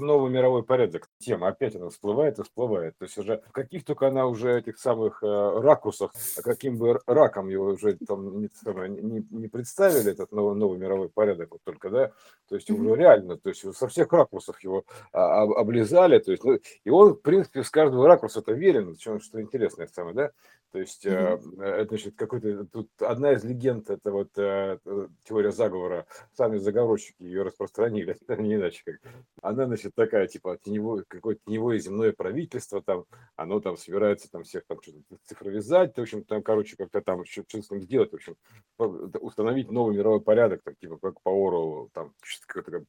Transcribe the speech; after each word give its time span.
новый 0.00 0.30
мировой 0.30 0.62
порядок. 0.62 1.08
Тема 1.18 1.48
опять 1.48 1.76
она 1.76 1.90
всплывает 1.90 2.38
и 2.38 2.42
всплывает. 2.42 2.96
То 2.98 3.04
есть 3.04 3.18
уже 3.18 3.42
в 3.48 3.52
каких 3.52 3.84
только 3.84 4.08
она 4.08 4.26
уже 4.26 4.58
этих 4.58 4.78
самых 4.78 5.22
э, 5.22 5.26
ракурсах, 5.26 6.12
а 6.36 6.42
каким 6.42 6.78
бы 6.78 7.00
раком 7.06 7.48
его 7.48 7.66
уже 7.66 7.96
там 8.06 8.40
не, 8.40 8.48
не, 9.00 9.26
не 9.30 9.48
представили, 9.48 10.12
этот 10.12 10.32
новый, 10.32 10.56
новый 10.56 10.78
мировой 10.78 11.08
порядок 11.08 11.52
вот 11.52 11.60
только, 11.64 11.90
да, 11.90 12.12
то 12.48 12.54
есть 12.54 12.70
уже 12.70 12.94
реально, 12.94 13.36
то 13.36 13.50
есть 13.50 13.64
со 13.76 13.88
всех 13.88 14.12
ракурсов 14.12 14.58
его 14.60 14.84
а, 15.12 15.42
облизали, 15.42 16.18
то 16.18 16.32
есть, 16.32 16.44
ну, 16.44 16.58
и 16.84 16.90
он, 16.90 17.14
в 17.14 17.22
принципе, 17.22 17.62
с 17.62 17.70
каждого 17.70 18.06
ракурса 18.06 18.40
это 18.40 18.52
верен, 18.52 18.96
что, 18.98 19.18
что 19.18 19.40
интересное 19.40 19.88
самое, 19.88 20.14
да, 20.14 20.30
то 20.72 20.80
есть, 20.80 21.06
mm-hmm. 21.06 21.62
это, 21.62 21.88
значит, 21.88 22.16
какой-то, 22.16 22.66
тут 22.66 22.90
одна 23.00 23.32
из 23.32 23.44
легенд, 23.44 23.88
это 23.88 24.10
вот 24.10 24.36
э, 24.36 24.78
теория 25.24 25.52
заговора, 25.52 26.06
сами 26.34 26.58
заговорщики 26.58 27.22
ее 27.22 27.42
распространили, 27.42 28.16
не 28.38 28.56
иначе 28.56 28.82
как. 28.84 28.96
Она, 29.40 29.66
значит, 29.66 29.85
такая, 29.94 30.26
типа, 30.26 30.58
теневое, 30.62 31.04
какое-то 31.06 31.40
теневое 31.46 31.78
земное 31.78 32.12
правительство, 32.12 32.82
там, 32.82 33.04
оно 33.36 33.60
там 33.60 33.76
собирается 33.76 34.30
там 34.30 34.44
всех 34.44 34.64
там 34.66 34.80
что-то 34.82 35.18
цифровизать, 35.24 35.96
в 35.96 36.00
общем, 36.00 36.24
там, 36.24 36.42
короче, 36.42 36.76
как-то 36.76 37.00
там 37.00 37.24
что-то 37.24 37.62
с 37.62 37.70
ним 37.70 37.82
сделать, 37.82 38.12
в 38.12 38.14
общем, 38.14 38.36
установить 39.20 39.70
новый 39.70 39.96
мировой 39.96 40.20
порядок, 40.20 40.62
так, 40.62 40.76
типа, 40.78 40.98
как 40.98 41.20
по 41.22 41.30
Оруэллу, 41.30 41.90
там, 41.92 42.14
какой-то 42.46 42.84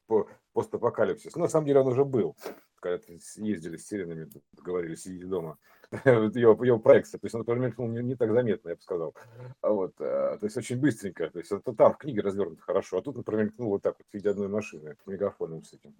постапокалипсис. 0.53 1.35
Ну, 1.35 1.43
на 1.43 1.47
самом 1.47 1.67
деле 1.67 1.81
он 1.81 1.87
уже 1.87 2.05
был, 2.05 2.35
когда 2.79 2.99
ездили 3.37 3.77
с 3.77 3.87
сиренами, 3.87 4.29
говорили, 4.53 4.95
сидите 4.95 5.25
дома 5.25 5.57
его, 6.05 6.63
его 6.65 6.79
проекция. 6.79 7.19
То 7.19 7.25
есть 7.25 7.35
он 7.35 7.45
промелькнул 7.45 7.87
не, 7.87 8.03
не 8.03 8.15
так 8.15 8.31
заметно, 8.31 8.69
я 8.69 8.75
бы 8.75 8.81
сказал. 8.81 9.15
А 9.61 9.69
вот, 9.69 9.93
а, 9.99 10.37
то 10.37 10.45
есть 10.45 10.57
очень 10.57 10.77
быстренько. 10.77 11.29
То 11.29 11.39
есть 11.39 11.51
это 11.51 11.73
там 11.73 11.93
в 11.93 11.97
книге 11.97 12.21
развернуто 12.21 12.61
хорошо, 12.61 12.97
а 12.97 13.01
тут 13.01 13.17
он 13.17 13.23
промелькнул 13.23 13.69
вот 13.69 13.81
так 13.81 13.95
вот 13.97 14.05
в 14.09 14.13
виде 14.13 14.29
одной 14.29 14.49
машины, 14.49 14.95
мегафоном 15.05 15.63
с 15.63 15.73
этим. 15.73 15.95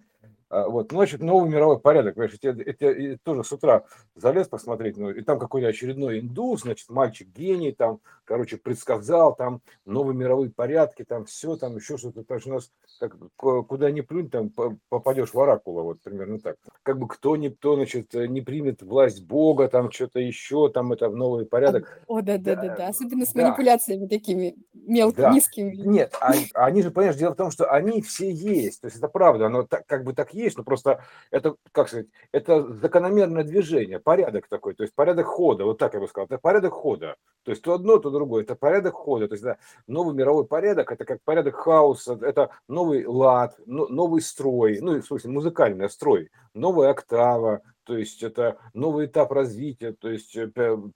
А, 0.50 0.68
вот, 0.68 0.92
ну, 0.92 0.98
значит, 0.98 1.20
новый 1.20 1.50
мировой 1.50 1.78
порядок. 1.78 2.14
Понимаешь, 2.14 2.38
я, 2.42 2.56
я, 2.80 3.10
я 3.10 3.18
тоже 3.22 3.44
с 3.44 3.52
утра 3.52 3.84
залез 4.14 4.48
посмотреть, 4.48 4.96
ну, 4.96 5.10
и 5.10 5.22
там 5.22 5.38
какой-то 5.38 5.68
очередной 5.68 6.20
индус, 6.20 6.62
значит, 6.62 6.88
мальчик 6.90 7.28
гений, 7.28 7.72
там, 7.72 8.00
короче, 8.24 8.56
предсказал, 8.56 9.34
там, 9.34 9.60
новый 9.86 10.14
мировой 10.14 10.50
порядки, 10.50 11.04
там, 11.04 11.24
все, 11.24 11.56
там, 11.56 11.76
еще 11.76 11.96
что-то. 11.96 12.24
То 12.24 12.34
есть 12.34 12.46
у 12.46 12.52
нас, 12.52 12.72
как, 13.00 13.16
куда 13.36 13.90
ни 13.90 14.00
плюнь, 14.00 14.30
там, 14.30 14.50
попадешь 14.88 15.32
в 15.32 15.40
оракула, 15.40 15.82
вот, 15.82 16.00
примерно 16.02 16.38
так. 16.38 16.56
Как 16.82 16.98
бы 16.98 17.08
кто 17.08 17.36
никто, 17.36 17.74
значит, 17.76 18.14
не 18.14 18.40
примет 18.40 18.82
власть 18.82 19.24
Бога, 19.24 19.68
там, 19.68 19.77
что-то 19.90 20.20
еще, 20.20 20.68
там, 20.68 20.92
это 20.92 21.08
в 21.08 21.16
новый 21.16 21.46
порядок. 21.46 22.02
О, 22.06 22.20
да, 22.20 22.38
да, 22.38 22.54
да, 22.54 22.76
да, 22.76 22.88
особенно 22.88 23.24
с 23.24 23.34
манипуляциями 23.34 24.06
да. 24.06 24.16
такими 24.16 24.56
мелкими, 24.74 25.22
да. 25.22 25.32
низкими. 25.32 25.74
Нет, 25.76 26.14
они, 26.20 26.46
они 26.54 26.82
же, 26.82 26.90
понимаешь, 26.90 27.16
дело 27.16 27.32
в 27.32 27.36
том, 27.36 27.50
что 27.50 27.70
они 27.70 28.02
все 28.02 28.30
есть, 28.30 28.80
то 28.80 28.86
есть 28.86 28.98
это 28.98 29.08
правда, 29.08 29.46
оно 29.46 29.64
так, 29.64 29.86
как 29.86 30.04
бы 30.04 30.12
так 30.12 30.34
есть, 30.34 30.56
но 30.56 30.64
просто 30.64 31.02
это, 31.30 31.56
как 31.72 31.88
сказать, 31.88 32.06
это 32.32 32.72
закономерное 32.74 33.44
движение, 33.44 33.98
порядок 33.98 34.48
такой, 34.48 34.74
то 34.74 34.82
есть 34.82 34.94
порядок 34.94 35.26
хода, 35.26 35.64
вот 35.64 35.78
так 35.78 35.94
я 35.94 36.00
бы 36.00 36.08
сказал, 36.08 36.26
это 36.26 36.38
порядок 36.38 36.72
хода, 36.72 37.16
то 37.44 37.50
есть 37.50 37.62
то 37.62 37.74
одно, 37.74 37.98
то 37.98 38.10
другое, 38.10 38.42
это 38.42 38.54
порядок 38.54 38.94
хода, 38.94 39.28
то 39.28 39.34
есть 39.34 39.44
это 39.44 39.58
новый 39.86 40.14
мировой 40.14 40.46
порядок, 40.46 40.92
это 40.92 41.04
как 41.04 41.22
порядок 41.22 41.54
хаоса, 41.54 42.18
это 42.22 42.50
новый 42.68 43.06
лад, 43.06 43.56
новый 43.66 44.22
строй, 44.22 44.78
ну, 44.80 45.00
в 45.00 45.06
смысле, 45.06 45.30
музыкальный 45.30 45.90
строй, 45.90 46.30
новая 46.54 46.90
октава, 46.90 47.62
то 47.88 47.96
есть 47.96 48.22
это 48.22 48.58
новый 48.74 49.06
этап 49.06 49.32
развития, 49.32 49.92
то 49.94 50.10
есть 50.10 50.36
э, 50.36 50.46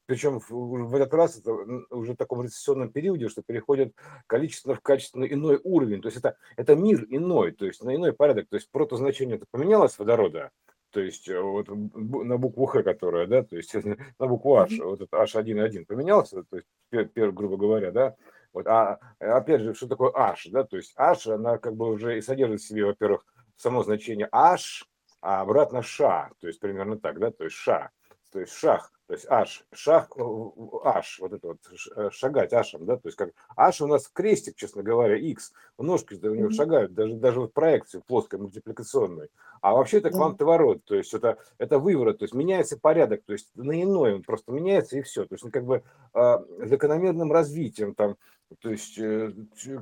причем 0.04 0.40
в 0.46 0.94
этот 0.94 1.14
раз 1.14 1.38
это 1.38 1.50
уже 1.88 2.12
в 2.12 2.16
таком 2.16 2.42
рецессионном 2.42 2.92
периоде, 2.92 3.30
что 3.30 3.40
переходит 3.40 3.94
количественно 4.26 4.74
в 4.74 4.82
качественно 4.82 5.24
иной 5.24 5.58
уровень, 5.64 6.02
то 6.02 6.08
есть 6.08 6.18
это, 6.18 6.36
это 6.58 6.76
мир 6.76 7.06
иной, 7.08 7.52
то 7.52 7.64
есть 7.64 7.82
на 7.82 7.96
иной 7.96 8.12
порядок, 8.12 8.50
то 8.50 8.56
есть 8.56 8.70
протозначение 8.70 9.36
это 9.36 9.46
поменялось 9.50 9.98
водорода, 9.98 10.50
то 10.90 11.00
есть 11.00 11.30
э, 11.30 11.40
вот 11.40 11.68
на 11.70 12.36
букву 12.36 12.66
Х, 12.66 12.82
которая, 12.82 13.27
да, 13.27 13.42
то 13.42 13.56
есть 13.56 13.74
на 14.18 14.27
букву 14.27 14.56
H, 14.56 14.78
вот 14.80 15.00
это 15.00 15.16
H1.1 15.16 15.86
поменялся, 15.86 16.42
то 16.42 16.56
есть, 16.56 17.14
грубо 17.14 17.56
говоря, 17.56 17.90
да, 17.90 18.17
вот, 18.52 18.67
а 18.67 18.98
опять 19.18 19.62
же, 19.62 19.72
что 19.72 19.88
такое 19.88 20.12
H, 20.14 20.48
да, 20.50 20.64
то 20.64 20.77
есть 20.77 20.92
H, 20.98 21.28
она 21.28 21.56
как 21.56 21.74
бы 21.74 21.88
уже 21.88 22.18
и 22.18 22.20
содержит 22.20 22.61
в 22.61 22.68
себе, 22.68 22.84
во-первых, 22.84 23.24
само 23.56 23.83
значение 23.83 24.28
H, 24.30 24.84
а 25.22 25.40
обратно 25.40 25.83
ша, 25.83 26.30
то 26.40 26.48
есть 26.48 26.60
примерно 26.60 26.98
так, 26.98 27.18
да, 27.18 27.30
то 27.30 27.44
есть 27.44 27.56
ша, 27.56 27.90
то 28.33 28.40
есть 28.40 28.52
шах, 28.52 28.92
то 29.12 29.17
есть 29.17 29.27
аш, 29.28 29.62
шах, 29.74 30.08
аш, 30.84 31.18
вот 31.20 31.34
это 31.34 31.48
вот 31.48 31.58
э, 31.96 32.08
шагать 32.11 32.55
ашем, 32.55 32.86
да, 32.86 32.96
то 32.96 33.08
есть 33.08 33.18
как 33.18 33.33
аш 33.56 33.83
у 33.83 33.86
нас 33.86 34.08
крестик, 34.08 34.56
честно 34.56 34.83
говоря, 34.83 35.17
x, 35.17 35.52
ножки 35.77 36.14
у 36.14 36.34
него 36.34 36.48
шагают, 36.48 36.95
даже, 36.95 37.17
даже 37.17 37.40
вот 37.40 37.52
проекцию 37.52 38.02
плоской, 38.06 38.39
мультипликационной, 38.39 39.28
а 39.61 39.74
вообще 39.74 39.98
это 39.98 40.08
квантоворот, 40.08 40.86
то 40.86 40.95
есть 40.95 41.12
это, 41.12 41.36
это 41.58 41.78
выворот, 41.78 42.20
то 42.20 42.23
есть 42.23 42.33
меняется 42.33 42.78
порядок, 42.78 43.23
то 43.27 43.34
есть 43.34 43.50
на 43.55 43.83
иной 43.83 44.14
он 44.14 44.23
просто 44.23 44.50
меняется 44.50 44.96
и 44.96 45.02
все, 45.02 45.27
то 45.27 45.34
есть 45.34 45.44
как 45.50 45.67
бы 45.67 45.83
э, 46.14 46.39
закономерным 46.64 47.30
развитием 47.30 47.94
там 47.94 48.17
то 48.62 48.70
есть 48.70 48.98
э, 48.98 49.30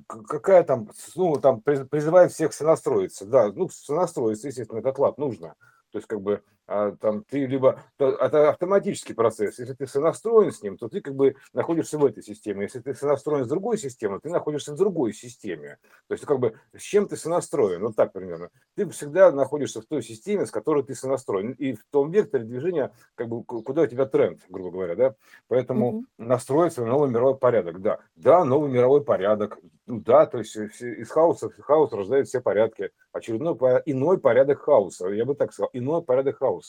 какая 0.08 0.64
там, 0.64 0.90
ну, 1.14 1.36
там 1.36 1.60
призывает 1.60 2.32
всех 2.32 2.52
сонастроиться. 2.52 3.26
Да, 3.26 3.50
ну, 3.52 3.68
сонастроиться, 3.68 4.46
естественно, 4.46 4.78
этот 4.78 4.96
лад 5.00 5.18
нужно. 5.18 5.56
То 5.90 5.98
есть, 5.98 6.06
как 6.06 6.20
бы, 6.20 6.42
а, 6.70 6.92
там, 6.92 7.24
ты 7.24 7.46
либо, 7.46 7.82
это 7.98 8.50
автоматический 8.50 9.12
процесс, 9.12 9.58
если 9.58 9.74
ты 9.74 9.88
сонастроен 9.88 10.52
с 10.52 10.62
ним, 10.62 10.78
то 10.78 10.88
ты 10.88 11.00
как 11.00 11.16
бы 11.16 11.34
находишься 11.52 11.98
в 11.98 12.04
этой 12.04 12.22
системе, 12.22 12.62
если 12.62 12.78
ты 12.78 12.94
сонастроен 12.94 13.44
с 13.44 13.48
другой 13.48 13.76
системой, 13.76 14.20
ты 14.20 14.28
находишься 14.28 14.72
в 14.72 14.76
другой 14.76 15.12
системе, 15.12 15.78
то 16.06 16.14
есть, 16.14 16.24
как 16.24 16.38
бы, 16.38 16.54
с 16.72 16.80
чем 16.80 17.08
ты 17.08 17.16
сонастроен, 17.16 17.82
вот 17.82 17.96
так 17.96 18.12
примерно, 18.12 18.50
ты 18.76 18.88
всегда 18.90 19.32
находишься 19.32 19.82
в 19.82 19.86
той 19.86 20.00
системе, 20.00 20.46
с 20.46 20.52
которой 20.52 20.84
ты 20.84 20.94
сонастроен, 20.94 21.52
и 21.52 21.72
в 21.72 21.84
том 21.90 22.12
векторе 22.12 22.44
движения, 22.44 22.92
как 23.16 23.28
бы, 23.28 23.42
куда 23.42 23.82
у 23.82 23.86
тебя 23.88 24.06
тренд, 24.06 24.40
грубо 24.48 24.70
говоря, 24.70 24.94
да, 24.94 25.14
поэтому 25.48 26.02
mm-hmm. 26.02 26.04
настроиться 26.24 26.82
на 26.82 26.90
новый 26.90 27.10
мировой 27.10 27.36
порядок, 27.36 27.82
да, 27.82 27.98
да, 28.14 28.44
новый 28.44 28.70
мировой 28.70 29.02
порядок, 29.02 29.58
ну 29.86 30.00
да, 30.00 30.24
то 30.24 30.38
есть 30.38 30.54
из 30.54 31.10
хаоса, 31.10 31.50
хаос 31.58 31.92
рождает 31.92 32.28
все 32.28 32.40
порядки, 32.40 32.92
очередной 33.10 33.54
иной 33.86 34.18
порядок 34.20 34.60
хаоса, 34.60 35.08
я 35.08 35.24
бы 35.24 35.34
так 35.34 35.52
сказал, 35.52 35.70
иной 35.72 36.04
порядок 36.04 36.38
хаоса. 36.38 36.59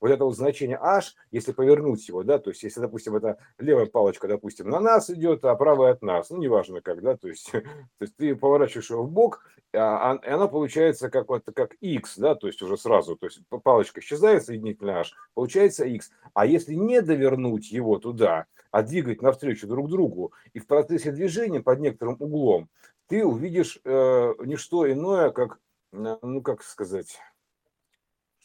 Вот 0.00 0.10
это 0.10 0.24
вот 0.24 0.36
значение 0.36 0.78
h, 0.78 1.14
если 1.30 1.52
повернуть 1.52 2.06
его, 2.08 2.22
да, 2.22 2.38
то 2.38 2.50
есть 2.50 2.62
если, 2.62 2.80
допустим, 2.80 3.16
это 3.16 3.38
левая 3.58 3.86
палочка, 3.86 4.28
допустим, 4.28 4.68
на 4.68 4.80
нас 4.80 5.10
идет, 5.10 5.44
а 5.44 5.54
правая 5.54 5.92
от 5.92 6.02
нас, 6.02 6.30
ну, 6.30 6.38
неважно 6.38 6.80
как, 6.80 7.02
да, 7.02 7.16
то 7.16 7.28
есть, 7.28 7.50
то 7.52 7.62
есть 8.00 8.16
ты 8.16 8.34
поворачиваешь 8.36 8.90
его 8.90 9.02
в 9.02 9.10
бок, 9.10 9.44
а, 9.74 10.12
а, 10.12 10.26
и 10.26 10.30
она 10.30 10.48
получается 10.48 11.10
как 11.10 11.28
вот 11.28 11.44
как 11.54 11.74
x, 11.80 12.16
да, 12.18 12.34
то 12.34 12.46
есть 12.46 12.62
уже 12.62 12.76
сразу, 12.76 13.16
то 13.16 13.26
есть 13.26 13.40
палочка 13.62 14.00
исчезает, 14.00 14.44
соединительный 14.44 14.94
h, 14.94 15.12
получается 15.34 15.84
x. 15.84 16.10
А 16.34 16.46
если 16.46 16.74
не 16.74 17.02
довернуть 17.02 17.70
его 17.70 17.98
туда, 17.98 18.46
а 18.70 18.82
двигать 18.82 19.22
навстречу 19.22 19.66
друг 19.66 19.88
другу, 19.88 20.32
и 20.52 20.58
в 20.58 20.66
процессе 20.66 21.12
движения 21.12 21.60
под 21.60 21.80
некоторым 21.80 22.16
углом, 22.18 22.68
ты 23.08 23.24
увидишь 23.24 23.80
э, 23.84 24.34
не 24.44 24.56
что 24.56 24.90
иное, 24.90 25.30
как, 25.30 25.58
э, 25.92 26.16
ну 26.22 26.42
как 26.42 26.62
сказать, 26.62 27.18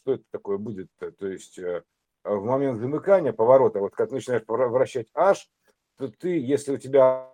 что 0.04 0.12
это 0.12 0.24
такое 0.30 0.58
будет, 0.58 0.88
то 0.98 1.26
есть 1.26 1.58
э, 1.58 1.82
в 2.24 2.44
момент 2.44 2.78
замыкания 2.78 3.32
поворота, 3.32 3.80
вот 3.80 3.94
как 3.94 4.10
начинаешь 4.10 4.44
вращать 4.46 5.08
H, 5.14 5.48
то 5.96 6.08
ты, 6.08 6.38
если 6.38 6.74
у 6.74 6.76
тебя 6.76 7.30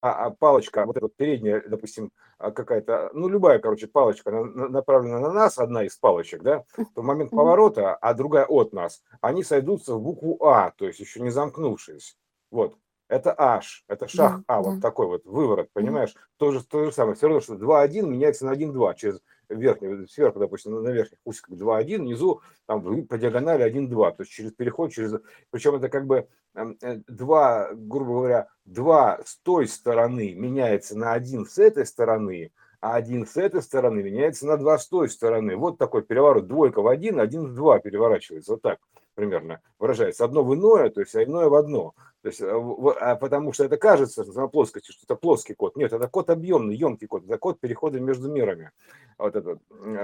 а, 0.00 0.26
а 0.26 0.30
палочка, 0.30 0.86
вот 0.86 0.96
эта 0.96 1.06
вот 1.06 1.16
передняя, 1.16 1.62
допустим, 1.66 2.12
а, 2.38 2.50
какая-то, 2.50 3.10
ну, 3.12 3.28
любая, 3.28 3.58
короче, 3.58 3.88
палочка 3.88 4.30
направлена 4.30 5.18
на 5.20 5.32
нас, 5.32 5.58
одна 5.58 5.84
из 5.84 5.96
палочек, 5.96 6.42
да, 6.42 6.64
то 6.76 7.02
в 7.02 7.04
момент 7.04 7.30
поворота, 7.30 7.94
а 7.96 8.14
другая 8.14 8.46
от 8.46 8.72
нас, 8.72 9.02
они 9.20 9.42
сойдутся 9.42 9.94
в 9.94 10.00
букву 10.00 10.38
А, 10.42 10.70
то 10.70 10.86
есть 10.86 11.00
еще 11.00 11.20
не 11.20 11.30
замкнувшись. 11.30 12.16
Вот. 12.50 12.76
Это 13.08 13.34
H, 13.36 13.84
это 13.88 14.06
шаг 14.06 14.42
А, 14.46 14.62
вот 14.62 14.80
такой 14.80 15.06
вот 15.06 15.24
выворот, 15.24 15.68
понимаешь? 15.72 16.14
То 16.36 16.52
же, 16.52 16.64
то 16.64 16.84
же 16.84 16.92
самое, 16.92 17.16
все 17.16 17.26
равно, 17.26 17.40
что 17.40 17.54
2-1 17.54 18.06
меняется 18.06 18.46
на 18.46 18.54
1-2 18.54 18.94
через 18.94 19.20
верхний, 19.48 20.06
сверху, 20.06 20.38
допустим, 20.38 20.82
на 20.82 20.88
верхних 20.90 21.18
усиках 21.24 21.56
2-1, 21.56 21.98
внизу 21.98 22.40
там 22.66 23.06
по 23.06 23.18
диагонали 23.18 23.64
1-2, 23.64 23.88
то 23.88 24.22
есть 24.22 24.32
через 24.32 24.52
переход, 24.52 24.92
через, 24.92 25.14
причем 25.50 25.76
это 25.76 25.88
как 25.88 26.06
бы 26.06 26.28
эм, 26.54 26.76
э, 26.82 27.00
два, 27.06 27.70
грубо 27.72 28.12
говоря, 28.12 28.48
два 28.64 29.20
с 29.24 29.38
той 29.38 29.68
стороны 29.68 30.34
меняется 30.34 30.96
на 30.96 31.12
один 31.12 31.46
с 31.46 31.58
этой 31.58 31.86
стороны, 31.86 32.52
а 32.80 32.94
один 32.94 33.26
с 33.26 33.36
этой 33.36 33.62
стороны 33.62 34.02
меняется 34.02 34.46
на 34.46 34.56
два 34.56 34.78
с 34.78 34.86
той 34.86 35.08
стороны. 35.08 35.56
Вот 35.56 35.78
такой 35.78 36.02
переворот, 36.02 36.46
двойка 36.46 36.80
в 36.80 36.86
один, 36.86 37.18
один 37.18 37.46
в 37.46 37.54
два 37.54 37.80
переворачивается, 37.80 38.52
вот 38.52 38.62
так 38.62 38.78
примерно 39.14 39.60
выражается. 39.80 40.24
Одно 40.24 40.44
в 40.44 40.54
иное, 40.54 40.90
то 40.90 41.00
есть 41.00 41.14
а 41.16 41.24
иное 41.24 41.48
в 41.48 41.54
одно. 41.54 41.94
То 42.22 42.28
есть, 42.28 42.42
а 42.42 43.16
потому 43.16 43.52
что 43.52 43.64
это 43.64 43.76
кажется 43.76 44.24
на 44.24 44.48
плоскости, 44.48 44.90
что 44.90 45.02
это 45.04 45.14
плоский 45.14 45.54
код. 45.54 45.76
Нет, 45.76 45.92
это 45.92 46.08
код 46.08 46.30
объемный, 46.30 46.74
емкий 46.74 47.06
код, 47.06 47.24
это 47.24 47.38
код 47.38 47.60
перехода 47.60 48.00
между 48.00 48.28
мирами. 48.28 48.72
Вот 49.18 49.36
это, 49.36 49.58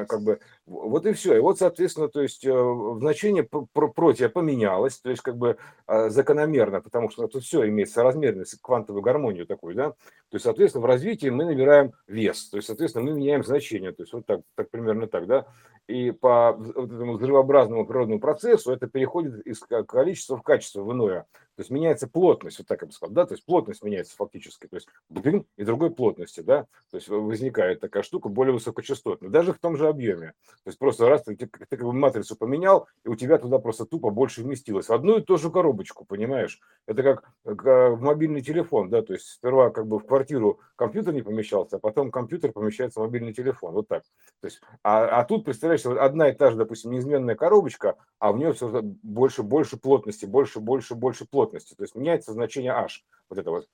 как 0.06 0.22
бы, 0.22 0.40
вот 0.66 1.06
и 1.06 1.12
все. 1.12 1.37
И 1.37 1.40
вот, 1.40 1.58
соответственно, 1.58 2.08
то 2.08 2.20
есть 2.20 2.43
значение 2.43 3.44
против 3.44 4.32
поменялось, 4.32 4.99
то 4.99 5.11
есть 5.11 5.22
как 5.22 5.37
бы 5.37 5.56
закономерно, 5.87 6.81
потому 6.81 7.11
что 7.11 7.26
тут 7.26 7.43
все 7.43 7.69
имеет 7.69 7.90
соразмерность, 7.90 8.61
квантовую 8.61 9.02
гармонию 9.02 9.46
такую, 9.46 9.75
да. 9.75 9.90
То 9.90 10.37
есть, 10.37 10.44
соответственно, 10.44 10.82
в 10.82 10.87
развитии 10.87 11.28
мы 11.28 11.44
набираем 11.44 11.93
вес, 12.08 12.49
то 12.49 12.56
есть, 12.56 12.66
соответственно, 12.66 13.05
мы 13.05 13.16
меняем 13.16 13.44
значение, 13.44 13.93
то 13.93 14.02
есть 14.02 14.12
вот 14.12 14.26
так, 14.26 14.40
так 14.55 14.70
примерно 14.70 15.06
так, 15.06 15.26
да 15.26 15.46
и 15.87 16.12
по 16.12 16.52
вот 16.52 16.90
этому 16.90 17.12
взрывообразному 17.12 17.87
природному 17.87 18.19
процессу 18.19 18.72
это 18.72 18.87
переходит 18.87 19.46
из 19.46 19.61
количества 19.61 20.38
в 20.38 20.43
качество 20.43 20.82
в 20.82 20.90
иное. 20.93 21.26
То 21.56 21.60
есть 21.60 21.70
меняется 21.70 22.08
плотность, 22.08 22.58
вот 22.58 22.66
так 22.66 22.82
я 22.82 22.86
бы 22.88 22.92
сказал, 22.92 23.14
да, 23.14 23.26
то 23.26 23.34
есть 23.34 23.44
плотность 23.44 23.82
меняется 23.82 24.16
фактически, 24.16 24.66
то 24.66 24.76
есть 24.76 24.88
блин 25.08 25.46
и 25.56 25.62
другой 25.62 25.90
плотности, 25.90 26.40
да, 26.40 26.66
то 26.90 26.96
есть 26.96 27.08
возникает 27.08 27.80
такая 27.80 28.02
штука 28.02 28.28
более 28.28 28.52
высокочастотная, 28.52 29.30
даже 29.30 29.52
в 29.52 29.58
том 29.60 29.76
же 29.76 29.86
объеме. 29.86 30.32
То 30.64 30.68
есть 30.68 30.78
просто 30.78 31.08
раз 31.08 31.22
ты, 31.22 31.36
ты, 31.36 31.46
ты 31.46 31.76
как 31.76 31.82
бы 31.82 31.92
матрицу 31.92 32.34
поменял, 32.34 32.88
и 33.04 33.08
у 33.08 33.14
тебя 33.14 33.38
туда 33.38 33.60
просто 33.60 33.86
тупо 33.86 34.10
больше 34.10 34.42
вместилось. 34.42 34.88
В 34.88 34.92
одну 34.92 35.18
и 35.18 35.22
ту 35.22 35.38
же 35.38 35.48
коробочку, 35.48 36.04
понимаешь? 36.04 36.60
Это 36.86 37.04
как, 37.04 37.30
как 37.44 37.98
в 37.98 38.00
мобильный 38.00 38.42
телефон, 38.42 38.90
да, 38.90 39.02
то 39.02 39.12
есть 39.12 39.26
сперва 39.26 39.70
как 39.70 39.86
бы 39.86 40.00
в 40.00 40.06
квартиру 40.06 40.58
компьютер 40.74 41.14
не 41.14 41.22
помещался, 41.22 41.76
а 41.76 41.78
потом 41.78 42.10
компьютер 42.10 42.50
помещается 42.50 42.98
в 42.98 43.04
мобильный 43.04 43.32
телефон, 43.32 43.74
вот 43.74 43.86
так. 43.86 44.02
То 44.40 44.46
есть, 44.46 44.60
а, 44.82 45.20
а 45.20 45.24
тут, 45.24 45.44
представляешь, 45.44 45.86
одна 45.86 46.30
и 46.30 46.32
та 46.32 46.50
же, 46.50 46.56
допустим, 46.56 46.90
неизменная 46.90 47.36
коробочка, 47.36 47.94
а 48.18 48.32
в 48.32 48.38
нее 48.38 48.52
все 48.52 48.82
больше, 48.82 49.44
больше 49.44 49.76
плотности, 49.76 50.26
больше, 50.26 50.58
больше, 50.58 50.96
больше 50.96 51.24
плотности 51.26 51.44
плотности, 51.44 51.75
то 51.75 51.82
есть 51.82 51.94
меняется 51.94 52.32
значение 52.32 52.73
h, 52.73 53.05
вот 53.29 53.38
это 53.38 53.50
вот. 53.50 53.69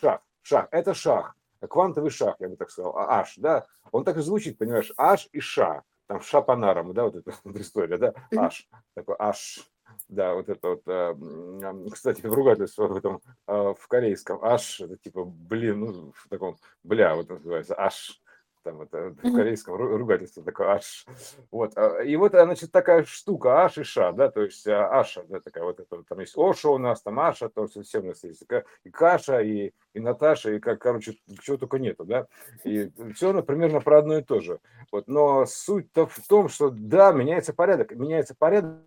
Шаг, 0.00 0.22
шаг, 0.42 0.68
это 0.70 0.94
шаг, 0.94 1.34
квантовый 1.68 2.10
шаг, 2.10 2.36
я 2.40 2.48
бы 2.48 2.56
так 2.56 2.70
сказал, 2.70 2.96
а 2.96 3.20
h, 3.20 3.34
да, 3.36 3.66
он 3.92 4.04
так 4.04 4.16
и 4.16 4.20
звучит, 4.20 4.58
понимаешь, 4.58 4.92
h 4.96 5.28
и 5.32 5.40
ша, 5.40 5.82
там 6.06 6.20
ша 6.20 6.42
панаром, 6.42 6.92
да, 6.92 7.04
вот 7.04 7.16
эта 7.16 7.32
история, 7.60 7.98
да, 7.98 8.14
h, 8.34 8.66
такой 8.94 9.16
h, 9.18 9.64
да, 10.08 10.34
вот 10.34 10.48
это 10.48 10.68
вот, 10.68 10.82
э, 10.86 11.90
кстати, 11.92 12.26
ругательство 12.26 12.88
в 12.88 12.96
этом, 12.96 13.20
э, 13.46 13.74
в 13.78 13.88
корейском, 13.88 14.44
аж, 14.44 14.80
это 14.80 14.96
типа, 14.96 15.24
блин, 15.24 15.80
ну, 15.80 16.12
в 16.14 16.28
таком, 16.28 16.56
бля, 16.82 17.14
вот 17.14 17.28
называется, 17.28 17.74
аж, 17.78 18.20
там 18.66 18.82
это 18.82 19.14
в 19.22 19.32
корейском 19.32 19.76
ругательстве 19.76 20.42
такое 20.42 20.74
аш. 20.74 21.06
Вот. 21.52 21.72
А, 21.76 22.00
и 22.00 22.16
вот, 22.16 22.32
значит, 22.32 22.72
такая 22.72 23.04
штука, 23.04 23.64
аш 23.64 23.78
и 23.78 23.84
ша, 23.84 24.10
да, 24.10 24.28
то 24.28 24.42
есть 24.42 24.66
а, 24.66 24.98
аша, 24.98 25.22
да, 25.28 25.38
такая 25.38 25.62
вот 25.62 25.78
это, 25.78 26.02
там 26.02 26.18
есть 26.18 26.36
оша 26.36 26.68
у 26.70 26.78
нас, 26.78 27.00
там 27.00 27.20
аша, 27.20 27.48
то 27.48 27.62
есть 27.62 27.80
все 27.88 28.00
у 28.00 28.06
нас 28.06 28.24
есть, 28.24 28.44
и 28.82 28.90
каша, 28.90 29.40
и, 29.40 29.72
и 29.94 30.00
Наташа, 30.00 30.54
и 30.54 30.58
как, 30.58 30.80
короче, 30.80 31.16
чего 31.40 31.56
только 31.56 31.78
нету, 31.78 32.04
да, 32.04 32.26
и 32.64 32.90
все 33.14 33.30
оно 33.30 33.44
примерно 33.44 33.80
про 33.80 34.00
одно 34.00 34.18
и 34.18 34.22
то 34.22 34.40
же. 34.40 34.58
Вот. 34.90 35.06
Но 35.06 35.46
суть-то 35.46 36.06
в 36.06 36.26
том, 36.26 36.48
что, 36.48 36.70
да, 36.70 37.12
меняется 37.12 37.54
порядок, 37.54 37.92
меняется 37.92 38.34
порядок, 38.36 38.80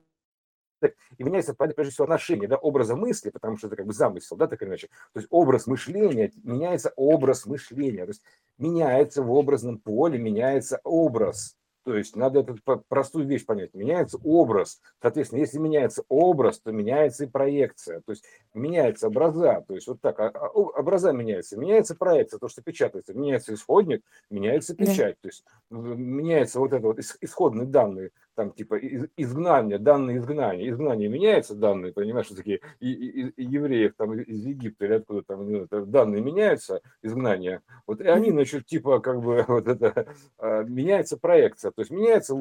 и 1.18 1.24
меняется, 1.24 1.54
прежде 1.54 1.92
всего, 1.92 2.06
отношение, 2.06 2.48
да, 2.48 2.58
образа 2.58 2.96
мысли, 2.96 3.30
потому 3.30 3.58
что 3.58 3.68
это 3.68 3.76
как 3.76 3.86
бы 3.86 3.94
замысел, 3.94 4.38
да, 4.38 4.48
так 4.48 4.62
или 4.62 4.70
иначе. 4.70 4.88
То 5.14 5.20
есть 5.20 5.28
образ 5.30 5.68
мышления, 5.68 6.32
меняется 6.44 6.94
образ 6.96 7.46
мышления, 7.46 8.06
то 8.06 8.12
есть 8.12 8.24
меняется 8.58 9.24
в 9.24 9.32
образном 9.32 9.80
поле, 9.80 10.18
меняется 10.18 10.80
образ. 10.84 11.56
То 11.90 11.96
есть 11.96 12.16
надо 12.16 12.42
эту 12.42 12.58
простую 12.88 13.26
вещь 13.26 13.46
понять. 13.46 13.74
Меняется 13.74 14.20
образ. 14.24 14.80
Соответственно, 15.02 15.40
если 15.40 15.58
меняется 15.58 16.04
образ, 16.08 16.60
то 16.60 16.72
меняется 16.72 17.24
и 17.24 17.28
проекция. 17.28 18.02
То 18.02 18.12
есть 18.12 18.26
меняются 18.54 19.08
образа. 19.08 19.64
То 19.68 19.74
есть 19.74 19.88
вот 19.88 20.00
так. 20.00 20.20
А, 20.20 20.28
а, 20.28 20.50
образа 20.50 21.14
меняются. 21.14 21.58
Меняется 21.58 21.96
проекция, 21.96 22.38
то, 22.38 22.48
что 22.48 22.62
печатается. 22.62 23.16
Меняется 23.16 23.56
исходник, 23.56 24.04
меняется 24.30 24.76
печать. 24.76 25.18
Да. 25.22 25.22
То 25.22 25.30
есть 25.30 25.46
меняется 25.72 26.60
вот 26.60 26.74
это 26.74 26.86
вот 26.86 27.00
исходные 27.00 27.66
данные 27.66 28.12
там 28.40 28.54
типа 28.54 28.78
изгнание, 29.18 29.78
данные 29.80 30.20
изгнания, 30.20 30.70
изгнание 30.70 31.10
меняется, 31.10 31.56
данные, 31.56 31.92
понимаешь, 31.92 32.28
что 32.28 32.38
такие 32.38 32.62
и, 32.80 32.90
и, 32.90 33.28
и 33.32 33.44
евреев 33.44 33.96
там 33.98 34.14
из 34.14 34.46
Египта 34.46 34.86
или 34.86 34.94
откуда 34.94 35.24
там 35.24 35.52
ну, 35.52 35.68
данные 35.68 36.22
меняются, 36.22 36.80
изгнания, 37.02 37.62
вот 37.86 38.00
и 38.00 38.08
они, 38.08 38.32
значит, 38.32 38.66
типа 38.66 39.02
как 39.02 39.22
бы 39.22 39.44
вот 39.50 39.68
это, 39.68 40.08
а, 40.38 40.64
меняется 40.64 41.18
проекция, 41.18 41.72
то 41.72 41.82
есть 41.82 41.92
меняются 41.92 42.34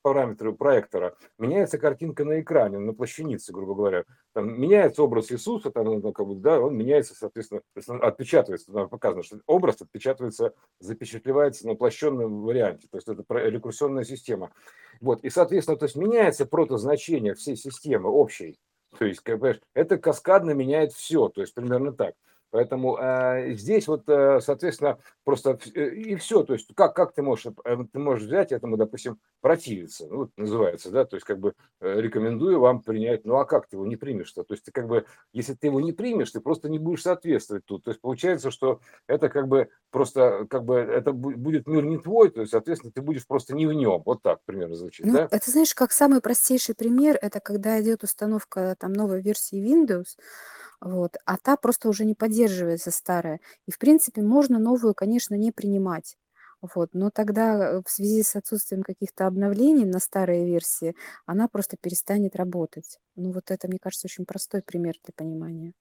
параметры 0.00 0.52
проектора, 0.52 1.16
меняется 1.40 1.76
картинка 1.76 2.24
на 2.24 2.40
экране, 2.40 2.78
на 2.78 2.94
плащанице, 2.94 3.52
грубо 3.52 3.74
говоря, 3.74 4.04
там 4.34 4.60
меняется 4.60 5.02
образ 5.02 5.32
Иисуса, 5.32 5.72
там, 5.72 5.86
ну, 5.86 6.12
как 6.12 6.24
бы, 6.24 6.36
да, 6.36 6.60
он 6.60 6.76
меняется, 6.76 7.16
соответственно, 7.16 7.62
отпечатывается, 8.00 8.72
там 8.72 8.88
показано, 8.88 9.24
что 9.24 9.40
образ 9.46 9.82
отпечатывается, 9.82 10.54
запечатлевается 10.78 11.66
на 11.66 11.72
уплощенном 11.72 12.42
варианте, 12.42 12.86
то 12.88 12.96
есть 12.96 13.08
это 13.08 13.24
рекурсионная 13.48 14.04
система. 14.04 14.52
Вот, 15.02 15.24
и, 15.24 15.30
соответственно, 15.30 15.76
то 15.76 15.84
есть 15.86 15.96
меняется 15.96 16.46
протозначение 16.46 17.34
всей 17.34 17.56
системы 17.56 18.08
общей. 18.08 18.58
То 18.96 19.04
есть, 19.04 19.22
это 19.74 19.98
каскадно 19.98 20.52
меняет 20.52 20.92
все, 20.92 21.28
то 21.28 21.40
есть 21.40 21.54
примерно 21.54 21.92
так. 21.92 22.14
Поэтому 22.52 22.96
э, 22.98 23.54
здесь 23.54 23.88
вот, 23.88 24.08
э, 24.08 24.40
соответственно, 24.40 24.98
просто 25.24 25.58
э, 25.74 25.88
и 25.94 26.14
все. 26.16 26.44
То 26.44 26.52
есть 26.52 26.72
как, 26.76 26.94
как 26.94 27.14
ты 27.14 27.22
можешь, 27.22 27.46
э, 27.64 27.76
ты 27.92 27.98
можешь 27.98 28.26
взять 28.26 28.52
этому, 28.52 28.76
допустим, 28.76 29.18
противиться, 29.40 30.06
ну, 30.08 30.16
вот 30.18 30.30
называется, 30.36 30.90
да, 30.90 31.04
то 31.06 31.16
есть 31.16 31.26
как 31.26 31.40
бы 31.40 31.54
э, 31.80 32.00
рекомендую 32.00 32.60
вам 32.60 32.82
принять, 32.82 33.24
ну 33.24 33.36
а 33.38 33.46
как 33.46 33.66
ты 33.68 33.76
его 33.76 33.86
не 33.86 33.96
примешь-то? 33.96 34.44
То 34.44 34.54
есть 34.54 34.64
ты 34.66 34.70
как 34.70 34.86
бы, 34.86 35.06
если 35.32 35.54
ты 35.54 35.66
его 35.68 35.80
не 35.80 35.92
примешь, 35.92 36.30
ты 36.30 36.40
просто 36.40 36.68
не 36.68 36.78
будешь 36.78 37.02
соответствовать 37.02 37.64
тут. 37.64 37.84
То 37.84 37.90
есть 37.90 38.00
получается, 38.02 38.50
что 38.52 38.80
это 39.08 39.28
как 39.30 39.48
бы 39.48 39.68
просто, 39.90 40.46
как 40.48 40.64
бы 40.64 40.76
это 40.76 41.12
будет 41.12 41.66
мир 41.66 41.84
не 41.84 41.98
твой, 41.98 42.30
то 42.30 42.40
есть, 42.40 42.52
соответственно, 42.52 42.92
ты 42.92 43.02
будешь 43.02 43.26
просто 43.26 43.54
не 43.54 43.66
в 43.66 43.72
нем. 43.72 44.02
Вот 44.04 44.22
так 44.22 44.40
примерно 44.44 44.74
звучит, 44.76 45.06
Ну, 45.06 45.14
да? 45.14 45.26
это 45.30 45.50
знаешь, 45.50 45.74
как 45.74 45.90
самый 45.92 46.20
простейший 46.20 46.74
пример, 46.74 47.18
это 47.20 47.40
когда 47.40 47.80
идет 47.82 48.04
установка 48.04 48.76
там 48.78 48.92
новой 48.92 49.20
версии 49.22 49.58
Windows, 49.58 50.16
вот, 50.82 51.16
а 51.26 51.36
та 51.38 51.56
просто 51.56 51.88
уже 51.88 52.04
не 52.04 52.14
поддерживается 52.14 52.90
старая. 52.90 53.40
И, 53.66 53.70
в 53.70 53.78
принципе, 53.78 54.20
можно 54.20 54.58
новую, 54.58 54.94
конечно, 54.94 55.36
не 55.36 55.52
принимать. 55.52 56.16
Вот, 56.60 56.90
но 56.92 57.10
тогда 57.10 57.76
э, 57.76 57.82
в 57.86 57.90
связи 57.90 58.22
с 58.22 58.34
отсутствием 58.36 58.82
каких-то 58.82 59.26
обновлений 59.28 59.84
на 59.84 60.00
старые 60.00 60.44
версии, 60.44 60.94
она 61.24 61.46
просто 61.48 61.76
перестанет 61.80 62.34
работать. 62.36 62.98
Ну, 63.16 63.30
вот 63.32 63.50
это, 63.52 63.68
мне 63.68 63.78
кажется, 63.80 64.06
очень 64.08 64.24
простой 64.26 64.62
пример 64.62 64.94
для 65.04 65.12
понимания. 65.14 65.72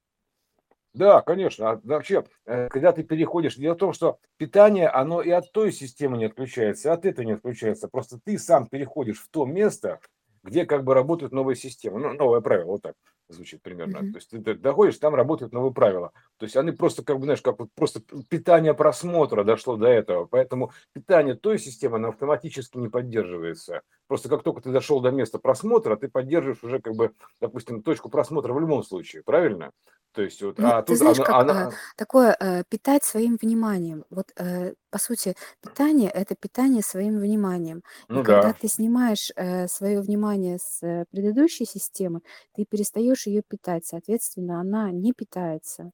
Да, 0.94 1.22
конечно. 1.22 1.72
А 1.72 1.82
вообще, 1.84 2.26
э, 2.46 2.68
когда 2.70 2.92
ты 2.92 3.04
переходишь, 3.04 3.56
дело 3.56 3.74
в 3.76 3.78
том, 3.78 3.94
что 3.94 4.20
питание, 4.38 4.88
оно 4.88 5.22
и 5.24 5.32
от 5.32 5.52
той 5.52 5.72
системы 5.72 6.18
не 6.18 6.26
отключается, 6.26 6.90
и 6.90 6.92
от 6.92 7.06
этой 7.06 7.26
не 7.26 7.34
отключается. 7.34 7.88
Просто 7.88 8.20
ты 8.24 8.38
сам 8.38 8.68
переходишь 8.68 9.20
в 9.24 9.30
то 9.30 9.46
место, 9.46 10.00
где 10.44 10.66
как 10.66 10.84
бы 10.84 10.94
работают 10.94 11.32
новые 11.32 11.56
системы, 11.56 12.00
ну, 12.00 12.14
новое 12.14 12.42
правило, 12.42 12.72
вот 12.74 12.82
так 12.82 12.96
звучит 13.34 13.62
примерно. 13.62 13.98
Mm-hmm. 13.98 14.12
То 14.12 14.18
есть 14.18 14.30
ты 14.30 14.56
доходишь, 14.56 14.98
там 14.98 15.16
работают 15.16 15.54
новые 15.54 15.74
правила. 15.74 16.12
То 16.42 16.46
есть 16.46 16.58
они 16.58 16.72
просто, 16.72 17.04
как 17.04 17.20
бы, 17.20 17.26
знаешь, 17.26 17.44
как 17.44 17.60
вот 17.60 17.70
просто 17.76 18.02
питание 18.28 18.74
просмотра 18.74 19.44
дошло 19.44 19.78
до 19.78 19.86
этого. 19.86 20.26
Поэтому 20.26 20.72
питание 20.92 21.36
той 21.36 21.60
системы, 21.60 21.98
оно 21.98 22.08
автоматически 22.10 22.80
не 22.80 22.90
поддерживается. 22.90 23.82
Просто 24.08 24.28
как 24.28 24.42
только 24.42 24.60
ты 24.60 24.72
дошел 24.72 25.02
до 25.02 25.12
места 25.12 25.38
просмотра, 25.38 25.96
ты 25.98 26.08
поддерживаешь 26.08 26.64
уже, 26.64 26.80
как 26.80 26.96
бы, 26.96 27.12
допустим, 27.40 27.84
точку 27.84 28.10
просмотра 28.10 28.54
в 28.54 28.60
любом 28.60 28.82
случае, 28.82 29.22
правильно? 29.22 29.70
То 30.14 30.24
есть 30.24 30.42
вот, 30.42 30.58
ну, 30.58 30.68
а 30.68 30.82
ты 30.82 30.94
тут 30.94 30.98
знаешь, 30.98 31.20
она, 31.20 31.26
как 31.28 31.36
она... 31.36 31.70
э, 31.70 31.72
такое 31.96 32.36
э, 32.40 32.64
питать 32.68 33.04
своим 33.04 33.38
вниманием. 33.40 34.04
Вот 34.10 34.32
э, 34.36 34.74
по 34.90 34.98
сути 34.98 35.36
питание 35.62 36.10
это 36.10 36.34
питание 36.34 36.82
своим 36.82 37.20
вниманием. 37.20 37.84
И 38.10 38.14
Ну 38.14 38.24
когда 38.24 38.48
да. 38.48 38.54
ты 38.54 38.68
снимаешь 38.68 39.32
э, 39.36 39.68
свое 39.68 40.02
внимание 40.02 40.58
с 40.58 40.82
э, 40.82 41.06
предыдущей 41.12 41.66
системы, 41.66 42.22
ты 42.56 42.66
перестаешь 42.66 43.28
ее 43.28 43.44
питать, 43.48 43.86
соответственно, 43.86 44.60
она 44.60 44.90
не 44.90 45.14
питается. 45.14 45.92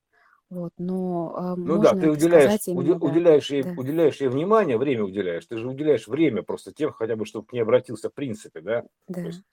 Вот, 0.50 0.72
но 0.78 1.56
э, 1.58 1.60
Ну 1.60 1.82
да, 1.82 1.94
ты 1.94 2.10
уделяешь, 2.10 2.44
сказать 2.44 2.68
именно, 2.68 2.96
да, 2.96 3.06
уделяешь 3.06 3.50
ей, 3.50 3.64
да, 3.64 3.74
уделяешь 3.76 4.22
ей 4.22 4.30
внимание, 4.30 4.78
время 4.78 5.04
уделяешь. 5.04 5.46
Ты 5.46 5.58
же 5.58 5.68
уделяешь 5.68 6.08
время 6.08 6.42
просто 6.42 6.72
тем, 6.72 6.92
хотя 6.92 7.18
бы, 7.18 7.26
чтобы 7.26 7.48
к 7.48 7.54
ней 7.54 7.60
обратился 7.60 8.10
в 8.10 8.14
принципе, 8.14 8.62
да? 8.62 8.82
То 8.82 8.88
да. 9.08 9.22
есть 9.22 9.44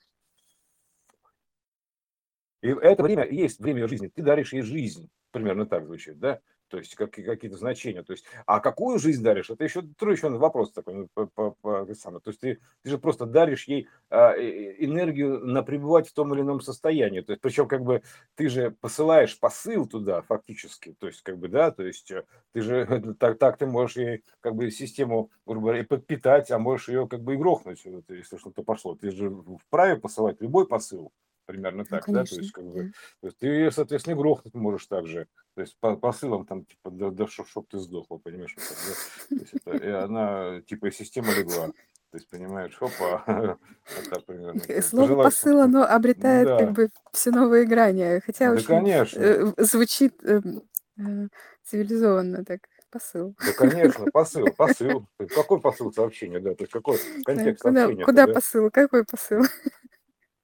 И 2.61 2.69
это 2.69 3.03
время 3.03 3.27
есть 3.29 3.59
время 3.59 3.87
жизни. 3.87 4.07
Ты 4.07 4.21
даришь 4.23 4.53
ей 4.53 4.61
жизнь. 4.61 5.09
Примерно 5.31 5.65
так 5.65 5.85
звучит, 5.85 6.17
да? 6.17 6.39
То 6.67 6.77
есть 6.77 6.95
как, 6.95 7.11
какие-то 7.11 7.57
значения. 7.57 8.03
То 8.03 8.13
есть, 8.13 8.25
а 8.45 8.59
какую 8.59 8.99
жизнь 8.99 9.23
даришь? 9.23 9.49
Это 9.49 9.63
еще 9.63 9.81
второй 9.81 10.15
еще 10.15 10.29
вопрос 10.29 10.71
такой. 10.71 10.93
Ну, 10.93 11.07
по. 11.13 11.55
То 11.61 11.85
есть 12.27 12.39
ты, 12.39 12.59
ты 12.83 12.89
же 12.89 12.97
просто 12.97 13.25
даришь 13.25 13.67
ей 13.67 13.87
а, 14.09 14.33
энергию 14.33 15.45
на 15.45 15.63
пребывать 15.63 16.07
в 16.07 16.13
том 16.13 16.33
или 16.33 16.41
ином 16.41 16.61
состоянии. 16.61 17.21
То 17.21 17.33
есть, 17.33 17.41
причем 17.41 17.67
как 17.67 17.83
бы 17.83 18.01
ты 18.35 18.49
же 18.49 18.71
посылаешь 18.81 19.39
посыл 19.39 19.87
туда 19.87 20.21
фактически. 20.21 20.95
То 20.99 21.07
есть 21.07 21.21
как 21.21 21.37
бы 21.37 21.47
да, 21.47 21.71
то 21.71 21.83
есть 21.83 22.11
э, 22.11 22.23
ты 22.53 22.61
же 22.61 23.15
так, 23.19 23.37
так 23.37 23.57
ты 23.57 23.65
можешь 23.65 23.97
ей 23.97 24.23
как 24.41 24.55
бы 24.55 24.71
систему 24.71 25.29
говоря, 25.45 25.83
подпитать, 25.83 26.51
а 26.51 26.59
можешь 26.59 26.89
ее 26.89 27.07
как 27.07 27.21
бы 27.21 27.35
и 27.35 27.37
грохнуть, 27.37 27.85
если 28.09 28.37
что-то 28.37 28.63
пошло. 28.63 28.95
Ты 28.95 29.11
же 29.11 29.31
вправе 29.67 29.97
посылать 29.97 30.41
любой 30.41 30.67
посыл 30.67 31.11
примерно 31.55 31.85
Ну, 31.89 31.99
так, 31.99 32.09
да, 32.11 32.25
то 32.25 32.35
конечно, 32.35 32.37
есть, 32.37 32.51
как 32.51 32.65
да. 32.75 32.83
бы, 32.83 32.85
то 33.21 33.27
есть 33.27 33.37
ты 33.39 33.71
соответственно, 33.71 34.15
грохнуть 34.17 34.53
можешь 34.55 34.87
также, 34.87 35.27
то 35.55 35.61
есть 35.61 35.77
по 35.79 35.95
посылам 35.97 36.45
там, 36.45 36.65
типа, 36.65 36.91
да 36.91 37.09
да 37.11 37.27
чтоб 37.27 37.47
чтоб 37.47 37.67
ты 37.69 37.79
сдохла, 37.79 38.17
понимаешь, 38.17 38.53
вот 38.57 38.65
так, 38.67 38.77
да. 38.83 38.95
То 39.37 39.41
есть 39.43 39.53
это, 39.53 39.75
и 39.77 39.89
она, 39.89 40.61
типа, 40.61 40.87
и 40.87 40.91
система 40.91 41.33
легла. 41.33 41.69
То 42.11 42.17
есть, 42.17 42.29
понимаешь, 42.29 42.77
вот 42.81 44.07
так 44.09 44.25
примерно. 44.25 44.69
Э, 44.69 44.81
слово 44.81 45.15
пожелать 45.15 45.19
посыл, 45.21 45.59
оно 45.61 45.83
обретает 45.83 46.51
как 46.55 46.69
да 46.69 46.71
бы 46.71 46.89
всё 47.13 47.31
новые 47.31 47.65
грани, 47.65 48.21
хотя 48.25 48.51
Да, 48.51 48.61
очень, 48.61 48.63
конечно. 48.63 49.21
э, 49.21 49.53
звучит, 49.57 50.23
эм, 50.23 50.63
э, 50.99 51.27
цивилизованно 51.63 52.43
так. 52.45 52.61
Посыл. 52.91 53.35
Да, 53.41 53.53
конечно, 53.53 54.07
посыл 54.07 54.53
посыл. 54.53 55.07
Какой 55.33 55.61
посыл 55.61 55.91
сообщения, 55.91 56.39
да, 56.39 56.55
то 56.55 56.63
есть 56.63 56.71
какой 56.73 56.99
Да, 57.33 57.53
контекст 57.53 57.61
куда 57.61 57.91
сообщения-то, 57.91 58.01
куда 58.01 58.27
да? 58.27 58.33
посыл? 58.33 58.69
Какой 58.71 59.03
посыл? 59.05 59.43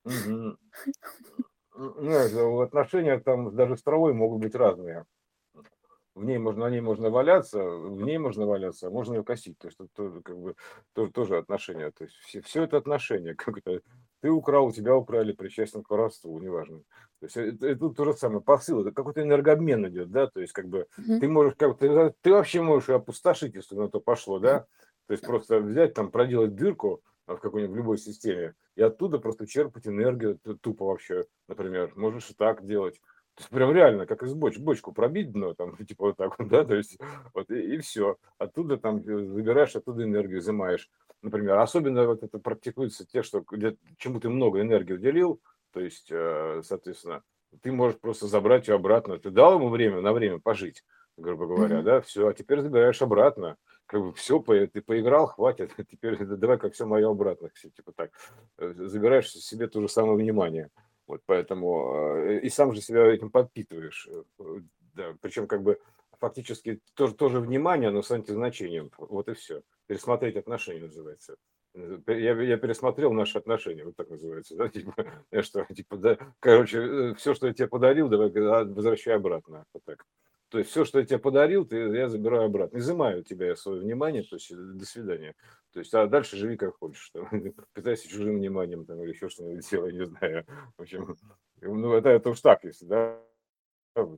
М, 1.75 1.93
ну, 1.97 2.11
это 2.11 2.43
в 2.45 2.61
отношениях 2.61 3.23
там 3.23 3.53
даже 3.55 3.75
с 3.77 3.83
травой 3.83 4.13
могут 4.13 4.39
быть 4.41 4.55
разные. 4.55 5.05
В 6.13 6.25
ней 6.25 6.37
можно 6.37 6.65
на 6.65 6.69
ней 6.69 6.81
можно 6.81 7.09
валяться, 7.09 7.63
в 7.63 8.01
ней 8.01 8.17
можно 8.17 8.45
валяться, 8.45 8.87
а 8.87 8.89
можно 8.89 9.13
ее 9.13 9.23
косить. 9.23 9.57
То 9.57 9.67
есть 9.67 9.77
тут 9.77 9.93
тоже 9.93 10.21
как 10.21 10.37
бы 10.37 10.55
тоже 10.93 11.11
тоже 11.11 11.37
отношения. 11.37 11.89
То 11.91 12.03
есть 12.03 12.15
все 12.17 12.41
всё 12.41 12.63
это 12.63 12.77
отношения. 12.77 13.33
Как 13.37 13.57
это 13.57 13.81
ты 14.21 14.29
украл, 14.29 14.67
у 14.67 14.71
тебя 14.73 14.93
украли, 14.95 15.31
причастен 15.31 15.83
к 15.83 15.89
воровству, 15.89 16.37
неважно. 16.39 16.79
То 17.21 17.25
есть 17.27 17.37
это 17.37 17.65
это 17.67 17.89
то 17.91 18.03
же 18.05 18.13
самое. 18.13 18.41
Посыл- 18.41 18.81
это 18.81 18.91
какой-то 18.91 19.21
энергообмен 19.21 19.87
идет, 19.87 20.11
да, 20.11 20.27
то 20.27 20.41
есть 20.41 20.51
как 20.51 20.67
бы 20.67 20.87
Мгм. 20.97 21.19
ты 21.21 21.29
можешь 21.29 21.55
как 21.57 21.77
ты 21.79 22.13
ты 22.21 22.31
вообще 22.31 22.61
можешь 22.61 22.89
опустошить, 22.89 23.55
если 23.55 23.75
на 23.75 23.87
то 23.89 24.01
пошло, 24.01 24.39
да. 24.39 24.65
То 25.07 25.13
есть 25.13 25.25
просто 25.25 25.59
взять 25.59 25.93
там, 25.93 26.11
проделать 26.11 26.55
дырку, 26.55 27.01
в 27.35 27.39
какой-нибудь 27.41 27.73
в 27.73 27.77
любой 27.77 27.97
системе 27.97 28.55
и 28.75 28.81
оттуда 28.81 29.19
просто 29.19 29.47
черпать 29.47 29.87
энергию 29.87 30.39
тупо 30.61 30.85
вообще, 30.85 31.25
например. 31.47 31.91
Можешь 31.95 32.29
и 32.31 32.33
так 32.33 32.65
делать. 32.65 32.95
То 33.35 33.41
есть 33.43 33.49
прям 33.49 33.71
реально, 33.73 34.05
как 34.05 34.23
из 34.23 34.33
боч 34.33 34.57
бочку 34.57 34.91
пробить 34.93 35.31
дно 35.31 35.53
там, 35.53 35.77
типа 35.85 36.07
вот 36.07 36.17
так 36.17 36.37
вот, 36.37 36.47
да, 36.49 36.63
то 36.65 36.75
есть 36.75 36.97
вот 37.33 37.49
и 37.51 37.75
и 37.75 37.77
всё. 37.79 38.17
Оттуда 38.37 38.77
там, 38.77 38.97
э, 38.97 39.25
забираешь 39.25 39.75
оттуда 39.75 40.03
энергию, 40.03 40.39
изымаешь. 40.39 40.89
Например, 41.21 41.57
особенно 41.59 42.05
вот 42.07 42.23
это 42.23 42.39
практикуется 42.39 43.05
те, 43.05 43.21
что 43.23 43.43
где 43.49 43.77
чему 43.97 44.19
ты 44.19 44.29
много 44.29 44.61
энергии 44.61 44.93
уделил, 44.93 45.39
то 45.71 45.79
есть, 45.79 46.07
э, 46.11 46.61
соответственно, 46.63 47.23
ты 47.61 47.71
можешь 47.71 47.99
просто 47.99 48.27
забрать 48.27 48.67
её 48.67 48.75
обратно. 48.77 49.17
Ты 49.19 49.29
дал 49.29 49.55
ему 49.55 49.69
время 49.69 50.01
на 50.01 50.13
время 50.13 50.39
пожить, 50.39 50.83
грубо 51.17 51.45
говоря, 51.47 51.81
Мгм. 51.81 51.83
да, 51.83 52.01
всё, 52.01 52.27
а 52.27 52.33
теперь 52.33 52.61
забираешь 52.61 53.01
обратно. 53.01 53.57
Как 53.91 53.99
бы 54.01 54.13
по 54.13 54.67
ты 54.67 54.81
поиграл, 54.81 55.27
хватит, 55.27 55.71
теперь 55.91 56.15
давай-ка 56.25 56.69
всё 56.69 56.85
моё 56.87 57.11
обратно, 57.11 57.49
всё 57.53 57.69
типа 57.69 57.91
так. 57.91 58.11
Э, 58.57 58.71
забираешь 58.73 59.29
себе 59.29 59.67
то 59.67 59.81
же 59.81 59.89
самое 59.89 60.15
внимание. 60.17 60.69
Вот 61.07 61.19
поэтому, 61.25 61.93
э, 62.25 62.39
и 62.39 62.49
сам 62.49 62.73
же 62.73 62.79
себя 62.81 63.05
этим 63.07 63.29
подпитываешь. 63.29 64.07
Э, 64.39 64.43
да, 64.95 65.13
причем 65.21 65.45
как 65.45 65.61
бы 65.63 65.77
фактически 66.21 66.79
тоже 66.93 67.15
тоже 67.15 67.41
внимание, 67.41 67.89
но 67.89 68.01
с 68.01 68.11
антизначением. 68.11 68.91
Вот 68.97 69.27
и 69.27 69.33
всё. 69.33 69.61
Пересмотреть 69.87 70.37
отношения 70.37 70.79
называется. 70.83 71.35
Я 71.75 72.41
я 72.41 72.57
пересмотрел 72.57 73.11
наши 73.11 73.37
отношения, 73.37 73.83
вот 73.83 73.97
так 73.97 74.09
называется, 74.09 74.55
да, 74.55 74.69
типа, 74.69 74.93
что, 75.41 75.65
типа, 75.65 75.97
да, 75.97 76.17
короче, 76.39 77.13
всё, 77.15 77.33
что 77.33 77.47
я 77.47 77.53
те 77.53 77.67
подарил, 77.67 78.07
давай 78.07 78.29
а, 78.37 78.63
возвращай 78.63 79.15
обратно. 79.15 79.65
Вот 79.73 79.83
так. 79.83 80.05
То 80.51 80.57
есть 80.59 80.69
всё, 80.71 80.83
что 80.83 80.99
я 80.99 81.05
те 81.05 81.17
подарил, 81.17 81.65
ты 81.65 81.77
я 81.77 82.09
забираю 82.09 82.45
обратно. 82.47 82.77
Изымаю 82.77 83.21
у 83.21 83.23
тебя 83.23 83.55
своё 83.55 83.79
внимание, 83.79 84.21
то 84.23 84.35
есть 84.35 84.53
до 84.53 84.85
свидания. 84.85 85.33
То 85.71 85.79
есть, 85.79 85.93
а 85.93 86.07
дальше 86.07 86.35
живи 86.35 86.57
как 86.57 86.75
хочешь 86.77 87.09
там. 87.13 87.29
Питайся 87.73 88.09
чужим 88.09 88.35
вниманием 88.35 88.85
там 88.85 89.01
или 89.01 89.11
еще 89.13 89.29
что-нибудь 89.29 89.69
делай, 89.71 89.93
не 89.93 90.05
знаю. 90.05 90.45
В 90.77 90.81
общем, 90.81 91.15
ну 91.61 91.93
это 91.93 92.09
это 92.09 92.29
уж 92.31 92.41
так, 92.41 92.65
если, 92.65 92.85
да. 92.85 93.17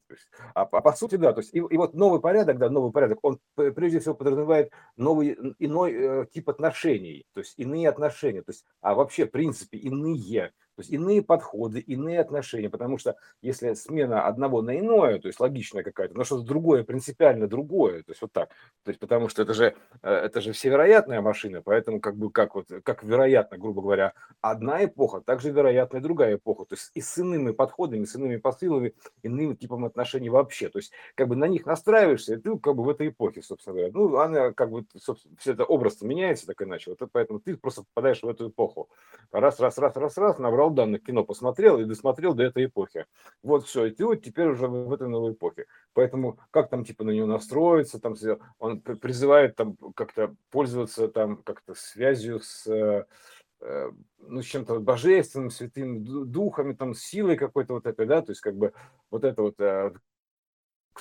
Есть, 0.09 0.27
а 0.55 0.65
по 0.65 0.93
сути, 0.93 1.15
да, 1.15 1.33
то 1.33 1.41
есть 1.41 1.53
и 1.55 1.59
и 1.59 1.77
вот 1.77 1.95
новый 1.95 2.21
порядок, 2.21 2.59
да, 2.59 2.69
новый 2.69 2.91
порядок, 2.91 3.19
он 3.23 3.39
прежде 3.55 3.99
всего 3.99 4.15
подразумевает 4.15 4.71
новый, 4.97 5.37
иной, 5.59 5.93
э, 5.93 6.25
тип 6.31 6.49
отношений, 6.49 7.25
то 7.33 7.39
есть 7.41 7.55
иные 7.57 7.89
отношения, 7.89 8.43
то 8.43 8.51
есть, 8.51 8.65
а 8.81 8.95
вообще 8.95 9.25
в 9.25 9.31
принципе 9.31 9.77
иные, 9.79 10.51
то 10.75 10.81
есть 10.81 10.91
иные 10.91 11.21
подходы, 11.21 11.79
иные 11.79 12.19
отношения. 12.19 12.69
Потому 12.69 12.97
что 12.97 13.15
если 13.41 13.73
смена 13.73 14.25
одного 14.25 14.61
на 14.61 14.79
иное, 14.79 15.19
то 15.19 15.27
есть 15.27 15.39
логичная 15.39 15.83
какая-то, 15.83 16.15
но 16.15 16.23
что-то 16.23 16.43
другое, 16.43 16.83
принципиально 16.83 17.47
другое, 17.47 18.03
то 18.03 18.11
есть 18.11 18.21
вот 18.21 18.31
так. 18.31 18.49
То 18.83 18.89
есть 18.89 18.99
потому 18.99 19.29
что 19.29 19.41
это 19.43 19.53
же, 19.53 19.75
э, 20.01 20.09
это 20.11 20.41
же 20.41 20.51
всевероятная 20.53 21.21
машина, 21.21 21.61
поэтому 21.61 21.99
как 21.99 22.15
бы 22.17 22.31
как 22.31 22.55
вот, 22.55 22.67
как 22.83 23.03
вероятно, 23.03 23.57
грубо 23.57 23.81
говоря, 23.81 24.13
одна 24.41 24.83
эпоха, 24.85 25.21
так 25.21 25.41
же 25.41 25.51
вероятна 25.51 25.97
и 25.97 26.01
другая 26.01 26.35
эпоха. 26.35 26.65
То 26.65 26.75
есть 26.75 26.91
и 26.93 27.01
с 27.01 27.17
иными 27.17 27.51
подходами, 27.51 28.05
с 28.05 28.15
иными 28.15 28.37
посылами, 28.37 28.93
иным 29.21 29.55
типом 29.55 29.85
отношений 29.85 30.29
вообще. 30.29 30.69
То 30.69 30.79
есть 30.79 30.91
как 31.15 31.27
бы 31.27 31.35
на 31.35 31.47
них 31.47 31.65
настраиваешься, 31.65 32.35
и 32.35 32.37
ты 32.37 32.57
как 32.57 32.75
бы 32.75 32.83
в 32.83 32.89
этой 32.89 33.09
эпохе, 33.09 33.41
собственно 33.41 33.75
говоря. 33.75 33.91
Ну, 33.93 34.17
она 34.17 34.51
как 34.53 34.71
бы, 34.71 34.85
собственно, 34.97 35.35
всё 35.37 35.53
это 35.53 35.65
образ-то 35.65 36.05
меняется 36.05 36.47
так 36.47 36.61
иначе, 36.61 36.95
вот 36.99 37.09
поэтому 37.11 37.39
ты 37.39 37.55
просто 37.57 37.83
попадаешь 37.83 38.21
в 38.21 38.27
эту 38.27 38.49
эпоху. 38.49 38.89
Раз 39.31 39.59
раз 39.59 39.77
раз 39.77 39.95
раз 39.95 40.17
раз, 40.17 40.37
набрал 40.39 40.62
данных, 40.71 41.03
кино 41.03 41.23
посмотрел 41.23 41.79
и 41.79 41.85
досмотрел 41.85 42.33
до 42.33 42.43
этой 42.43 42.65
эпохи. 42.65 43.05
Вот 43.43 43.65
всё, 43.65 43.85
и 43.85 43.91
ты 43.91 44.05
вот 44.05 44.21
теперь 44.23 44.47
уже 44.47 44.67
в 44.67 44.91
этой 44.93 45.07
новой 45.09 45.33
эпохе. 45.33 45.65
Поэтому 45.93 46.39
как 46.51 46.69
там 46.69 46.85
типа 46.85 47.03
на 47.03 47.11
неё 47.11 47.25
настроиться, 47.25 47.99
там 47.99 48.15
он 48.59 48.81
призывает 48.81 49.55
там 49.55 49.75
как-то 49.95 50.35
пользоваться 50.51 51.07
там 51.07 51.37
как-то 51.43 51.73
связью 51.75 52.39
с, 52.41 52.67
э, 52.67 53.05
э, 53.61 53.91
ну, 54.19 54.41
с 54.41 54.45
чем-то 54.45 54.79
божественным, 54.81 55.49
святыми 55.51 55.99
ду 55.99 56.25
духами, 56.25 56.73
там, 56.73 56.93
силой 56.95 57.37
какой-то 57.37 57.73
вот 57.75 57.87
этой, 57.87 58.05
да, 58.07 58.21
то 58.21 58.31
есть 58.31 58.41
как 58.41 58.55
бы 58.57 58.73
вот 59.11 59.23
это 59.25 59.41
вот, 59.43 59.59
э, 59.59 59.93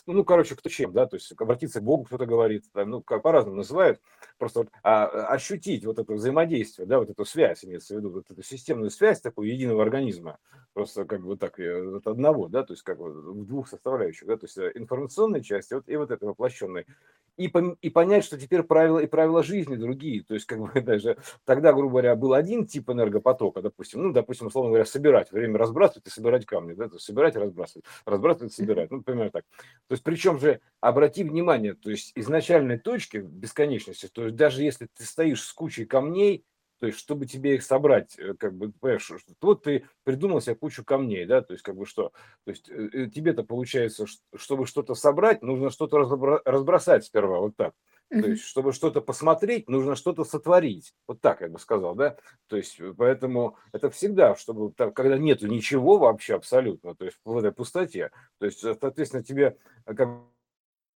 ну, 0.07 0.25
короче, 0.25 0.55
кто 0.57 0.69
чем, 0.69 0.93
да, 0.93 1.07
то 1.07 1.17
есть 1.17 1.33
обратиться 1.39 1.81
к 1.81 1.85
Богу, 1.85 2.05
кто-то 2.05 2.27
говорит, 2.27 2.65
там, 2.73 2.91
ну, 2.91 3.03
как 3.03 3.23
по-разному 3.23 3.59
называют. 3.59 4.01
Просто 4.39 4.61
вот, 4.61 4.69
а, 4.83 5.07
ощутить 5.07 5.85
вот 5.85 5.99
это 5.99 6.13
взаимодействие, 6.13 6.87
да, 6.87 6.99
вот 6.99 7.11
эту 7.11 7.25
связь, 7.25 7.65
имеется 7.65 7.95
в 7.95 7.99
виду, 7.99 8.11
вот 8.11 8.31
эту 8.31 8.43
системную 8.43 8.91
связь 8.91 9.21
такую 9.21 9.53
единого 9.53 9.83
организма, 9.83 10.39
просто 10.73 11.05
как 11.05 11.25
бы 11.25 11.37
так, 11.37 11.59
э, 11.61 11.83
вот 11.83 12.07
одного, 12.07 12.49
да, 12.49 12.63
то 12.65 12.73
есть 12.73 12.83
как 12.83 12.99
бы 12.99 13.11
в 13.13 13.47
двух 13.47 13.69
составляющих, 13.69 14.27
да, 14.27 14.37
то 14.37 14.47
есть 14.47 14.59
э, 14.59 14.73
информационной 14.75 15.43
части 15.43 15.75
вот 15.75 15.89
и 15.89 15.97
вот 15.97 16.11
этой 16.11 16.25
воплощенной. 16.25 16.87
И 17.37 17.49
пом 17.49 17.79
и 17.81 17.89
понять, 17.89 18.25
что 18.25 18.39
теперь 18.39 18.63
правила 18.63 18.99
и 18.99 19.07
правила 19.07 19.43
жизни 19.43 19.77
другие. 19.77 20.23
То 20.23 20.35
есть 20.35 20.47
как 20.47 20.61
бы 20.61 20.81
даже 20.81 21.17
тогда, 21.45 21.73
грубо 21.73 21.91
говоря, 21.91 22.17
был 22.17 22.35
один 22.35 22.67
тип 22.67 22.91
энергопотока, 22.91 23.63
допустим, 23.63 24.03
ну, 24.03 24.13
допустим, 24.13 24.49
условно 24.49 24.71
говоря, 24.71 24.85
собирать, 24.85 25.33
время 25.33 25.59
разбрасывать 25.59 26.07
и 26.07 26.11
собирать 26.11 26.47
камни, 26.47 26.75
да, 26.75 26.89
то 26.89 26.95
есть 26.95 27.07
собирать 27.07 27.35
и 27.37 27.39
разбрасывать, 27.39 27.85
разбрасывать 28.05 28.53
и 28.53 28.57
собирать, 28.57 28.91
ну, 28.91 29.03
примерно 29.03 29.31
так. 29.31 29.45
То 29.89 29.93
есть 29.93 30.03
причем 30.03 30.39
же, 30.39 30.61
обрати 30.81 31.25
внимание, 31.25 31.75
то 31.75 31.91
есть 31.91 32.13
изначальной 32.15 32.79
точки 32.79 33.19
бесконечности, 33.19 34.09
то 34.13 34.25
есть 34.25 34.37
даже 34.37 34.63
если 34.63 34.89
ты 34.95 35.05
стоишь 35.05 35.43
с 35.43 35.53
кучей 35.53 35.85
камней, 35.85 36.45
то 36.83 36.87
есть 36.87 36.99
чтобы 36.99 37.27
тебе 37.27 37.55
их 37.55 37.63
собрать, 37.63 38.19
э, 38.19 38.35
как 38.35 38.55
бы, 38.57 38.73
понимаешь, 38.73 39.09
вот 39.41 39.63
ты 39.63 39.85
придумал 40.03 40.41
себе 40.41 40.57
кучу 40.57 40.85
камней, 40.85 41.27
да, 41.27 41.41
то 41.41 41.53
есть 41.53 41.63
как 41.63 41.77
бы 41.77 41.87
что, 41.87 42.11
то 42.45 42.51
есть 42.51 42.69
э, 42.69 42.89
э, 42.93 43.07
тебе-то 43.07 43.45
получается, 43.45 44.05
чтобы 44.35 44.67
что-то 44.67 44.97
собрать, 44.97 45.43
нужно 45.43 45.71
что-то 45.71 45.99
разбросать 46.45 47.05
сперва, 47.05 47.39
вот 47.39 47.55
так. 47.55 47.73
То 48.11 48.17
есть 48.17 48.43
чтобы 48.43 48.73
что-то 48.73 49.01
посмотреть, 49.01 49.69
нужно 49.69 49.95
что-то 49.95 50.25
сотворить. 50.25 50.93
Вот 51.07 51.21
так 51.21 51.41
я 51.41 51.49
бы 51.49 51.61
сказал, 51.61 51.95
да. 51.95 52.17
То 52.49 52.57
есть 52.57 52.81
поэтому 52.99 53.57
это 53.73 53.89
всегда, 53.89 54.35
чтобы 54.35 54.73
там, 54.73 54.93
когда 54.93 55.17
нету 55.17 55.47
ничего 55.47 55.99
вообще 55.99 56.35
абсолютно, 56.35 56.97
то 56.97 57.05
есть 57.05 57.17
в 57.25 57.39
этой 57.39 57.53
пустоте, 57.53 58.11
то 58.41 58.47
есть, 58.47 58.59
соответственно, 58.59 59.23
тебе 59.23 59.57
как 59.85 60.09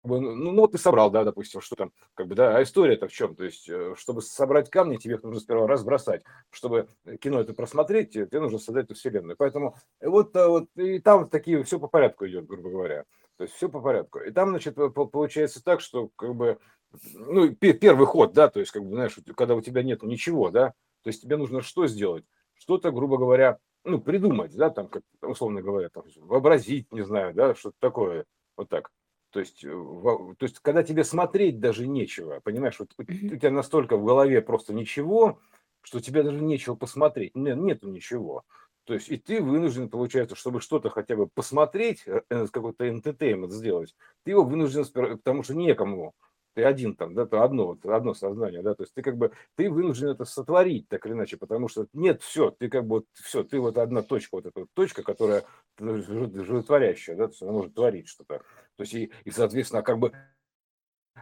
ну 0.05 0.35
ну 0.35 0.61
вот 0.61 0.73
ты 0.73 0.79
собрал, 0.79 1.11
да, 1.11 1.25
допустим, 1.25 1.61
что 1.61 1.77
там, 1.77 1.93
как 2.15 2.27
бы, 2.29 2.35
да, 2.35 2.57
а 2.57 2.63
история-то 2.63 3.09
в 3.09 3.13
чем? 3.13 3.35
То 3.37 3.45
есть, 3.45 3.69
э, 3.69 3.95
чтобы 3.97 4.23
собрать 4.23 4.71
камни, 4.71 4.97
тебе 4.97 5.15
их 5.17 5.23
нужно 5.23 5.41
сперва 5.41 5.67
разбросать. 5.67 6.23
Чтобы 6.51 6.89
кино 7.21 7.41
это 7.41 7.55
просмотреть, 7.55 8.13
тебе 8.13 8.41
нужно 8.41 8.59
создать 8.59 8.85
эту 8.87 8.95
вселенную. 8.95 9.37
Поэтому 9.37 9.77
вот, 10.01 10.35
а, 10.37 10.49
вот 10.49 10.69
и 10.77 10.99
там 11.01 11.29
такие 11.29 11.63
всё 11.65 11.79
по 11.79 11.89
порядку 11.89 12.27
идет, 12.27 12.47
грубо 12.47 12.71
говоря. 12.71 13.05
То 13.37 13.45
есть 13.45 13.55
всё 13.57 13.69
по 13.69 13.81
порядку. 13.81 14.21
И 14.21 14.31
там, 14.31 14.51
значит, 14.51 14.77
по 14.77 15.07
получается 15.07 15.63
так, 15.65 15.81
что 15.81 16.11
как 16.17 16.35
бы, 16.37 16.59
ну, 17.15 17.55
пе 17.55 17.73
первый 17.73 18.07
ход, 18.07 18.33
да, 18.33 18.49
то 18.49 18.61
есть 18.61 18.73
как 18.73 18.85
бы, 18.85 18.91
знаешь, 18.95 19.19
когда 19.37 19.55
у 19.57 19.61
тебя 19.61 19.83
нету 19.83 20.07
ничего, 20.07 20.51
да, 20.51 20.69
то 21.03 21.09
есть 21.09 21.23
тебе 21.23 21.37
нужно 21.37 21.61
что 21.63 21.87
сделать? 21.87 22.25
Что-то, 22.55 22.93
грубо 22.93 23.19
говоря, 23.19 23.59
ну, 23.85 24.01
придумать, 24.01 24.55
да, 24.57 24.71
там, 24.71 24.89
как 24.89 25.03
условно 25.23 25.63
говоря, 25.63 25.89
там, 25.89 26.05
вообразить, 26.17 26.93
не 26.93 27.03
знаю, 27.05 27.35
да, 27.35 27.55
что-то 27.57 27.77
такое, 27.81 28.25
вот 28.57 28.69
так. 28.69 28.91
То 29.35 29.41
есть, 29.41 29.65
в 29.65 30.37
то 30.37 30.45
есть 30.47 30.61
когда 30.61 30.85
тебе 30.85 31.03
смотреть 31.03 31.59
даже 31.59 31.89
нечего, 31.89 32.39
понимаешь, 32.41 32.79
вот 32.79 32.95
у 32.99 33.03
Мгм. 33.09 33.35
тебя 33.37 33.51
настолько 33.51 33.97
в 33.97 34.05
голове 34.05 34.41
просто 34.43 34.73
ничего, 34.73 35.41
что 35.83 35.99
тебе 36.01 36.23
даже 36.23 36.41
нечего 36.41 36.77
посмотреть, 36.77 37.35
не 37.35 37.53
нету 37.57 37.89
ничего. 37.91 38.45
То 38.85 38.95
есть 38.95 39.09
и 39.11 39.17
ты 39.17 39.43
вынужден, 39.43 39.91
получается, 39.91 40.37
чтобы 40.37 40.61
что-то 40.61 40.89
хотя 40.91 41.17
бы 41.17 41.27
посмотреть, 41.27 42.05
э, 42.07 42.23
какой-то 42.53 42.87
entertainment 42.87 43.49
сделать, 43.51 43.97
ты 44.25 44.31
его 44.33 44.45
вынужден 44.45 44.85
потому 45.19 45.43
что 45.43 45.55
некому. 45.55 46.15
Ты 46.55 46.65
один 46.65 46.95
там, 46.95 47.15
да, 47.15 47.27
то 47.27 47.43
одно, 47.43 47.77
одно 47.85 48.15
сознание, 48.15 48.63
да, 48.63 48.75
то 48.75 48.85
есть 48.85 48.95
ты 48.95 49.03
как 49.03 49.17
бы, 49.17 49.33
ты 49.57 49.71
вынужден 49.71 50.09
это 50.09 50.25
сотворить 50.25 50.89
так 50.89 51.05
или 51.07 51.13
иначе, 51.13 51.37
потому 51.37 51.69
что 51.69 51.87
нет, 51.93 52.23
все, 52.23 52.51
ты 52.51 52.69
как 52.69 52.87
бы, 52.87 53.05
все, 53.13 53.45
ты 53.45 53.61
вот 53.61 53.77
одна 53.79 54.03
точка, 54.03 54.37
вот 54.37 54.47
эта 54.47 54.61
вот 54.61 54.69
точка, 54.75 55.03
которая 55.03 55.45
животворящая, 55.79 57.17
да, 57.17 57.27
то 57.27 57.33
есть 57.33 57.43
она 57.43 57.53
может 57.53 57.75
творить 57.75 58.09
что-то, 58.09 58.39
то 58.39 58.83
есть 58.83 58.95
и, 58.95 59.11
и 59.25 59.31
соответственно, 59.31 59.83
как 59.83 59.99
бы 59.99 60.13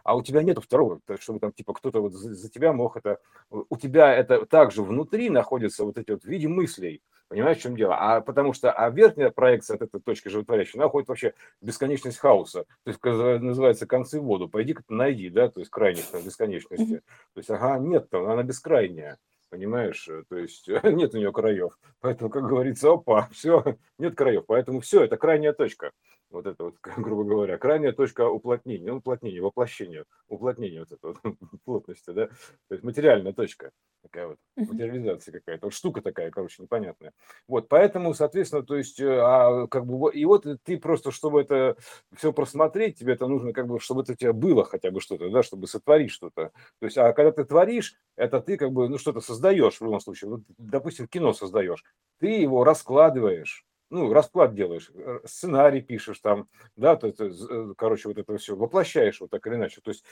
а 0.04 0.16
у 0.16 0.22
тебя 0.22 0.42
нету 0.42 0.60
второго, 0.60 1.00
чтобы 1.20 1.40
там 1.40 1.52
типа 1.52 1.74
кто-то 1.74 2.00
вот 2.00 2.12
за, 2.12 2.34
за 2.34 2.50
тебя 2.50 2.72
мог 2.72 2.96
это, 2.96 3.18
у 3.50 3.76
тебя 3.76 4.14
это 4.14 4.46
также 4.46 4.82
внутри 4.82 5.30
находятся 5.30 5.84
вот 5.84 5.98
эти 5.98 6.10
вот 6.10 6.22
в 6.22 6.26
виде 6.26 6.48
мыслей, 6.48 7.02
Понимаешь, 7.32 7.56
в 7.56 7.62
чем 7.62 7.76
дело? 7.76 7.96
А 7.98 8.20
потому 8.20 8.52
что 8.52 8.72
а 8.72 8.90
верхняя 8.90 9.30
проекция 9.30 9.76
от 9.76 9.82
этой 9.82 10.02
точки 10.02 10.28
животворящей, 10.28 10.78
она 10.78 10.88
уходит 10.88 11.08
вообще 11.08 11.32
в 11.62 11.64
бесконечность 11.66 12.18
хаоса. 12.18 12.66
То 12.84 12.90
есть 12.90 13.02
называется 13.02 13.86
концы 13.86 14.20
в 14.20 14.24
воду. 14.24 14.50
Пойди-ка 14.50 14.82
найди, 14.90 15.30
да, 15.30 15.48
то 15.48 15.60
есть 15.60 15.70
крайних 15.70 16.04
там, 16.08 16.22
бесконечности. 16.22 16.98
То 17.32 17.38
есть, 17.38 17.48
ага, 17.48 17.78
нет, 17.78 18.10
там, 18.10 18.28
она 18.28 18.42
бескрайняя. 18.42 19.16
Понимаешь, 19.48 20.06
то 20.28 20.36
есть 20.36 20.68
нет 20.84 21.14
у 21.14 21.18
нее 21.18 21.32
краев. 21.32 21.78
Поэтому, 22.00 22.28
как 22.28 22.46
говорится, 22.46 22.90
опа, 22.90 23.30
все, 23.32 23.78
нет 23.98 24.14
краев. 24.14 24.44
Поэтому 24.46 24.80
все, 24.80 25.02
это 25.02 25.16
крайняя 25.16 25.54
точка 25.54 25.92
вот 26.32 26.46
это 26.46 26.64
вот, 26.64 26.74
грубо 26.96 27.24
говоря, 27.24 27.58
крайняя 27.58 27.92
точка 27.92 28.28
уплотнения, 28.28 28.90
ну, 28.90 28.98
уплотнения, 28.98 29.40
воплощения, 29.40 30.04
уплотнения 30.28 30.80
вот 30.80 30.92
этой 30.92 31.14
вот 31.22 31.36
плотности, 31.64 32.10
да, 32.10 32.26
то 32.26 32.74
есть 32.74 32.82
материальная 32.82 33.32
точка, 33.32 33.70
такая 34.02 34.28
вот, 34.28 34.38
материализация 34.56 35.32
какая-то, 35.32 35.66
вот 35.66 35.74
штука 35.74 36.00
такая, 36.00 36.30
короче, 36.30 36.62
непонятная. 36.62 37.12
Вот, 37.46 37.68
поэтому, 37.68 38.14
соответственно, 38.14 38.62
то 38.62 38.76
есть, 38.76 39.00
э, 39.00 39.18
а, 39.20 39.66
как 39.68 39.86
бы, 39.86 40.12
и 40.12 40.24
вот 40.24 40.46
ты 40.64 40.78
просто, 40.78 41.10
чтобы 41.10 41.42
это 41.42 41.76
все 42.16 42.32
просмотреть, 42.32 42.98
тебе 42.98 43.14
это 43.14 43.26
нужно, 43.26 43.52
как 43.52 43.66
бы, 43.66 43.78
чтобы 43.80 44.02
это 44.02 44.12
у 44.12 44.16
тебя 44.16 44.32
было 44.32 44.64
хотя 44.64 44.90
бы 44.90 45.00
что-то, 45.00 45.30
да, 45.30 45.42
чтобы 45.42 45.66
сотворить 45.66 46.10
что-то. 46.10 46.50
То 46.80 46.86
есть, 46.86 46.98
а 46.98 47.12
когда 47.12 47.32
ты 47.32 47.44
творишь, 47.44 47.94
это 48.16 48.40
ты, 48.40 48.56
как 48.56 48.72
бы, 48.72 48.88
ну, 48.88 48.98
что-то 48.98 49.20
создаешь 49.20 49.78
в 49.78 49.84
любом 49.84 50.00
случае. 50.00 50.30
Вот, 50.30 50.40
допустим, 50.58 51.06
кино 51.06 51.32
создаешь, 51.32 51.84
ты 52.18 52.28
его 52.28 52.64
раскладываешь, 52.64 53.64
ну, 53.92 54.12
расклад 54.12 54.54
делаешь, 54.54 54.90
э, 54.94 55.20
сценарий 55.24 55.82
пишешь 55.82 56.18
там, 56.20 56.48
да, 56.76 56.96
то, 56.96 57.12
то, 57.12 57.26
э, 57.26 57.74
короче, 57.76 58.08
вот 58.08 58.18
это 58.18 58.36
все 58.38 58.56
воплощаешь 58.56 59.20
вот 59.20 59.30
так 59.30 59.46
или 59.46 59.54
иначе. 59.54 59.80
То 59.82 59.90
есть 59.90 60.04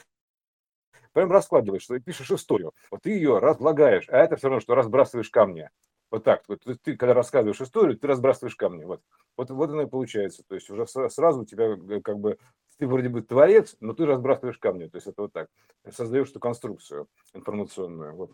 прям 1.13 1.33
раскладываешь, 1.33 1.83
что 1.83 1.99
пишешь 1.99 2.31
историю, 2.31 2.73
вот 2.91 3.03
ты 3.03 3.11
ее 3.11 3.39
разлагаешь, 3.39 4.09
а 4.09 4.19
это 4.19 4.37
все 4.37 4.49
равно, 4.49 4.61
что 4.61 4.75
разбрасываешь 4.75 5.31
камни. 5.31 5.71
Вот 6.11 6.25
так. 6.25 6.43
Вот 6.49 6.63
ты, 6.83 6.97
когда 6.97 7.15
рассказываешь 7.15 7.61
историю, 7.61 7.97
ты 7.97 8.07
разбрасываешь 8.07 8.57
камни. 8.57 8.85
Вот, 8.85 9.01
вот, 9.37 9.51
вот 9.51 9.71
оно 9.71 9.83
и 9.83 9.87
получается. 9.87 10.43
То 10.47 10.57
есть 10.57 10.69
уже 10.69 10.87
сразу 10.87 11.43
у 11.43 11.45
тебя 11.45 11.77
э, 11.77 12.01
как 12.01 12.19
бы 12.19 12.37
ты 12.79 12.87
вроде 12.87 13.09
бы 13.09 13.23
творец, 13.23 13.77
но 13.81 13.95
ты 13.95 14.07
разбрасываешь 14.07 14.59
камни. 14.59 14.89
То 14.89 14.97
есть 14.97 15.07
это 15.07 15.23
вот 15.23 15.33
так. 15.33 15.49
Создаешь 15.91 16.31
эту 16.31 16.41
конструкцию 16.41 17.09
информационную. 17.33 18.15
Вот. 18.15 18.33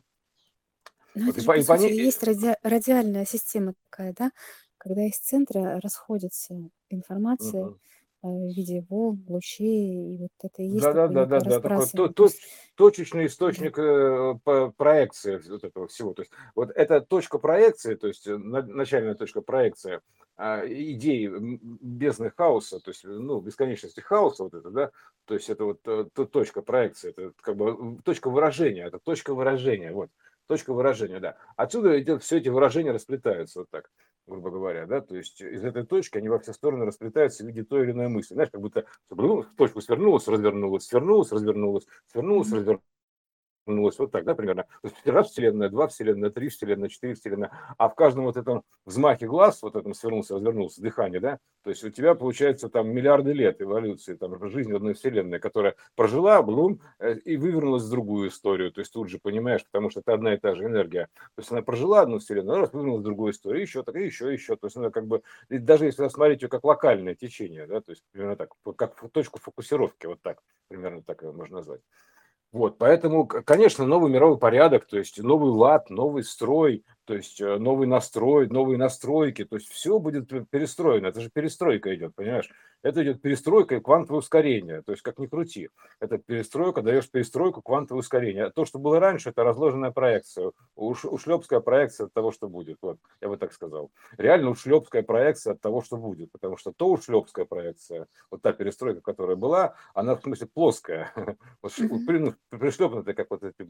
Ну, 1.15 1.27
вот, 1.27 1.31
это 1.31 1.41
и, 1.41 1.43
же, 1.43 1.47
по, 1.47 1.75
и 1.75 1.79
сути, 1.79 1.93
есть 1.93 2.23
ради, 2.23 2.57
радиальная 2.63 3.25
система 3.25 3.75
такая, 3.91 4.15
да? 4.17 4.31
Когда 4.87 5.05
из 5.07 5.19
центра 5.19 5.81
расходится 5.83 6.55
информация 6.91 7.67
э, 7.67 7.73
в 8.23 8.55
виде 8.57 8.85
волн, 8.89 9.25
лучей, 9.29 10.15
и 10.15 10.19
вот 10.19 10.31
это 10.43 10.63
и 10.63 10.67
есть 10.67 10.91
Да, 10.91 10.93
да, 11.09 11.09
да, 11.09 11.27
да, 11.27 11.41
да, 11.41 11.61
такой 11.61 11.89
то-. 11.89 12.09
То 12.09 12.29
точечный 12.77 13.27
источник 13.27 13.79
э, 13.79 14.39
проекции 14.77 15.41
вот 15.49 15.65
этого 15.65 15.89
всего. 15.89 16.13
То 16.15 16.23
есть 16.23 16.33
вот 16.55 16.71
эта 16.75 17.01
точка 17.01 17.39
проекции, 17.39 17.95
то 17.95 18.07
есть 18.07 18.27
э, 18.27 18.37
на- 18.37 18.63
начальная 18.63 19.15
точка 19.15 19.41
проекции 19.41 20.01
а, 20.37 20.63
идеи 20.67 21.27
м, 21.29 21.59
бездны 21.63 22.31
хаоса, 22.37 22.81
то 22.81 22.91
есть 22.91 23.05
ну 23.05 23.41
бесконечности 23.41 24.01
хаоса 24.01 24.45
вот 24.45 24.55
это, 24.55 24.71
да, 24.71 24.91
то 25.25 25.35
есть 25.35 25.49
это 25.49 25.65
вот 25.65 25.83
то- 25.83 26.05
точка 26.27 26.61
проекции, 26.61 27.11
это 27.11 27.33
как 27.41 27.57
бы 27.57 27.99
точка 28.05 28.29
выражения, 28.29 28.85
это 28.87 28.99
точка 28.99 29.35
выражения, 29.35 29.93
вот 29.93 30.11
точка 30.47 30.75
выражения, 30.75 31.21
да. 31.21 31.37
Отсюда 31.57 31.99
идет 32.01 32.23
все 32.23 32.37
эти 32.39 32.51
выражения 32.51 32.93
расплетаются 32.93 33.61
вот 33.61 33.71
так 33.71 33.91
грубо 34.27 34.51
говоря, 34.51 34.87
да, 34.87 35.01
то 35.01 35.17
есть 35.17 35.41
из 35.41 35.65
этой 35.65 35.87
точки 35.87 36.19
они 36.19 36.29
во 36.29 36.39
все 36.39 36.53
стороны 36.53 36.85
расплетаются 36.85 37.45
в 37.45 37.47
виде 37.47 37.65
той 37.65 37.85
или 37.85 37.93
иной 37.93 38.09
мысли. 38.09 38.35
Знаешь, 38.35 38.51
как 38.51 38.61
будто 38.61 38.85
в 39.09 39.45
точку 39.57 39.81
свернулась, 39.81 40.29
развернулась, 40.29 40.87
свернулась, 40.87 41.33
развернулась, 41.33 41.87
свернулась, 42.07 42.53
развернулась 42.53 42.83
вернулось 43.67 43.99
вот 43.99 44.13
так, 44.13 44.25
да, 44.25 44.35
примерно. 44.35 44.65
То 44.83 44.89
есть 44.89 45.07
раз 45.07 45.31
вселенная, 45.31 45.69
два 45.69 45.89
вселенная, 45.89 46.31
три 46.31 46.49
вселенная, 46.49 46.89
четыре 46.89 47.15
вселенная. 47.15 47.51
А 47.79 47.89
в 47.89 47.95
каждом 47.95 48.25
вот 48.25 48.37
этом 48.37 48.63
взмахе 48.85 49.27
глаз, 49.27 49.63
вот 49.63 49.77
этом 49.77 49.95
свернулся, 49.95 50.35
развернулся, 50.35 50.81
дыхание, 50.81 51.21
да, 51.21 51.39
то 51.67 51.71
есть 51.71 51.83
у 51.83 51.91
тебя 51.91 52.15
получается 52.15 52.69
там 52.69 52.91
миллиарды 52.91 53.33
лет 53.33 53.61
эволюции, 53.61 54.15
там 54.15 54.39
жизни 54.49 54.73
одной 54.73 54.95
вселенной, 54.95 55.41
которая 55.41 55.75
прожила, 55.97 56.41
блум, 56.41 56.81
э, 57.01 57.17
и 57.19 57.37
вывернулась 57.37 57.83
в 57.83 57.91
другую 57.91 58.29
историю. 58.29 58.71
То 58.71 58.83
есть 58.83 58.93
тут 58.93 59.09
же 59.09 59.19
понимаешь, 59.19 59.65
потому 59.65 59.91
что 59.91 59.99
это 59.99 60.15
одна 60.15 60.35
и 60.35 60.37
та 60.37 60.55
же 60.55 60.63
энергия. 60.63 61.09
То 61.35 61.41
есть 61.41 61.51
она 61.51 61.63
прожила 61.63 62.03
одну 62.03 62.21
вселенную, 62.21 62.61
раз 62.61 62.73
вывернулась 62.73 63.01
в 63.01 63.05
другую 63.05 63.33
историю, 63.33 63.63
еще 63.63 63.83
так, 63.83 63.97
и 63.97 64.05
еще, 64.05 64.33
еще. 64.33 64.55
То 64.55 64.69
есть 64.69 64.77
она 64.77 64.91
как 64.91 65.09
бы, 65.09 65.23
даже 65.49 65.87
если 65.87 66.05
рассмотреть 66.05 66.43
ее 66.43 66.49
как 66.49 66.63
локальное 66.63 67.17
течение, 67.17 67.67
да, 67.67 67.81
то 67.81 67.91
есть 67.91 68.05
примерно 68.13 68.37
так, 68.37 68.51
как 68.77 68.95
точку 69.11 69.41
фокусировки, 69.41 70.07
вот 70.07 70.23
так, 70.23 70.45
примерно 70.69 71.03
так 71.03 71.25
ее 71.25 71.33
можно 71.33 71.57
назвать. 71.57 71.81
Вот, 72.53 72.79
поэтому, 72.79 73.27
конечно, 73.27 73.87
новый 73.87 74.11
мировой 74.11 74.39
порядок, 74.39 74.87
то 74.87 74.97
есть 74.99 75.21
новый 75.23 75.51
лад, 75.51 75.91
новый 75.91 76.25
строй, 76.25 76.85
то 77.07 77.15
есть 77.15 77.41
э, 77.41 77.57
новый 77.59 77.87
настрой, 77.87 78.49
новые 78.49 78.79
настройки, 78.79 79.45
то 79.45 79.57
есть 79.57 79.69
все 79.71 79.99
будет 79.99 80.29
перестроено. 80.51 81.07
Это 81.07 81.21
же 81.21 81.31
перестройка 81.31 81.95
идет, 81.95 82.15
понимаешь? 82.15 82.51
Это 82.83 83.03
идет 83.03 83.23
перестройка 83.23 83.77
и 83.77 83.81
квантовое 83.81 84.19
ускорение. 84.21 84.83
То 84.83 84.93
есть 84.93 85.03
как 85.03 85.19
ни 85.19 85.27
крути. 85.27 85.71
Это 86.01 86.19
перестройка, 86.19 86.83
даешь 86.83 87.09
перестройку, 87.09 87.63
квантовое 87.63 88.01
ускорение. 88.01 88.51
То, 88.51 88.65
что 88.65 88.79
было 88.79 89.01
раньше, 89.01 89.31
это 89.31 89.45
разложенная 89.45 89.93
проекция. 89.93 90.53
Уш, 90.75 91.05
ушлепская 91.05 91.61
проекция 91.61 92.07
от 92.07 92.13
того, 92.13 92.33
что 92.33 92.49
будет. 92.49 92.79
Вот, 92.83 92.99
я 93.21 93.29
бы 93.29 93.37
так 93.37 93.53
сказал. 93.53 93.91
Реально 94.19 94.51
ушлепская 94.51 95.03
проекция 95.03 95.55
от 95.55 95.61
того, 95.61 95.83
что 95.83 95.97
будет. 95.97 96.33
Потому 96.33 96.57
что 96.57 96.73
то 96.73 96.89
ушлепская 96.89 97.45
проекция, 97.45 98.09
вот 98.31 98.43
та 98.43 98.53
перестройка, 98.53 99.01
которая 99.01 99.37
была, 99.37 99.75
она 99.95 100.17
в 100.17 100.23
смысле 100.23 100.49
плоская. 100.53 101.13
Вот, 101.63 101.73
ну, 101.79 102.35
пришлепнутая, 102.51 103.15
как 103.15 103.31
вот 103.31 103.43
эти 103.43 103.63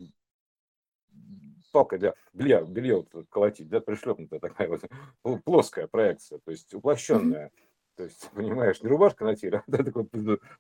палкой 1.76 1.98
для 1.98 2.14
белья, 2.32 2.62
белье 2.62 3.04
вот 3.12 3.26
колотить, 3.28 3.68
да, 3.68 3.80
пришлепнутая 3.80 4.40
такая 4.40 4.68
вот 4.68 5.44
плоская 5.44 5.86
проекция, 5.86 6.38
то 6.42 6.50
есть 6.50 6.72
уплощенная. 6.72 7.50
То 7.96 8.04
есть, 8.04 8.30
понимаешь, 8.34 8.82
не 8.82 8.88
рубашка 8.88 9.24
на 9.24 9.36
теле, 9.36 9.62
а 9.72 9.84
такой, 9.84 10.06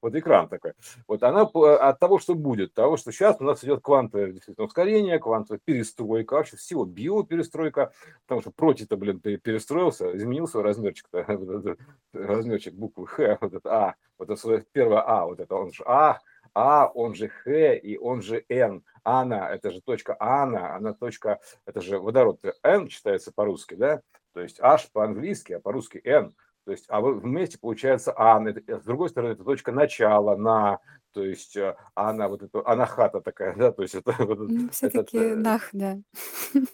вот 0.02 0.14
экран 0.14 0.48
такой. 0.48 0.72
Вот 1.08 1.22
она 1.22 1.42
от 1.42 1.98
того, 1.98 2.18
что 2.18 2.34
будет, 2.34 2.74
того, 2.74 2.98
что 2.98 3.12
сейчас 3.12 3.36
у 3.40 3.44
нас 3.44 3.64
идет 3.64 3.80
квантовое 3.82 4.32
действительно 4.32 4.66
ускорение, 4.66 5.18
квантовая 5.18 5.60
перестройка, 5.64 6.34
вообще 6.34 6.56
всего 6.56 6.84
биоперестройка, 6.84 7.92
потому 8.26 8.42
что 8.42 8.50
против-то, 8.50 8.98
блин, 8.98 9.20
перестроился, 9.20 10.14
изменил 10.16 10.46
свой 10.48 10.64
размерчик, 10.64 11.06
размерчик 12.12 12.74
буквы 12.74 13.06
Х, 13.06 13.38
вот 13.40 13.54
это 13.54 13.70
А, 13.70 13.94
вот 14.18 14.30
это 14.30 14.64
первое 14.72 15.00
А, 15.00 15.24
вот 15.24 15.40
это 15.40 15.54
он 15.54 15.72
же 15.72 15.82
А, 15.86 16.20
а, 16.56 16.86
он 16.86 17.14
же 17.14 17.28
Х 17.28 17.74
и 17.74 17.98
он 17.98 18.22
же 18.22 18.42
Н. 18.48 18.82
Ана, 19.04 19.50
это 19.50 19.70
же 19.70 19.82
точка 19.82 20.16
Ана, 20.18 20.74
она 20.74 20.94
точка, 20.94 21.38
это 21.66 21.82
же 21.82 21.98
водород 21.98 22.40
Н 22.62 22.88
читается 22.88 23.30
по-русски, 23.30 23.74
да? 23.74 24.00
То 24.32 24.40
есть 24.40 24.58
H 24.58 24.88
по-английски, 24.90 25.52
а 25.52 25.60
по-русски 25.60 26.00
N. 26.02 26.34
То 26.64 26.72
есть, 26.72 26.86
а 26.88 27.02
вместе 27.02 27.58
получается 27.58 28.14
Ан. 28.16 28.48
С 28.48 28.84
другой 28.84 29.10
стороны, 29.10 29.32
это 29.32 29.44
точка 29.44 29.70
начала, 29.70 30.34
на, 30.34 30.78
то 31.12 31.22
есть 31.22 31.58
э, 31.58 31.76
она 31.94 32.26
вот 32.26 32.42
это, 32.42 32.66
анахата 32.66 33.20
такая, 33.20 33.54
да, 33.54 33.70
то 33.70 33.82
есть 33.82 33.94
это 33.94 34.12
вот 34.18 34.38
ну, 34.38 34.70
все-таки 34.70 35.18
этот, 35.18 35.44
нах, 35.44 35.68
да. 35.72 35.98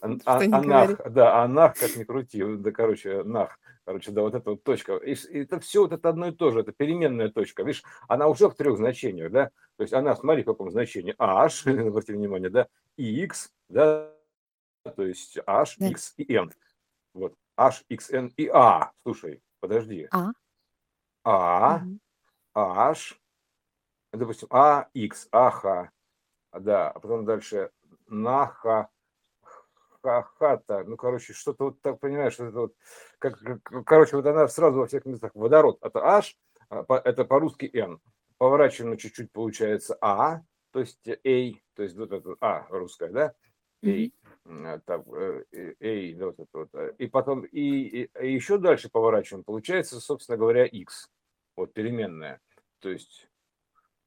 Ан, 0.01 0.21
анах, 0.25 1.11
да, 1.11 1.42
анах, 1.42 1.75
как 1.77 1.97
ни 1.97 2.05
крути, 2.05 2.42
да, 2.45 2.71
короче, 2.71 3.25
нах. 3.25 3.59
Короче, 3.85 4.12
да, 4.12 4.23
вот 4.23 4.35
эта 4.35 4.51
вот 4.51 4.62
точка. 4.62 4.97
И, 4.97 5.14
это 5.14 5.59
все 5.59 5.83
вот 5.83 5.92
это 5.92 6.09
одно 6.09 6.29
и 6.29 6.33
то 6.33 6.51
же, 6.53 6.61
это 6.61 6.73
переменная 6.73 7.31
точка. 7.31 7.64
Видишь, 7.64 7.83
она 8.09 8.29
уже 8.29 8.49
в 8.49 8.55
трех 8.55 8.77
значениях, 8.77 9.33
да? 9.33 9.51
То 9.77 9.83
есть 9.83 9.92
она, 9.92 10.14
смотри, 10.14 10.42
в 10.42 10.47
каком 10.47 10.71
значении. 10.71 11.14
H, 11.18 11.66
обратите 11.66 12.14
внимание, 12.14 12.51
да, 12.51 12.68
X, 12.97 13.53
да, 13.68 14.12
то 14.97 15.03
есть 15.03 15.38
H, 15.47 15.77
да. 15.79 15.88
X 15.88 16.14
и 16.16 16.33
N. 16.33 16.53
Вот, 17.14 17.35
H, 17.57 17.85
X, 17.88 18.11
N 18.11 18.33
и 18.37 18.49
A. 18.53 18.92
Слушай, 19.03 19.42
подожди. 19.61 20.07
А. 20.12 20.31
А, 21.25 21.83
угу. 21.83 21.99
H, 22.55 23.18
допустим, 24.12 24.49
А, 24.51 24.88
X, 24.95 25.29
АХ, 25.33 25.90
да, 26.53 26.90
а 26.90 27.01
потом 27.01 27.25
дальше 27.25 27.71
Наха, 28.07 28.88
хата, 30.03 30.85
ну, 30.85 30.97
короче, 30.97 31.33
что-то 31.33 31.65
вот 31.67 31.81
так, 31.81 32.01
понимаешь, 32.01 32.35
это 32.35 32.51
вот, 32.53 32.75
как, 33.19 33.38
как, 33.38 33.85
короче, 33.85 34.17
вот 34.17 34.27
она 34.27 34.49
сразу 34.49 34.79
во 34.79 34.87
всех 34.87 35.05
местах, 35.07 35.33
водород, 35.35 35.79
это 35.83 36.01
H, 36.01 36.37
а, 36.71 36.85
это 37.05 37.25
по-русски 37.25 37.71
N, 37.73 38.01
поворачиваем 38.38 38.97
чуть-чуть, 38.97 39.33
получается 39.33 39.97
А, 40.01 40.43
то 40.73 40.81
есть 40.81 41.07
A, 41.09 41.53
то 41.75 41.83
есть 41.83 41.97
вот 41.97 42.12
это 42.12 42.37
А 42.41 42.67
русская, 42.71 43.11
да, 43.11 43.35
A, 43.85 44.11
так, 44.87 45.07
A, 45.09 46.15
да, 46.15 46.27
вот 46.27 46.38
это 46.38 46.49
вот, 46.53 46.69
э, 46.75 46.95
и 46.99 47.07
потом, 47.07 47.45
и, 47.45 48.05
и, 48.05 48.33
еще 48.33 48.59
дальше 48.59 48.91
поворачиваем, 48.91 49.45
получается, 49.45 50.01
собственно 50.01 50.38
говоря, 50.38 50.65
X, 50.65 51.11
вот 51.57 51.73
переменная, 51.75 52.41
то 52.81 52.91
есть 52.91 53.29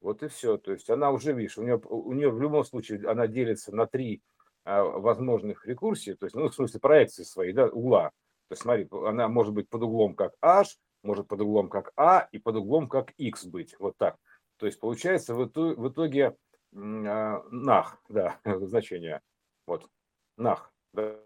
Вот 0.00 0.22
и 0.22 0.28
все. 0.28 0.56
То 0.58 0.72
есть 0.72 0.90
она 0.90 1.10
уже, 1.10 1.32
видишь, 1.32 1.58
у 1.58 1.62
нее, 1.62 1.80
у 1.88 2.12
нее 2.12 2.30
в 2.30 2.40
любом 2.40 2.64
случае 2.64 3.08
она 3.08 3.26
делится 3.26 3.74
на 3.74 3.86
три 3.86 4.22
а, 4.35 4.35
возможных 4.66 5.64
рекурсий, 5.66 6.14
то 6.14 6.26
есть, 6.26 6.34
ну, 6.34 6.48
в 6.48 6.54
смысле 6.54 6.80
проекции 6.80 7.22
своей, 7.22 7.52
да, 7.52 7.66
угла. 7.66 8.10
То 8.48 8.52
есть, 8.52 8.62
смотри, 8.62 8.88
она 8.90 9.28
может 9.28 9.54
быть 9.54 9.68
под 9.68 9.82
углом 9.82 10.14
как 10.14 10.34
h, 10.42 10.76
может 11.02 11.28
под 11.28 11.40
углом 11.40 11.68
как 11.68 11.92
a 11.96 12.28
и 12.32 12.38
под 12.38 12.56
углом 12.56 12.88
как 12.88 13.12
x 13.16 13.44
быть. 13.44 13.76
Вот 13.78 13.96
так. 13.96 14.16
То 14.58 14.66
есть 14.66 14.80
получается 14.80 15.34
в 15.34 15.46
итоге, 15.46 15.74
в 15.76 15.88
итоге 15.88 16.36
а, 16.74 17.42
нах, 17.50 18.00
да, 18.08 18.38
значение. 18.44 19.20
Вот, 19.66 19.88
нах, 20.36 20.72
да, 20.92 21.16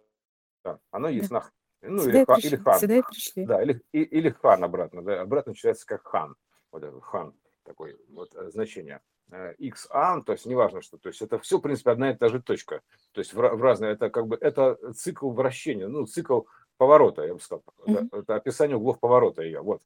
да. 0.65 0.79
оно 0.91 1.09
есть 1.09 1.31
да. 1.31 1.37
нах. 1.37 1.53
Ну, 1.83 2.03
сюда 2.03 2.19
или, 2.19 2.25
пришли, 2.27 2.49
или 2.49 2.57
хан. 2.57 2.79
Сюда 2.79 2.97
и 2.97 3.03
пришли. 3.03 3.47
Да, 3.47 3.63
или, 3.63 3.83
и, 3.93 4.03
или 4.03 4.31
хан 4.31 4.65
обратно. 4.65 5.03
Да, 5.03 5.23
обратно 5.23 5.53
начинается 5.53 5.87
как 5.87 6.07
хан. 6.07 6.37
Вот 6.73 6.83
это 6.83 7.01
хан, 7.01 7.35
такое 7.65 7.97
вот 8.11 8.35
э, 8.35 8.51
значение. 8.51 9.01
Э, 9.31 9.55
a, 9.91 10.21
то 10.23 10.33
есть 10.33 10.47
неважно 10.47 10.83
что, 10.83 10.99
то 10.99 11.09
есть 11.09 11.23
это 11.23 11.39
все, 11.39 11.59
в 11.59 11.61
принципе, 11.61 11.91
одна 11.91 12.11
и 12.11 12.17
та 12.17 12.29
же 12.29 12.43
точка. 12.43 12.81
То 13.13 13.21
есть 13.21 13.33
в, 13.33 13.37
в 13.37 13.63
разные, 13.63 13.93
это 13.93 14.11
как 14.11 14.27
бы, 14.27 14.37
это 14.41 14.79
цикл 14.95 15.31
вращения, 15.31 15.89
ну, 15.89 16.07
цикл 16.07 16.43
поворота, 16.77 17.23
я 17.23 17.35
бы 17.35 17.41
сказал. 17.41 17.65
Mm-hmm. 17.87 18.07
Это, 18.07 18.17
это 18.17 18.35
описание 18.37 18.77
углов 18.77 18.99
поворота 18.99 19.43
ее, 19.43 19.61
вот. 19.61 19.83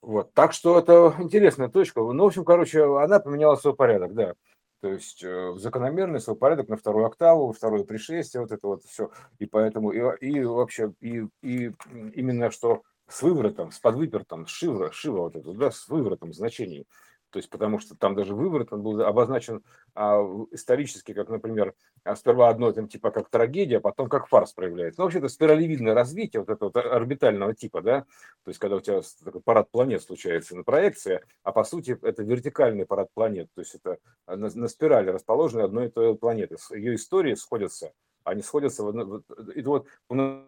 Вот, 0.00 0.32
так 0.32 0.52
что 0.52 0.78
это 0.78 1.14
интересная 1.18 1.68
точка. 1.68 2.00
Ну, 2.00 2.22
в 2.22 2.26
общем, 2.26 2.44
короче, 2.44 2.84
она 2.84 3.18
поменяла 3.18 3.56
свой 3.56 3.74
порядок, 3.74 4.14
да. 4.14 4.34
То 4.80 4.92
есть 4.92 5.24
э, 5.24 5.54
закономерный 5.56 6.20
свой 6.20 6.36
порядок 6.36 6.68
на 6.68 6.76
вторую 6.76 7.06
октаву, 7.06 7.52
второе 7.52 7.82
пришествие, 7.82 8.42
вот 8.42 8.52
это 8.52 8.66
вот 8.66 8.84
все. 8.84 9.10
И 9.40 9.46
поэтому, 9.46 9.90
и, 9.90 9.98
и 10.20 10.44
вообще, 10.44 10.92
и, 11.00 11.24
и 11.42 11.72
именно 12.14 12.50
что 12.52 12.82
с 13.08 13.22
выворотом, 13.22 13.72
с 13.72 13.80
подвыпертом, 13.80 14.46
шива, 14.46 14.92
шива 14.92 15.22
вот 15.22 15.36
это, 15.36 15.52
да, 15.52 15.70
с 15.72 15.88
выворотом 15.88 16.32
значений. 16.32 16.86
То 17.30 17.38
есть, 17.38 17.50
потому 17.50 17.78
что 17.78 17.94
там 17.96 18.14
даже 18.14 18.34
выворот 18.34 18.72
он 18.72 18.82
был 18.82 19.02
обозначен 19.02 19.62
а, 19.94 20.22
исторически, 20.50 21.12
как, 21.12 21.28
например, 21.28 21.74
а 22.04 22.16
сперва 22.16 22.48
одно 22.48 22.72
там 22.72 22.88
типа 22.88 23.10
как 23.10 23.28
трагедия, 23.28 23.78
а 23.78 23.80
потом 23.80 24.08
как 24.08 24.28
фарс 24.28 24.52
проявляется. 24.52 25.00
Ну, 25.00 25.04
вообще 25.04 25.18
это 25.18 25.28
спиралевидное 25.28 25.94
развитие 25.94 26.40
вот 26.40 26.48
этого 26.48 26.70
вот 26.74 26.76
орбитального 26.84 27.54
типа, 27.54 27.82
да, 27.82 28.00
то 28.44 28.48
есть 28.48 28.58
когда 28.58 28.76
у 28.76 28.80
тебя 28.80 29.02
такой 29.24 29.42
парад 29.42 29.70
планет 29.70 30.02
случается 30.02 30.56
на 30.56 30.64
проекции, 30.64 31.20
а 31.42 31.52
по 31.52 31.64
сути 31.64 31.98
это 32.02 32.22
вертикальный 32.22 32.86
парад 32.86 33.08
планет, 33.12 33.48
то 33.54 33.60
есть 33.60 33.74
это 33.74 33.98
на, 34.26 34.48
на 34.54 34.68
спирали 34.68 35.10
расположены 35.10 35.62
одной 35.62 35.86
и 35.86 35.90
той 35.90 36.16
планеты. 36.16 36.56
Ее 36.70 36.94
истории 36.94 37.34
сходятся, 37.34 37.92
они 38.24 38.42
сходятся 38.42 38.84
в 38.84 38.88
одно, 38.88 39.22
и 39.54 39.62
вот 39.62 39.86
у 40.08 40.14
нас 40.14 40.44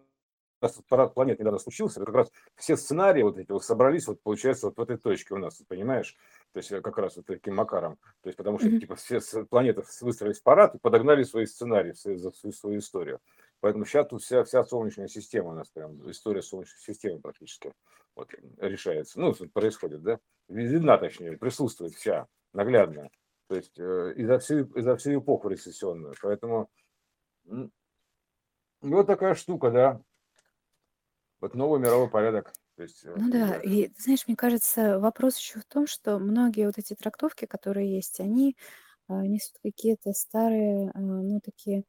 парад 0.89 1.15
планет 1.15 1.39
недавно 1.39 1.59
случился, 1.59 2.05
как 2.05 2.15
раз 2.15 2.33
все 2.57 2.77
сценарии 2.77 3.23
вот 3.23 3.39
эти 3.39 3.51
вот 3.51 3.65
собрались, 3.65 4.07
вот 4.07 4.23
получается 4.23 4.67
вот 4.67 4.77
в 4.77 4.81
этой 4.81 4.99
точке 4.99 5.35
у 5.35 5.39
нас, 5.39 5.63
понимаешь? 5.69 6.17
То 6.53 6.59
есть 6.59 6.73
э, 6.73 6.81
как 6.81 6.99
раз 6.99 7.17
вот 7.17 7.27
таким 7.27 7.55
макаром. 7.55 7.97
То 8.23 8.29
есть 8.29 8.37
потому 8.37 8.59
что 8.59 8.69
mm-hmm. 8.69 8.81
типа 8.81 8.95
все 8.97 9.21
планеты 9.45 9.83
выстроились 10.01 10.41
в 10.41 10.43
парад 10.43 10.75
и 10.75 10.79
подогнали 10.79 11.23
свои 11.23 11.47
сценарии, 11.47 11.93
свою, 11.93 12.19
свою, 12.33 12.53
свою 12.53 12.79
историю. 12.79 13.21
Поэтому 13.61 13.85
сейчас 13.85 14.09
тут 14.09 14.23
вся, 14.23 14.43
вся 14.45 14.65
Солнечная 14.65 15.09
система 15.09 15.51
у 15.51 15.55
нас 15.55 15.69
прям, 15.69 16.11
история 16.11 16.43
Солнечной 16.43 16.81
системы 16.81 17.21
практически 17.21 17.73
вот, 18.17 18.33
решается. 18.59 19.21
Ну, 19.21 19.35
происходит, 19.53 20.03
да? 20.03 20.19
Видна, 20.49 20.99
точнее, 20.99 21.37
присутствует 21.37 21.95
вся, 21.95 22.27
наглядно. 22.53 23.11
То 23.49 23.57
есть 23.57 23.79
э, 23.79 24.15
и, 24.17 24.25
за 24.25 24.39
всю, 24.39 24.65
и 24.65 24.81
за 24.81 24.97
всю 24.97 25.19
эпоху 25.19 25.49
рецессионную. 25.49 26.15
Поэтому 26.23 26.71
вот 28.81 29.07
такая 29.07 29.35
штука, 29.35 29.71
да. 29.71 30.01
Вот 31.41 31.55
новый 31.55 31.81
мировой 31.81 32.09
порядок. 32.09 32.53
То 32.81 32.85
есть, 32.85 33.05
э, 33.05 33.13
Ну 33.15 33.31
да, 33.31 33.57
и 33.57 33.91
знаешь, 33.99 34.27
мне 34.27 34.37
кажется, 34.37 34.99
вопрос 34.99 35.37
еще 35.37 35.61
в 35.61 35.67
том, 35.67 35.87
что 35.87 36.19
многие 36.19 36.65
вот 36.65 36.79
эти 36.79 36.95
трактовки, 36.95 37.45
которые 37.45 37.95
есть, 37.95 38.21
они 38.21 38.57
а, 39.07 39.27
несут 39.27 39.57
какие-то 39.63 40.15
старые, 40.15 40.91
а, 40.95 40.99
ну 40.99 41.41
такие 41.45 41.85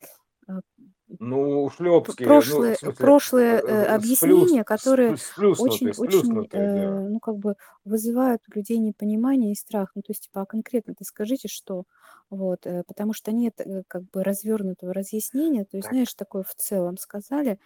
ну, 1.20 1.70
шлепские, 1.70 2.28
ну, 2.28 2.34
прошлые, 2.34 2.76
смысле, 2.76 2.98
прошлые 2.98 3.54
э, 3.54 3.68
э, 3.68 3.86
объяснения, 3.86 4.66
которые 4.66 5.12
очень, 5.58 5.92
очень, 5.92 6.48
э, 6.52 7.08
ну 7.08 7.20
как 7.22 7.38
бы 7.38 7.56
вызывают 7.86 8.42
у 8.50 8.58
людей 8.58 8.80
непонимание 8.80 9.54
и 9.54 9.56
страх. 9.56 9.92
Ну 9.96 10.02
то 10.02 10.12
есть 10.12 10.24
типа, 10.24 10.42
а 10.42 10.46
конкретно 10.46 10.94
ты 10.94 11.06
скажите, 11.06 11.48
что, 11.48 11.86
вот, 12.30 12.66
э, 12.66 12.84
потому 12.86 13.14
что 13.14 13.32
нет 13.32 13.62
э, 13.62 13.84
как 13.88 14.04
бы 14.10 14.26
развернутого 14.26 14.94
разъяснения, 14.94 15.64
то 15.64 15.78
есть 15.78 15.86
так, 15.86 15.94
знаешь, 15.94 16.14
такое 16.16 16.44
в 16.44 16.54
целом 16.56 16.98
сказали, 16.98 17.60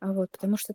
а 0.00 0.14
вот, 0.14 0.30
потому 0.30 0.56
что 0.56 0.72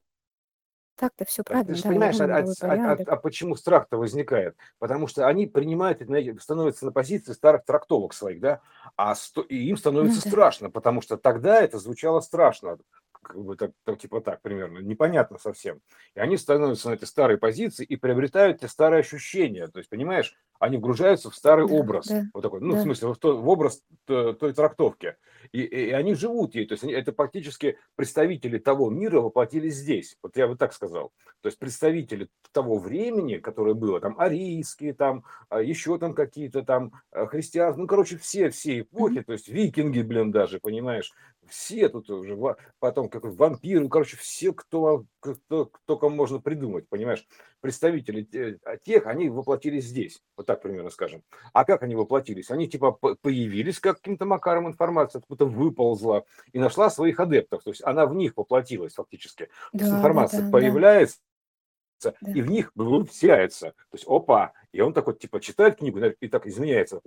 так-то 0.95 1.25
все 1.25 1.43
Ты 1.47 1.55
правильно, 1.55 1.75
же 1.75 1.83
да, 1.83 1.85
понимаешь, 1.85 2.19
а, 2.19 2.25
а- 2.25 2.43
а- 2.61 2.93
а- 2.93 2.97
а 3.05 3.15
почему 3.17 3.55
страх-то 3.55 3.97
возникает? 3.97 4.55
Потому 4.79 5.05
что 5.07 5.27
они 5.27 5.45
принимают, 5.45 6.01
становятся 6.41 6.85
на 6.85 6.91
позиции 6.91 7.33
старых 7.33 7.65
трактовок 7.65 8.13
своих, 8.13 8.39
да, 8.41 8.61
а 8.97 9.13
сто- 9.15 9.43
и 9.43 9.55
им 9.57 9.77
Ну 9.77 9.77
становится 9.77 10.21
да. 10.23 10.31
страшно, 10.31 10.71
потому 10.71 11.01
что 11.01 11.17
тогда 11.17 11.61
это 11.61 11.77
звучало 11.77 12.19
страшно, 12.21 12.79
как 13.21 13.37
бы 13.43 13.55
так, 13.55 13.71
так, 13.83 13.99
типа 13.99 14.21
так 14.21 14.41
примерно, 14.41 14.79
непонятно 14.79 15.37
совсем. 15.37 15.81
И 16.15 16.19
они 16.19 16.37
становятся 16.37 16.89
на 16.89 16.93
этой 16.95 17.05
старой 17.07 17.37
позиции 17.37 17.85
и 17.85 17.95
приобретают 17.95 18.61
те 18.61 18.67
старые 18.67 19.01
ощущения. 19.01 19.67
То 19.67 19.77
есть, 19.79 19.89
понимаешь, 19.89 20.35
они 20.59 20.77
вгружаются 20.77 21.29
в 21.29 21.35
старый 21.35 21.65
Да, 21.65 21.73
образ, 21.73 22.07
да, 22.07 22.23
вот 22.33 22.41
такой, 22.41 22.61
ну, 22.61 22.71
в 22.71 22.75
да. 22.75 22.81
смысле, 22.83 23.09
в, 23.09 23.17
в 23.21 23.49
образ 23.49 23.81
то- 24.05 24.33
той 24.33 24.53
трактовки. 24.53 25.15
И, 25.51 25.61
и, 25.61 25.91
они 25.91 26.15
живут 26.15 26.55
ей, 26.55 26.65
то 26.65 26.73
есть 26.73 26.83
они, 26.83 26.93
это 26.93 27.11
практически 27.11 27.77
представители 27.95 28.57
того 28.57 28.89
мира 28.89 29.21
воплотились 29.21 29.75
здесь. 29.75 30.17
Вот 30.23 30.35
я 30.37 30.47
бы 30.47 30.55
так 30.55 30.73
сказал. 30.73 31.11
То 31.41 31.47
есть 31.47 31.59
представители 31.59 32.29
того 32.51 32.77
времени, 32.79 33.37
которое 33.37 33.75
было, 33.75 33.99
там 33.99 34.19
арийские, 34.19 34.93
там 34.93 35.23
а, 35.49 35.61
еще 35.61 35.97
там 35.99 36.13
какие-то 36.13 36.63
там 36.63 36.93
а, 37.11 37.27
христиан, 37.27 37.75
ну, 37.77 37.85
короче, 37.87 38.17
все, 38.17 38.49
все 38.49 38.79
эпохи, 38.79 39.17
Мгм. 39.17 39.23
то 39.25 39.33
есть 39.33 39.47
викинги, 39.47 40.01
блин, 40.01 40.31
даже, 40.31 40.59
понимаешь, 40.59 41.11
все 41.47 41.89
тут 41.89 42.09
уже, 42.09 42.35
потом 42.79 43.09
как 43.09 43.23
вампиры, 43.25 43.81
ну, 43.81 43.89
короче, 43.89 44.17
все, 44.17 44.53
кто, 44.53 45.05
кто, 45.33 45.71
только 45.85 46.07
можно 46.09 46.39
придумать, 46.39 46.87
понимаешь, 46.87 47.27
представители 47.61 48.21
те- 48.21 48.59
а, 48.63 48.77
тех, 48.77 49.07
они 49.07 49.29
воплотились 49.29 49.85
здесь, 49.85 50.21
вот 50.37 50.45
так 50.45 50.61
примерно 50.61 50.91
скажем. 50.91 51.23
А 51.53 51.65
как 51.65 51.81
они 51.83 51.95
воплотились? 51.95 52.51
Они 52.51 52.67
типа 52.69 52.91
появились 52.91 53.79
каким-то 53.79 54.25
макаром 54.25 54.67
информация, 54.67 55.19
откуда 55.19 55.45
выползла 55.45 56.25
и 56.53 56.59
нашла 56.59 56.89
своих 56.89 57.19
адептов, 57.19 57.63
то 57.63 57.71
есть 57.71 57.83
она 57.83 58.05
в 58.05 58.13
них 58.13 58.33
воплотилась 58.35 58.93
фактически. 58.93 59.45
То 59.45 59.49
есть 59.73 59.85
Да, 59.85 59.91
да, 59.91 59.97
информация 59.97 60.39
да, 60.41 60.45
да, 60.45 60.51
появляется, 60.51 61.19
и 62.21 62.41
да. 62.41 62.43
в 62.43 62.51
них 62.51 62.71
вселяется. 63.09 63.71
То 63.71 63.93
есть, 63.93 64.05
опа, 64.07 64.53
и 64.73 64.81
он 64.81 64.93
такой, 64.93 65.15
типа, 65.15 65.39
читает 65.39 65.77
книгу 65.77 65.99
и 65.99 66.27
так 66.27 66.45
изменяется. 66.45 66.99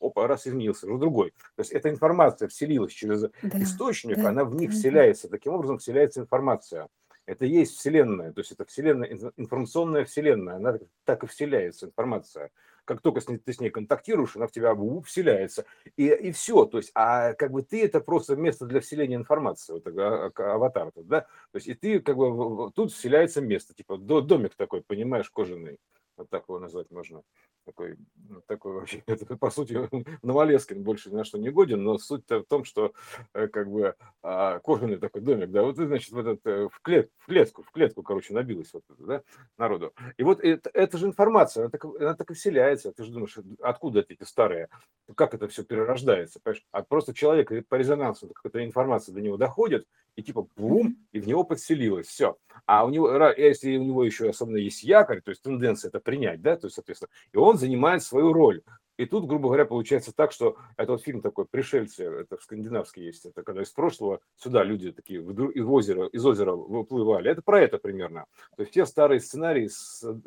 Опа, 0.00 0.26
раз 0.26 0.46
изменился, 0.46 0.86
уже 0.88 0.98
другой. 0.98 1.30
То 1.30 1.60
есть, 1.60 1.70
эта 1.70 1.88
информация 1.88 2.48
вселилась 2.48 2.92
через 2.92 3.20
Да, 3.20 3.62
источник, 3.62 4.16
да, 4.16 4.30
она 4.30 4.44
в 4.44 4.54
них 4.56 4.70
да, 4.70 4.74
да. 4.74 4.78
вселяется. 4.80 5.28
Таким 5.28 5.52
образом, 5.52 5.78
вселяется 5.78 6.20
информация. 6.20 6.88
Это 7.30 7.46
и 7.46 7.48
есть 7.50 7.76
Вселенная, 7.78 8.32
то 8.32 8.40
есть 8.40 8.50
это 8.50 8.64
Вселенная, 8.64 9.08
инф- 9.08 9.32
информационная 9.36 10.04
Вселенная, 10.04 10.56
она 10.56 10.78
так- 11.04 11.22
и 11.22 11.26
вселяется, 11.28 11.86
информация. 11.86 12.50
Как 12.84 13.02
только 13.02 13.20
ты 13.20 13.52
с 13.52 13.60
ней 13.60 13.70
контактируешь, 13.70 14.34
она 14.34 14.48
в 14.48 14.50
тебя 14.50 14.74
вселяется. 15.02 15.64
И, 15.96 16.08
и 16.08 16.32
все, 16.32 16.64
то 16.64 16.78
есть, 16.78 16.90
а 16.92 17.34
как 17.34 17.52
бы 17.52 17.62
ты 17.62 17.84
это 17.84 18.00
просто 18.00 18.34
место 18.34 18.66
для 18.66 18.80
вселения 18.80 19.14
информации, 19.14 19.74
вот 19.74 19.86
а- 19.86 20.32
а- 20.34 20.54
аватар, 20.54 20.90
да, 20.96 21.20
то 21.20 21.28
есть 21.54 21.68
и 21.68 21.74
ты 21.74 22.00
как 22.00 22.16
бы 22.16 22.72
тут 22.72 22.90
вселяется 22.90 23.40
место, 23.40 23.74
типа 23.74 23.96
до- 23.96 24.22
домик 24.22 24.56
такой, 24.56 24.82
понимаешь, 24.82 25.30
кожаный, 25.30 25.78
вот 26.20 26.30
так 26.30 26.44
его 26.48 26.58
назвать 26.58 26.90
можно, 26.90 27.22
такой, 27.64 27.96
ну, 28.28 28.40
такой 28.46 28.72
вообще, 28.72 29.02
это, 29.06 29.36
по 29.36 29.50
сути, 29.50 29.78
Новолескин 30.22 30.82
больше 30.82 31.10
ни 31.10 31.16
на 31.16 31.24
что 31.24 31.38
не 31.38 31.50
годен, 31.50 31.82
но 31.82 31.98
суть-то 31.98 32.40
в 32.40 32.46
том, 32.46 32.64
что 32.64 32.92
э, 33.34 33.48
как 33.48 33.70
бы 33.70 33.94
а, 34.22 34.58
кожаный 34.60 34.98
такой 34.98 35.22
домик, 35.22 35.50
да, 35.50 35.62
вот 35.62 35.76
значит, 35.76 36.10
в, 36.10 36.18
этот, 36.18 36.40
э, 36.46 36.68
в, 36.68 36.80
клет, 36.82 37.10
в 37.18 37.26
клетку, 37.26 37.62
в 37.62 37.70
клетку, 37.70 38.02
короче, 38.02 38.34
набилось 38.34 38.72
вот 38.72 38.84
это, 38.88 39.02
да, 39.04 39.22
народу. 39.58 39.92
И 40.16 40.22
вот 40.22 40.40
это, 40.40 40.70
это 40.72 40.98
же 40.98 41.06
информация, 41.06 41.62
она 41.62 41.70
так, 41.70 41.84
она 41.84 42.14
так 42.14 42.30
и 42.30 42.34
вселяется, 42.34 42.92
ты 42.92 43.04
же 43.04 43.12
думаешь, 43.12 43.38
откуда 43.60 44.04
эти 44.08 44.24
старые, 44.24 44.68
как 45.16 45.34
это 45.34 45.48
все 45.48 45.64
перерождается, 45.64 46.40
понимаешь? 46.40 46.64
А 46.70 46.82
просто 46.82 47.14
человек 47.14 47.50
по 47.68 47.74
резонансу, 47.74 48.28
какая-то 48.28 48.64
информация 48.64 49.14
до 49.14 49.20
него 49.20 49.36
доходит, 49.36 49.86
и 50.16 50.22
типа 50.22 50.46
бум, 50.56 50.96
и 51.12 51.20
в 51.20 51.26
него 51.26 51.44
подселилось, 51.44 52.06
все. 52.06 52.36
А 52.66 52.84
у 52.84 52.90
него, 52.90 53.10
если 53.36 53.76
у 53.76 53.82
него 53.82 54.04
еще 54.04 54.28
особенно 54.28 54.56
есть 54.56 54.82
якорь, 54.82 55.22
то 55.22 55.30
есть 55.30 55.42
тенденция 55.42 55.88
это 55.88 56.00
принять, 56.00 56.42
да, 56.42 56.56
то 56.56 56.66
есть, 56.66 56.74
соответственно, 56.74 57.10
и 57.32 57.36
он 57.36 57.58
занимает 57.58 58.02
свою 58.02 58.32
роль. 58.32 58.62
И 59.00 59.06
тут, 59.06 59.26
грубо 59.26 59.48
говоря, 59.48 59.64
получается 59.64 60.12
так, 60.14 60.30
что 60.30 60.58
это 60.76 60.92
вот 60.92 61.02
фильм 61.02 61.22
такой 61.22 61.46
«Пришельцы», 61.46 62.04
это 62.04 62.36
скандинавский 62.36 63.06
есть, 63.06 63.24
это 63.24 63.42
когда 63.42 63.62
из 63.62 63.70
прошлого 63.70 64.20
сюда 64.36 64.62
люди 64.62 64.92
такие 64.92 65.20
из 65.20 65.66
озера, 65.66 66.06
из 66.08 66.26
озера 66.26 66.52
выплывали. 66.52 67.30
Это 67.30 67.40
про 67.40 67.62
это 67.62 67.78
примерно. 67.78 68.26
То 68.58 68.62
есть 68.62 68.74
те 68.74 68.84
старые 68.84 69.20
сценарии, 69.20 69.70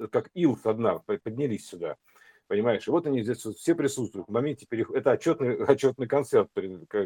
как 0.08 0.32
ил 0.34 0.58
со 0.58 0.74
дна, 0.74 0.98
по- 1.06 1.20
поднялись 1.20 1.68
сюда. 1.68 1.98
Понимаешь, 2.54 2.88
и 2.88 2.92
вот 2.92 3.08
они 3.08 3.24
здесь 3.24 3.44
вот 3.46 3.58
все 3.58 3.74
присутствуют 3.74 4.28
в 4.28 4.32
моменте 4.32 4.68
перехода. 4.70 5.00
Это 5.00 5.10
отчетный, 5.10 5.56
отчетный 5.66 6.06
концерт, 6.06 6.52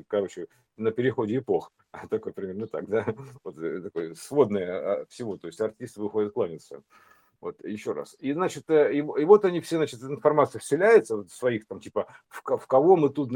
короче, 0.08 0.48
на 0.76 0.92
переходе 0.92 1.38
эпох. 1.38 1.72
Такой 2.10 2.34
примерно 2.34 2.68
так, 2.68 2.86
да. 2.90 3.06
Вот 3.46 3.58
э, 3.58 3.80
такой 3.80 4.14
сводное 4.18 4.68
а, 4.74 5.06
всего. 5.06 5.38
То 5.38 5.48
есть 5.48 5.62
артисты 5.62 6.02
выходят 6.02 6.34
кланяться. 6.34 6.82
Вот, 7.40 7.64
еще 7.64 7.94
раз. 7.94 8.18
И, 8.20 8.34
значит, 8.34 8.70
э, 8.70 8.92
и, 8.92 8.98
и 8.98 9.02
вот 9.24 9.46
они 9.46 9.62
все, 9.62 9.78
значит, 9.78 10.04
информация 10.04 10.60
вселяется 10.60 11.16
в 11.16 11.30
своих, 11.30 11.66
там, 11.66 11.80
типа, 11.80 12.14
в, 12.28 12.42
в 12.44 12.68
кого 12.68 12.98
мы 12.98 13.08
тут, 13.08 13.32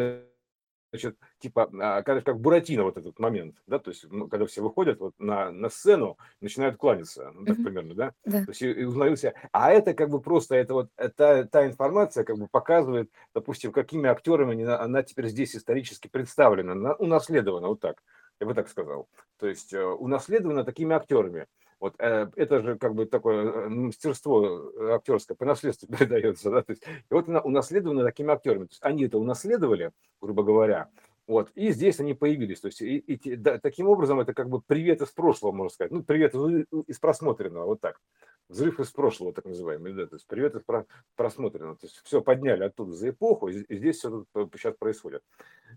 значит, 0.92 1.18
типа, 1.40 1.70
а, 1.82 2.02
как, 2.04 2.24
как 2.24 2.40
Буратино 2.40 2.84
вот 2.84 2.98
этот 2.98 3.18
момент, 3.20 3.56
да, 3.66 3.80
то 3.80 3.92
есть, 3.92 4.06
ну, 4.10 4.28
когда 4.28 4.46
все 4.46 4.62
выходят 4.62 5.00
вот 5.00 5.14
на, 5.20 5.52
на 5.52 5.70
сцену, 5.70 6.18
начинают 6.42 6.78
кланяться, 6.78 7.32
ну, 7.34 7.46
так 7.46 7.58
примерно, 7.58 7.94
да, 7.96 8.14
Да. 8.26 8.44
то 8.44 8.52
есть, 8.52 8.62
и, 8.62 8.72
и 8.72 8.84
узнают 8.84 9.20
себя. 9.20 9.34
А 9.52 9.72
это 9.72 9.94
как 9.94 10.10
бы 10.10 10.22
просто, 10.22 10.56
это 10.56 10.74
вот, 10.74 10.90
это, 10.98 11.48
та 11.52 11.66
информация 11.66 12.24
как 12.24 12.38
бы 12.38 12.48
показывает, 12.48 13.10
допустим, 13.34 13.72
какими 13.72 14.10
актерами 14.10 14.62
она, 14.64 14.80
она 14.80 15.04
теперь 15.04 15.28
здесь 15.28 15.56
исторически 15.56 16.08
представлена, 16.08 16.76
на- 16.76 16.96
унаследована, 16.96 17.68
вот 17.68 17.80
так, 17.80 18.04
я 18.40 18.46
бы 18.48 18.54
так 18.54 18.68
сказал. 18.68 19.08
То 19.40 19.48
есть, 19.48 19.74
э, 19.74 19.84
унаследована 19.84 20.64
такими 20.64 20.94
актерами. 20.96 21.48
Вот 21.82 21.96
э, 21.98 22.30
это 22.36 22.62
же 22.62 22.78
как 22.78 22.94
бы 22.94 23.08
такое 23.08 23.44
э, 23.44 23.70
мастерство 23.70 24.46
э, 24.46 24.92
актерское 24.94 25.36
по 25.36 25.46
наследству 25.46 25.88
передается, 25.98 26.52
да, 26.52 26.62
то 26.62 26.74
есть, 26.74 26.84
и 26.84 27.14
вот 27.14 27.28
она 27.28 27.42
унаследована 27.42 28.04
такими 28.04 28.32
актерами. 28.32 28.66
То 28.66 28.74
есть 28.74 28.84
они 28.84 29.06
это 29.06 29.18
унаследовали, 29.18 29.92
грубо 30.22 30.44
говоря, 30.44 30.90
вот, 31.26 31.50
и 31.56 31.72
здесь 31.72 32.00
они 32.00 32.14
появились. 32.14 32.62
То 32.62 32.68
есть 32.68 32.84
и, 32.84 32.98
и 32.98 33.36
да, 33.36 33.58
таким 33.58 33.88
образом 33.88 34.20
это 34.20 34.36
как 34.36 34.48
бы 34.48 34.62
привет 34.62 35.02
из 35.02 35.10
прошлого, 35.10 35.54
можно 35.54 35.74
сказать. 35.74 35.92
Ну, 35.92 36.04
привет 36.04 36.36
из 36.36 37.00
просмотренного, 37.00 37.66
вот 37.66 37.82
так. 37.82 38.00
Взрыв 38.48 38.80
из 38.80 38.92
прошлого, 38.92 39.34
так 39.34 39.46
называемый, 39.46 39.94
да, 39.94 40.06
то 40.06 40.18
есть 40.18 40.28
привет 40.28 40.54
из 40.54 40.62
про- 40.62 40.86
просмотренного. 41.16 41.78
То 41.78 41.88
есть 41.88 42.00
все 42.04 42.22
подняли 42.22 42.64
оттуда 42.64 42.92
за 42.92 43.10
эпоху, 43.10 43.48
и 43.48 43.60
и 43.60 43.78
здесь 43.78 43.98
все 43.98 44.24
сейчас 44.54 44.76
происходит. 44.78 45.24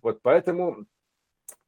Вот 0.03 0.21
поэтому 0.21 0.85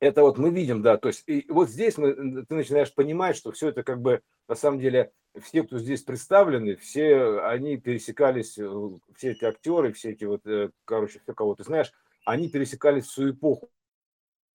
это 0.01 0.23
вот 0.23 0.39
мы 0.39 0.51
видим, 0.51 0.83
да, 0.83 0.99
то 0.99 1.09
есть 1.09 1.23
и 1.27 1.47
вот 1.49 1.71
здесь 1.71 1.97
мы, 1.97 2.45
ты 2.45 2.55
начинаешь 2.55 2.93
понимать, 2.95 3.37
что 3.37 3.53
все 3.53 3.69
это 3.69 3.83
как 3.83 4.01
бы 4.01 4.21
на 4.49 4.55
самом 4.55 4.79
деле 4.79 5.13
все, 5.41 5.63
кто 5.63 5.79
здесь 5.79 6.03
представлены, 6.03 6.77
все 6.77 7.41
они 7.41 7.77
пересекались, 7.77 8.59
э, 8.59 8.69
все 9.17 9.33
эти 9.33 9.45
актеры, 9.45 9.93
все 9.93 10.11
эти 10.11 10.25
вот, 10.25 10.47
э, 10.47 10.71
короче, 10.85 11.21
все, 11.21 11.35
кого 11.35 11.55
ты 11.55 11.65
знаешь, 11.65 11.93
они 12.25 12.49
пересекались 12.49 13.07
свою 13.07 13.33
эпоху. 13.33 13.71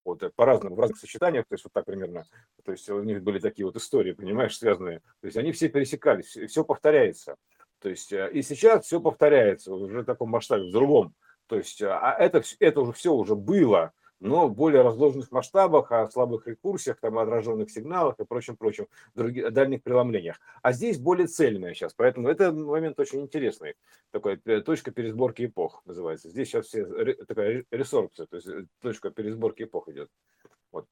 Вот 0.04 0.24
э, 0.24 0.32
по-разному, 0.36 0.76
в 0.76 0.80
разных 0.80 1.00
сочетаниях, 1.00 1.46
то 1.48 1.54
есть 1.54 1.64
вот 1.64 1.74
так 1.74 1.86
примерно, 1.86 2.26
то 2.64 2.72
есть 2.72 2.90
у 2.90 3.02
них 3.04 3.24
были 3.24 3.40
такие 3.40 3.66
вот 3.66 3.76
истории, 3.76 4.14
понимаешь, 4.14 4.58
связанные, 4.58 5.00
то 5.22 5.26
есть 5.26 5.38
они 5.38 5.52
все 5.52 5.70
пересекались, 5.70 6.38
все 6.50 6.64
повторяется. 6.64 7.36
То 7.80 7.90
есть 7.90 8.12
и 8.12 8.44
сейчас 8.44 8.86
все 8.86 9.02
повторяется 9.02 9.74
уже 9.74 10.02
в 10.02 10.06
таком 10.06 10.30
масштабе, 10.30 10.70
в 10.70 10.72
другом. 10.72 11.16
То 11.48 11.58
есть, 11.58 11.82
а 11.82 12.16
это, 12.20 12.44
это 12.60 12.82
уже 12.82 12.92
все 12.94 13.12
уже 13.12 13.36
было, 13.36 13.92
но 14.22 14.48
в 14.48 14.56
более 14.56 14.84
разложенных 14.84 15.32
масштабах, 15.32 15.92
о 15.92 16.10
слабых 16.10 16.48
рекурсиях, 16.48 17.00
там, 17.00 17.18
отраженных 17.18 17.70
сигналах 17.70 18.20
и 18.20 18.26
прочем, 18.26 18.56
прочем, 18.56 18.88
других, 19.16 19.52
дальних 19.52 19.82
преломлениях. 19.82 20.40
А 20.62 20.72
здесь 20.72 21.00
более 21.00 21.28
цельная 21.28 21.74
сейчас, 21.74 21.94
поэтому 21.94 22.30
это 22.30 22.54
момент 22.54 23.00
очень 23.00 23.22
интересный. 23.22 23.74
Такой 24.12 24.40
э, 24.46 24.62
точка 24.62 24.92
пересборки 24.92 25.46
эпох 25.46 25.82
называется. 25.86 26.30
Здесь 26.30 26.50
сейчас 26.50 26.68
все 26.68 26.86
такая 27.28 27.66
ресорбция, 27.72 28.28
то 28.28 28.36
есть 28.36 28.48
э, 28.48 28.66
точка 28.80 29.10
пересборки 29.10 29.64
эпох 29.64 29.90
идет. 29.90 30.10
Вот. 30.72 30.86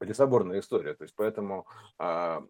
Это 0.00 0.12
соборная 0.14 0.60
история, 0.60 0.94
то 0.94 1.04
есть 1.04 1.14
поэтому 1.16 1.66
а, 1.98 2.42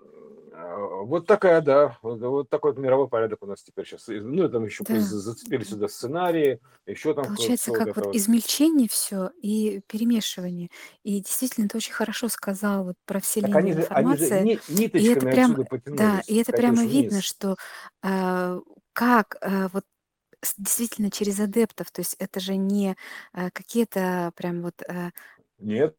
а, 0.53 0.77
вот 1.05 1.27
такая, 1.27 1.61
да, 1.61 1.99
вот, 2.03 2.21
вот 2.21 2.49
такой 2.49 2.73
вот 2.73 2.81
мировой 2.81 3.09
порядок 3.09 3.43
у 3.43 3.47
нас 3.47 3.63
теперь 3.63 3.87
сейчас. 3.87 4.07
Ну, 4.09 4.49
там 4.49 4.65
еще 4.65 4.85
Да. 4.85 4.95
зацепили 4.99 5.63
сюда 5.63 5.89
сценарии, 5.89 6.61
еще 6.87 7.15
там 7.15 7.27
Получается, 7.27 7.71
все 7.71 7.79
как 7.79 7.97
вот 7.97 8.07
вот. 8.07 8.17
измельчение 8.17 8.89
все 8.89 9.31
и 9.41 9.81
перемешивание. 9.87 10.69
И 11.03 11.21
действительно, 11.21 11.69
ты 11.69 11.77
очень 11.77 11.93
хорошо 11.93 12.29
сказал 12.29 12.85
вот 12.85 12.97
про 13.05 13.21
Так 13.21 13.25
вселение 13.25 13.57
они 13.57 13.73
же, 13.73 13.85
они 13.91 14.17
же 14.17 14.31
информации. 14.31 14.43
ни- 14.43 14.61
И 14.97 15.07
это 15.09 15.27
прям, 15.27 15.57
да, 15.93 16.23
и 16.27 16.37
это 16.37 16.53
прямо 16.53 16.83
уж 16.83 16.85
видно, 16.85 17.21
вниз. 17.21 17.25
что 17.25 17.57
а, 18.03 18.59
как 18.93 19.37
а, 19.41 19.69
вот 19.69 19.85
действительно 20.59 21.11
через 21.11 21.41
адептов, 21.41 21.91
то 21.91 22.01
есть 22.01 22.17
это 22.19 22.41
же 22.41 22.57
не 22.57 22.97
а, 23.33 23.51
какие-то 23.51 24.33
прям 24.37 24.63
вот, 24.63 24.83
а, 24.89 25.11
Нет, 25.59 25.97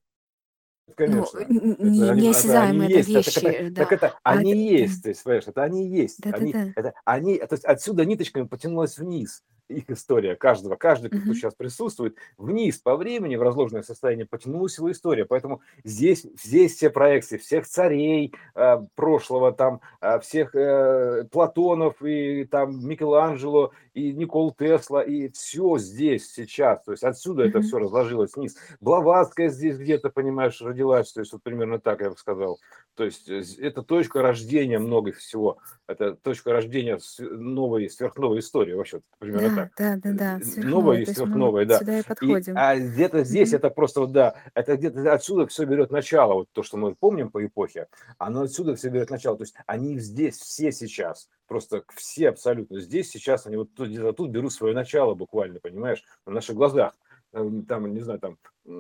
конечно. 0.96 1.40
н- 1.40 1.46
н- 1.50 1.72
Это 1.74 1.84
не, 1.84 1.88
они, 1.88 2.00
это 2.02 2.12
они 2.12 2.22
неосязаемые 2.22 2.90
да, 2.90 2.96
есть. 2.96 3.10
Вещи, 3.10 3.40
это, 3.40 3.48
э, 3.50 3.72
так 3.72 3.90
да, 3.90 3.96
это 3.96 4.20
а 4.24 4.32
они 4.32 4.52
это, 4.52 4.60
да, 4.60 4.84
есть, 4.84 5.06
есть, 5.06 5.24
понимаешь, 5.24 5.44
это 5.48 5.64
они 5.64 5.88
есть. 5.90 6.26
Они, 6.26 6.54
да-да-да. 6.54 6.74
это, 6.76 6.94
они, 7.06 7.38
то 7.38 7.54
есть 7.54 7.66
отсюда 7.66 8.06
ниточками 8.06 8.46
потянулась 8.46 8.98
вниз 8.98 9.44
их 9.70 9.90
история 9.90 10.36
каждого, 10.36 10.76
каждый, 10.76 11.10
кто 11.10 11.20
Мгм. 11.20 11.34
сейчас 11.34 11.56
присутствует, 11.56 12.16
вниз 12.38 12.78
по 12.80 12.96
времени 12.96 13.36
в 13.36 13.42
разложенное 13.42 13.84
состояние 13.84 14.26
потянулась 14.26 14.78
его 14.78 14.92
история. 14.92 15.26
Поэтому 15.26 15.62
здесь, 15.84 16.26
здесь 16.44 16.76
все 16.76 16.90
проекции 16.90 17.38
всех 17.38 17.68
царей 17.68 18.34
э, 18.56 18.78
прошлого, 18.96 19.52
там 19.52 19.82
э, 20.02 20.20
всех 20.20 20.56
э, 20.56 21.26
Платонов 21.32 22.02
и 22.04 22.46
там 22.46 22.88
Микеланджело 22.88 23.72
и 23.94 24.14
Никол 24.14 24.52
Тесла 24.52 25.02
и 25.04 25.30
все 25.30 25.78
здесь 25.78 26.32
сейчас. 26.32 26.84
То 26.84 26.92
есть 26.92 27.04
отсюда 27.04 27.44
это 27.44 27.60
Мгм. 27.60 27.68
все 27.68 27.80
разложилось 27.80 28.36
вниз. 28.36 28.56
Блаватская 28.80 29.50
здесь 29.50 29.78
где-то, 29.78 30.10
понимаешь, 30.10 30.62
родилась, 30.62 31.12
то 31.14 31.22
есть 31.22 31.34
вот 31.34 31.42
примерно 31.44 31.80
так 31.80 32.02
я 32.02 32.10
бы 32.10 32.18
сказал. 32.18 32.60
То 32.96 33.04
есть 33.04 33.30
э, 33.30 33.44
это 33.60 33.84
точка 33.84 34.22
рождения 34.22 34.80
много 34.80 35.12
всего. 35.12 35.58
Это 35.88 36.16
точка 36.16 36.52
рождения 36.54 36.98
новой, 37.20 37.90
сверхновой 37.90 38.40
истории, 38.40 38.74
вообще 38.74 39.02
примерно 39.20 39.50
Да, 39.50 39.56
так. 39.56 39.72
да, 39.78 40.12
да, 40.12 40.38
да, 40.40 40.46
сверхновая. 40.46 41.02
и 41.02 41.06
сверхновой, 41.06 41.66
да. 41.66 41.80
сюда 41.80 41.98
и 41.98 42.00
И, 42.00 42.04
подходим. 42.04 42.54
а 42.58 42.76
где-то 42.78 43.24
здесь 43.24 43.50
Мгм. 43.50 43.58
это 43.58 43.70
просто 43.70 44.00
вот, 44.00 44.12
да, 44.14 44.36
это 44.54 44.78
где-то 44.78 45.14
отсюда 45.14 45.46
все 45.48 45.66
берет 45.66 45.92
начало, 45.92 46.34
вот 46.36 46.50
то, 46.54 46.64
что 46.64 46.78
мы 46.78 46.96
помним 46.96 47.30
по 47.30 47.46
эпохе, 47.46 47.88
оно 48.18 48.42
отсюда 48.44 48.76
все 48.76 48.90
берет 48.90 49.10
начало. 49.10 49.38
То 49.38 49.44
есть 49.44 49.56
они 49.68 50.00
здесь 50.00 50.38
все 50.38 50.72
сейчас, 50.72 51.30
просто 51.48 51.84
все 51.96 52.30
абсолютно 52.30 52.80
здесь 52.80 53.10
сейчас, 53.10 53.46
они 53.46 53.58
вот 53.58 53.74
тут, 53.76 53.90
где-то 53.90 54.14
тут 54.14 54.32
берут 54.32 54.54
свое 54.54 54.74
начало 54.74 55.16
буквально, 55.16 55.60
понимаешь, 55.60 56.04
на 56.26 56.32
наших 56.34 56.56
глазах. 56.56 56.94
Там, 57.34 57.94
не 57.94 58.00
знаю, 58.00 58.20
там 58.22 58.38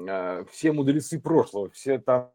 а, 0.08 0.45
все 0.49 0.71
мудрецы 0.71 1.19
прошлого, 1.19 1.69
все 1.71 1.99
там 1.99 2.32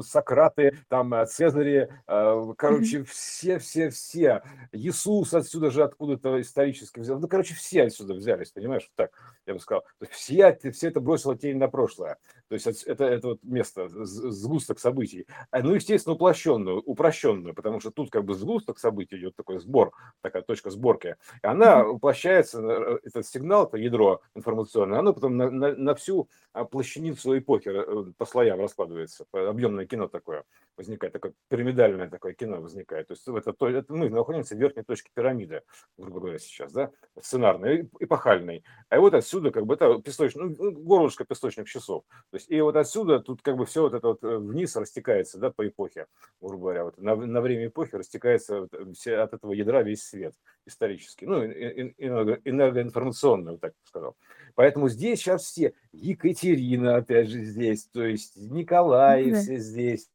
Сократы, 0.00 0.78
там 0.88 1.12
э, 1.14 1.26
Цезари, 1.26 1.88
э, 2.06 2.54
короче, 2.56 3.04
все-все-все. 3.04 4.42
Иисус 4.72 5.34
отсюда 5.34 5.70
же 5.70 5.82
откуда-то 5.82 6.40
исторически 6.40 7.00
взял. 7.00 7.18
Ну, 7.18 7.28
короче, 7.28 7.54
все 7.54 7.82
отсюда 7.84 8.14
взялись, 8.14 8.52
понимаешь, 8.52 8.84
вот 8.84 8.94
так 8.96 9.38
я 9.46 9.54
бы 9.54 9.60
сказал. 9.60 9.82
То 9.98 10.06
есть 10.06 10.12
все, 10.12 10.58
все 10.72 10.88
это 10.88 11.00
бросило 11.00 11.36
тень 11.36 11.58
на 11.58 11.68
прошлое. 11.68 12.16
То 12.52 12.56
есть 12.56 12.82
это, 12.84 13.04
это 13.06 13.28
вот 13.28 13.38
место, 13.44 13.88
сгусток 13.88 14.78
событий. 14.78 15.26
А, 15.50 15.60
Ну, 15.62 15.74
естественно, 15.74 16.14
упрощенную, 16.14 16.82
упрощенную, 16.82 17.54
потому 17.54 17.80
что 17.80 17.90
тут 17.90 18.10
как 18.10 18.26
бы 18.26 18.34
сгусток 18.34 18.78
событий 18.78 19.16
идет 19.16 19.34
такой 19.36 19.58
сбор, 19.58 19.92
такая 20.20 20.42
точка 20.42 20.68
сборки. 20.68 21.16
И 21.42 21.46
она 21.46 21.88
уплощается, 21.88 22.60
э, 22.60 22.98
этот 23.04 23.26
сигнал, 23.26 23.64
это 23.68 23.78
ядро 23.78 24.20
информационное, 24.34 24.98
оно 24.98 25.14
потом 25.14 25.38
на, 25.38 25.50
на- 25.50 25.74
на 25.74 25.94
всю 25.94 26.28
а, 26.52 26.66
плащаницу 26.66 27.38
эпохи 27.38 27.70
э, 27.72 28.12
по 28.18 28.26
слоям 28.26 28.60
раскладывается, 28.60 29.24
объемное 29.32 29.86
кино 29.86 30.08
такое 30.08 30.44
возникает, 30.76 31.12
такое 31.14 31.32
пирамидальное 31.48 32.10
такое 32.10 32.34
кино 32.34 32.60
возникает. 32.60 33.08
То 33.08 33.14
есть 33.14 33.26
это, 33.26 33.54
то- 33.54 33.68
это 33.68 33.92
мы 33.94 34.10
находимся 34.10 34.54
в 34.54 34.58
верхней 34.58 34.82
точке 34.82 35.10
пирамиды, 35.14 35.62
грубо 35.96 36.20
говоря, 36.20 36.38
сейчас, 36.38 36.72
да, 36.72 36.90
сценарной, 37.18 37.88
эпохальной. 37.98 38.62
А 38.90 39.00
вот 39.00 39.14
отсюда 39.14 39.50
как 39.50 39.64
бы 39.64 39.74
это 39.74 40.00
песочный, 40.02 40.54
ну, 40.58 40.72
горлышко 40.72 41.24
песочных 41.24 41.66
часов. 41.68 42.04
То 42.30 42.36
есть 42.42 42.50
и 42.50 42.60
вот 42.60 42.76
отсюда 42.76 43.20
тут 43.20 43.42
как 43.42 43.56
бы 43.56 43.66
все 43.66 43.82
вот 43.82 43.94
это 43.94 44.08
вот 44.08 44.22
э, 44.24 44.36
вниз 44.36 44.76
растекается, 44.76 45.38
да, 45.38 45.50
по 45.50 45.66
эпохе, 45.66 46.06
грубо 46.40 46.62
говоря, 46.62 46.84
вот 46.84 46.98
на, 46.98 47.14
на 47.16 47.40
время 47.40 47.66
эпохи 47.66 47.94
растекается 47.94 48.68
э, 48.72 48.92
все, 48.94 49.16
от 49.16 49.32
этого 49.34 49.52
ядра 49.52 49.82
весь 49.82 50.02
свет 50.02 50.34
исторический, 50.66 51.26
ну, 51.26 51.44
энерго- 51.44 52.40
энергоинформационный, 52.44 53.52
вот 53.52 53.60
так 53.60 53.74
сказал. 53.84 54.16
Поэтому 54.54 54.88
здесь 54.88 55.20
сейчас 55.20 55.44
все, 55.44 55.74
Екатерина 55.92 56.96
опять 56.96 57.28
же 57.28 57.42
здесь, 57.44 57.86
то 57.86 58.04
есть 58.04 58.36
Николай 58.36 59.26
Ну 59.26 59.32
да. 59.32 59.40
все 59.40 59.58
здесь, 59.58 60.08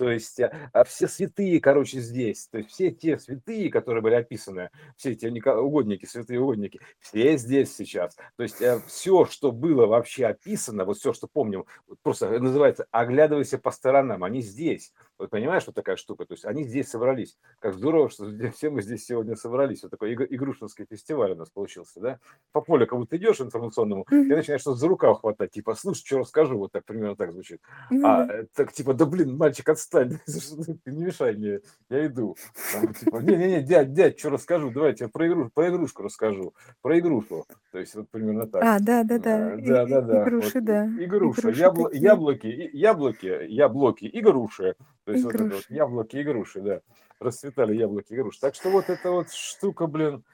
то 0.00 0.10
есть 0.10 0.40
а, 0.40 0.50
а 0.72 0.84
все 0.84 1.06
святые, 1.06 1.60
короче, 1.60 2.00
здесь. 2.00 2.48
То 2.50 2.56
есть 2.56 2.70
все 2.70 2.90
те 2.90 3.18
святые, 3.18 3.68
которые 3.70 4.00
были 4.00 4.14
описаны, 4.14 4.70
все 4.96 5.10
Ника- 5.12 5.58
угодники, 5.58 6.06
святые 6.06 6.40
угодники, 6.40 6.80
все 7.00 7.36
здесь 7.36 7.76
сейчас. 7.76 8.16
То 8.36 8.42
есть 8.42 8.62
все, 8.86 9.26
что 9.26 9.52
было 9.52 9.84
вообще 9.84 10.24
описано, 10.24 10.86
вот 10.86 10.96
все, 10.96 11.12
что 11.12 11.28
помним, 11.30 11.66
просто 12.00 12.30
называется 12.38 12.86
«оглядывайся 12.90 13.58
по 13.58 13.70
сторонам», 13.70 14.24
они 14.24 14.40
здесь. 14.40 14.94
Вот 15.20 15.28
понимаешь, 15.28 15.64
вот 15.66 15.74
такая 15.74 15.96
штука. 15.96 16.24
То 16.24 16.32
есть 16.32 16.46
они 16.46 16.64
здесь 16.64 16.88
собрались. 16.88 17.36
Как 17.58 17.74
здорово, 17.74 18.08
что 18.08 18.24
все 18.56 18.70
мы 18.70 18.80
здесь 18.80 19.04
сегодня 19.04 19.36
собрались. 19.36 19.82
Вот 19.82 19.90
такой 19.90 20.12
иг- 20.14 20.26
игрушинский 20.32 20.86
фестиваль 20.88 21.32
у 21.32 21.34
нас 21.36 21.50
получился, 21.50 22.00
да? 22.00 22.18
По 22.52 22.62
полю 22.62 22.86
как 22.86 22.98
будто 22.98 23.18
идешь 23.18 23.38
информационному, 23.40 24.06
ты 24.08 24.16
Мгм. 24.16 24.28
начинаешь 24.28 24.62
что-то 24.62 24.78
за 24.78 24.88
рукав 24.88 25.20
хватать, 25.20 25.50
типа, 25.50 25.74
слушай, 25.74 26.04
что 26.06 26.18
расскажу, 26.20 26.56
вот 26.56 26.72
так 26.72 26.86
примерно 26.86 27.16
так 27.16 27.32
звучит. 27.32 27.60
А, 28.02 28.24
э, 28.26 28.46
так 28.54 28.72
типа, 28.72 28.94
да 28.94 29.04
блин, 29.04 29.36
мальчик, 29.36 29.68
отстань, 29.68 30.18
ты 30.84 30.90
не 30.90 31.04
мешай 31.04 31.36
мне, 31.36 31.60
я 31.90 32.06
иду. 32.06 32.36
Там, 32.72 32.94
типа, 32.94 33.16
не-не-не, 33.18 33.62
дядь, 33.62 33.92
дядь, 33.92 34.18
что 34.18 34.30
расскажу, 34.30 34.70
давай 34.70 34.90
я 34.90 34.94
тебе 34.96 35.08
про, 35.10 35.28
игру, 35.28 35.50
про 35.52 35.68
игрушку 35.68 36.02
расскажу, 36.02 36.54
про 36.80 36.98
игрушу. 36.98 37.44
То 37.72 37.78
есть 37.78 37.94
вот 37.94 38.08
примерно 38.08 38.46
так. 38.46 38.62
А, 38.64 38.78
да-да-да. 38.80 39.54
Э, 39.54 39.58
И- 39.60 39.66
Да, 39.68 39.82
и- 39.82 39.90
да, 39.90 40.00
да. 40.00 40.22
Игруши, 40.22 40.50
Вот, 40.54 40.64
да. 40.64 40.86
игруша, 40.86 41.40
Игруши 41.50 41.62
такие. 41.90 42.02
яблоки, 42.02 42.70
яблоки, 42.72 43.46
яблоки, 43.48 44.04
и 44.06 44.20
груши. 44.22 44.74
То 45.04 45.12
есть 45.12 45.24
вот 45.24 45.34
это 45.34 45.44
вот 45.44 45.66
яблоки 45.68 46.16
и 46.16 46.22
груши, 46.22 46.60
да. 46.60 46.80
Расцветали 47.18 47.76
яблоки 47.76 48.12
и 48.12 48.16
груши. 48.16 48.40
Так 48.40 48.54
что 48.54 48.70
вот 48.70 48.88
эта 48.88 49.10
вот 49.10 49.32
штука, 49.32 49.86
блин, 49.86 50.24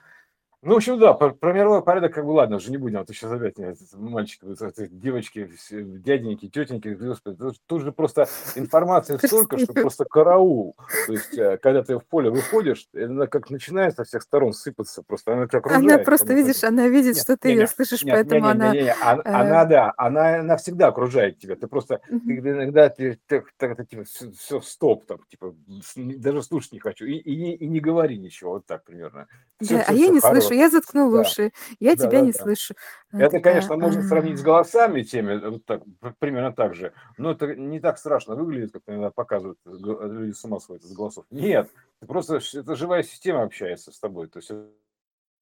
ну, 0.62 0.72
в 0.72 0.76
общем, 0.76 0.98
да, 0.98 1.12
про, 1.12 1.30
про 1.30 1.52
мировой 1.52 1.82
порядок, 1.82 2.14
как 2.14 2.24
бы, 2.24 2.30
ладно, 2.30 2.56
уже 2.56 2.70
не 2.70 2.78
будем, 2.78 2.98
а 2.98 3.04
то 3.04 3.12
сейчас 3.12 3.30
опять 3.30 3.58
нет, 3.58 3.76
мальчики, 3.92 4.44
девочки, 4.90 5.50
дяденьки, 5.70 6.48
тетеньки, 6.48 6.88
господи, 6.88 7.36
тут, 7.36 7.56
тут 7.66 7.82
же 7.82 7.92
просто 7.92 8.26
информации 8.56 9.16
столько, 9.26 9.58
что 9.58 9.74
просто 9.74 10.06
караул. 10.06 10.74
То 11.06 11.12
есть, 11.12 11.36
э, 11.36 11.58
когда 11.58 11.82
ты 11.82 11.98
в 11.98 12.06
поле 12.06 12.30
выходишь, 12.30 12.88
она 12.94 13.26
как 13.26 13.50
начинает 13.50 13.96
со 13.96 14.04
всех 14.04 14.22
сторон 14.22 14.54
сыпаться, 14.54 15.02
просто 15.06 15.34
она 15.34 15.46
тебя 15.46 15.58
окружает. 15.58 15.84
Она 15.84 15.98
просто, 15.98 16.32
видишь, 16.32 16.64
она 16.64 16.88
видит, 16.88 17.16
нет, 17.16 17.22
что 17.22 17.36
ты 17.36 17.50
ее 17.50 17.66
слышишь, 17.66 18.02
нет, 18.02 18.14
поэтому 18.14 18.46
нет, 18.46 18.54
нет, 18.54 18.62
она... 18.62 18.74
Нет, 18.74 18.84
нет, 18.84 18.96
нет. 18.96 18.96
Она, 19.02 19.22
э... 19.22 19.32
она, 19.34 19.64
да, 19.66 19.94
она 19.96 20.42
навсегда 20.42 20.88
окружает 20.88 21.38
тебя, 21.38 21.56
ты 21.56 21.66
просто, 21.66 22.00
ты 22.08 22.38
иногда 22.38 22.88
ты, 22.88 23.20
ты, 23.26 23.44
ты, 23.58 23.74
ты, 23.74 23.84
типа, 23.84 24.04
все, 24.04 24.32
все, 24.32 24.60
стоп, 24.60 25.06
там, 25.06 25.18
типа, 25.28 25.54
даже 25.94 26.42
слушать 26.42 26.72
не 26.72 26.80
хочу, 26.80 27.04
и, 27.04 27.12
и, 27.12 27.54
и 27.54 27.68
не 27.68 27.80
говори 27.80 28.18
ничего, 28.18 28.52
вот 28.52 28.66
так 28.66 28.84
примерно. 28.84 29.26
Все, 29.60 29.76
да, 29.76 29.82
все, 29.82 29.92
а 29.92 29.94
я 29.94 30.08
не 30.08 30.20
хорошо. 30.20 30.45
Слышу, 30.46 30.60
я 30.60 30.70
заткнул 30.70 31.12
да. 31.12 31.20
уши, 31.20 31.52
я 31.80 31.96
да, 31.96 32.04
тебя 32.04 32.20
да, 32.20 32.26
не 32.26 32.32
да. 32.32 32.38
слышу. 32.38 32.74
Это, 33.12 33.40
конечно, 33.40 33.76
можно 33.76 34.02
сравнить 34.02 34.38
с 34.38 34.42
голосами 34.42 35.02
теми, 35.02 35.36
вот 35.36 35.64
так, 35.64 35.82
примерно 36.18 36.52
так 36.52 36.74
же, 36.74 36.92
но 37.18 37.32
это 37.32 37.54
не 37.54 37.80
так 37.80 37.98
страшно 37.98 38.34
выглядит, 38.34 38.72
как 38.72 38.82
иногда 38.86 39.10
показывают, 39.10 39.58
люди 39.64 40.32
с 40.32 40.44
ума 40.44 40.60
сходят 40.60 40.84
из 40.84 40.92
голосов. 40.92 41.24
Нет, 41.30 41.70
просто 42.06 42.40
это 42.54 42.76
живая 42.76 43.02
система 43.02 43.42
общается 43.42 43.92
с 43.92 43.98
тобой, 43.98 44.28
то 44.28 44.38
есть 44.38 44.50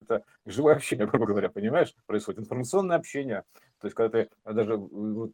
это 0.05 0.25
живое 0.47 0.75
общение, 0.77 1.07
грубо 1.09 1.27
говоря, 1.27 1.51
понимаешь, 1.51 1.95
происходит 2.07 2.41
информационное 2.41 2.97
общение. 2.97 3.45
То 3.81 3.87
есть, 3.87 3.97
когда 3.97 4.25
ты 4.25 4.31
даже 4.45 4.77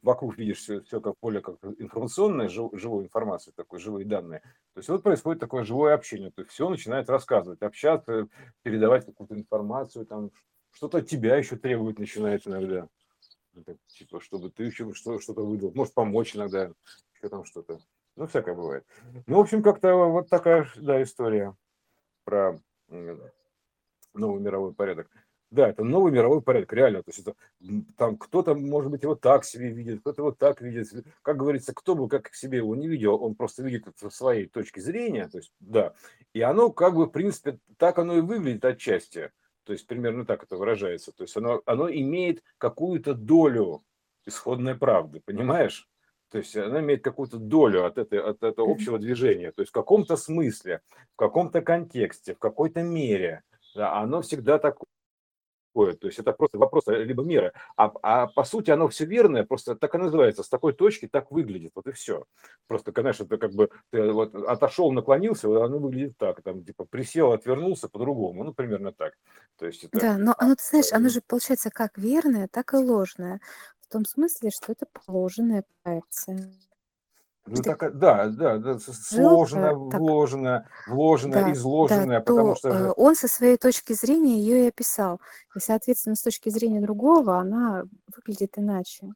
вокруг 0.02 0.36
видишь 0.36 0.58
все, 0.58 0.80
все 0.80 1.00
как 1.00 1.16
поле, 1.18 1.40
как 1.40 1.56
информационное, 1.78 2.48
жив, 2.48 2.70
живой 2.72 3.04
информации, 3.04 3.52
такой, 3.54 3.78
живые 3.78 4.06
данные. 4.06 4.40
То 4.74 4.78
есть, 4.78 4.88
вот 4.88 5.02
происходит 5.02 5.40
такое 5.40 5.64
живое 5.64 5.94
общение. 5.94 6.30
То 6.30 6.42
есть, 6.42 6.52
все 6.52 6.68
начинает 6.68 7.08
рассказывать, 7.08 7.62
общаться, 7.62 8.26
передавать 8.62 9.06
какую-то 9.06 9.34
информацию, 9.34 10.06
там, 10.06 10.30
что-то 10.72 10.98
от 10.98 11.08
тебя 11.08 11.36
еще 11.36 11.56
требовать 11.56 11.98
начинает 11.98 12.46
иногда. 12.46 12.88
Это, 13.54 13.76
типа, 13.88 14.20
чтобы 14.20 14.50
ты 14.50 14.64
еще 14.64 14.92
что-то 14.94 15.44
выдал. 15.44 15.72
Может, 15.74 15.94
помочь 15.94 16.36
иногда, 16.36 16.72
еще 17.14 17.28
там 17.28 17.44
что-то. 17.44 17.78
Ну, 18.16 18.26
всякое 18.26 18.54
бывает. 18.54 18.84
Ну, 19.26 19.36
в 19.36 19.40
общем, 19.40 19.62
как-то 19.62 19.94
вот 19.94 20.28
такая, 20.28 20.68
да, 20.76 21.02
история 21.02 21.56
про 22.24 22.60
новый 24.14 24.40
мировой 24.40 24.72
порядок. 24.72 25.08
Да, 25.50 25.68
это 25.68 25.82
новый 25.82 26.12
мировой 26.12 26.42
порядок, 26.42 26.72
реально. 26.72 27.02
То 27.02 27.10
есть 27.10 27.20
это 27.20 27.34
там 27.96 28.16
кто-то, 28.16 28.54
может 28.54 28.90
быть, 28.90 29.02
его 29.02 29.16
так 29.16 29.44
себе 29.44 29.70
видит, 29.70 30.00
кто-то 30.00 30.22
его 30.22 30.30
так 30.30 30.60
видит. 30.60 30.88
Как 31.22 31.36
говорится, 31.36 31.74
кто 31.74 31.96
бы 31.96 32.08
как 32.08 32.32
себе 32.34 32.58
его 32.58 32.76
не 32.76 32.86
видел, 32.86 33.20
он 33.20 33.34
просто 33.34 33.64
видит 33.64 33.88
это 33.88 33.98
со 33.98 34.10
своей 34.10 34.46
точки 34.46 34.78
зрения. 34.78 35.28
То 35.28 35.38
есть, 35.38 35.52
да. 35.58 35.94
И 36.34 36.40
оно 36.40 36.70
как 36.70 36.94
бы, 36.94 37.06
в 37.06 37.10
принципе, 37.10 37.58
так 37.78 37.98
оно 37.98 38.18
и 38.18 38.20
выглядит 38.20 38.64
отчасти. 38.64 39.32
То 39.64 39.72
есть 39.72 39.88
примерно 39.88 40.24
так 40.24 40.44
это 40.44 40.56
выражается. 40.56 41.10
То 41.10 41.24
есть 41.24 41.36
оно, 41.36 41.62
оно 41.66 41.90
имеет 41.90 42.44
какую-то 42.58 43.14
долю 43.14 43.82
исходной 44.26 44.76
правды, 44.76 45.20
понимаешь? 45.24 45.88
То 46.30 46.38
есть 46.38 46.56
она 46.56 46.78
имеет 46.78 47.02
какую-то 47.02 47.38
долю 47.38 47.86
от, 47.86 47.98
этой, 47.98 48.20
от 48.20 48.44
этого 48.44 48.70
общего 48.70 49.00
движения. 49.00 49.50
То 49.50 49.62
есть 49.62 49.70
в 49.70 49.74
каком-то 49.74 50.16
смысле, 50.16 50.80
в 51.14 51.16
каком-то 51.16 51.60
контексте, 51.60 52.36
в 52.36 52.38
какой-то 52.38 52.84
мере– 52.84 53.42
оно 53.76 54.22
всегда 54.22 54.58
такое. 54.58 54.86
То 55.72 56.08
есть 56.08 56.18
это 56.18 56.32
просто 56.32 56.58
вопрос 56.58 56.88
либо 56.88 57.22
меры. 57.22 57.52
А, 57.76 57.92
а 58.02 58.26
по 58.26 58.42
сути 58.42 58.70
оно 58.70 58.88
все 58.88 59.04
верное, 59.04 59.44
просто 59.44 59.76
так 59.76 59.94
и 59.94 59.98
называется. 59.98 60.42
С 60.42 60.48
такой 60.48 60.72
точки 60.72 61.06
так 61.06 61.30
выглядит. 61.30 61.70
Вот 61.76 61.86
и 61.86 61.92
все. 61.92 62.24
Просто, 62.66 62.90
конечно, 62.92 63.24
это 63.24 63.38
как 63.38 63.52
бы 63.52 63.70
ты 63.90 64.10
вот 64.10 64.34
отошел, 64.34 64.90
наклонился, 64.90 65.46
оно 65.64 65.78
выглядит 65.78 66.18
так. 66.18 66.42
Там 66.42 66.64
типа 66.64 66.86
присел, 66.86 67.32
отвернулся 67.32 67.88
по-другому. 67.88 68.42
Ну, 68.42 68.52
примерно 68.52 68.92
так. 68.92 69.14
То 69.58 69.66
есть 69.66 69.84
это... 69.84 70.00
Да, 70.00 70.18
но 70.18 70.34
оно, 70.38 70.56
ты 70.56 70.64
знаешь, 70.64 70.92
оно 70.92 71.08
же 71.08 71.20
получается 71.20 71.70
как 71.70 71.96
верное, 71.96 72.48
так 72.48 72.74
и 72.74 72.76
ложное. 72.76 73.40
В 73.80 73.92
том 73.92 74.04
смысле, 74.04 74.50
что 74.50 74.72
это 74.72 74.86
положенная 74.86 75.64
проекция. 75.82 76.52
Ну, 77.56 77.62
так, 77.62 77.98
да, 77.98 78.28
да, 78.28 78.58
да, 78.58 78.78
сложно, 78.78 79.74
вложено, 79.74 80.68
вложено, 80.86 81.32
да, 81.32 81.52
изложено, 81.52 82.06
да, 82.06 82.20
потому 82.20 82.50
то, 82.50 82.58
что... 82.58 82.68
Э, 82.68 82.92
он 82.96 83.16
со 83.16 83.26
своей 83.26 83.56
точки 83.56 83.92
зрения 83.92 84.38
ее 84.38 84.64
и 84.64 84.68
описал. 84.68 85.20
И, 85.56 85.58
соответственно, 85.58 86.14
с 86.14 86.22
точки 86.22 86.48
зрения 86.48 86.80
другого 86.80 87.38
она 87.38 87.84
выглядит 88.14 88.56
иначе. 88.56 89.08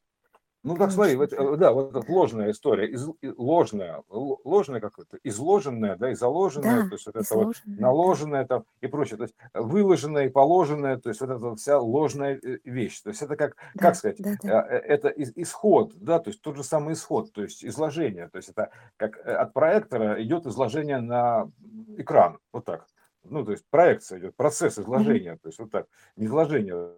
Ну, 0.65 0.77
так 0.77 0.93
смотри, 0.93 1.15
вот, 1.15 1.31
э, 1.31 1.57
да, 1.57 1.73
вот 1.73 1.95
эта 1.95 2.11
ложная 2.11 2.51
история, 2.51 2.89
из, 2.89 3.07
ложная, 3.37 4.03
ложная 4.09 4.81
какое-то, 4.81 5.19
изложенная, 5.23 5.97
да, 5.97 6.11
и 6.11 6.15
заложенная, 6.15 6.85
да, 6.85 6.89
то 6.89 6.95
есть 6.95 7.05
вот 7.05 7.17
это 7.17 7.35
вот 7.35 7.57
наложенная 7.67 8.47
там 8.47 8.65
и 8.81 8.87
прочее, 8.87 9.19
то 9.19 9.25
есть 9.25 9.35
выложенная 9.53 10.27
и 10.27 10.31
положенная, 10.31 10.97
то 10.97 11.11
есть 11.11 11.21
вот 11.21 11.29
эта 11.29 11.55
вся 11.57 11.79
ложная 11.79 12.41
э, 12.43 12.59
вещь, 12.65 12.99
то 13.03 13.11
есть 13.11 13.21
это 13.21 13.37
как, 13.37 13.57
да, 13.75 13.83
как 13.83 13.97
сказать, 13.97 14.17
да, 14.19 14.37
да. 14.43 14.67
это 14.67 15.09
исход, 15.11 15.93
да, 15.97 16.19
то 16.19 16.31
есть 16.31 16.41
тот 16.41 16.57
же 16.57 16.65
самый 16.65 16.95
исход, 16.95 17.31
то 17.33 17.43
есть 17.43 17.63
изложение, 17.63 18.31
то 18.31 18.39
есть 18.39 18.49
это 18.49 18.71
как 18.97 19.19
от 19.19 19.53
проектора 19.53 20.23
идет 20.23 20.47
изложение 20.47 21.01
на 21.01 21.51
экран, 21.99 22.39
вот 22.55 22.65
так, 22.65 22.87
ну, 23.23 23.45
то 23.45 23.53
есть 23.53 23.65
проекция 23.69 24.19
идет, 24.19 24.35
процесс 24.35 24.79
изложения, 24.79 25.35
mm-hmm. 25.35 25.41
то 25.43 25.49
есть 25.49 25.59
вот 25.59 25.71
так, 25.71 25.87
не 26.17 26.25
изложение 26.25 26.95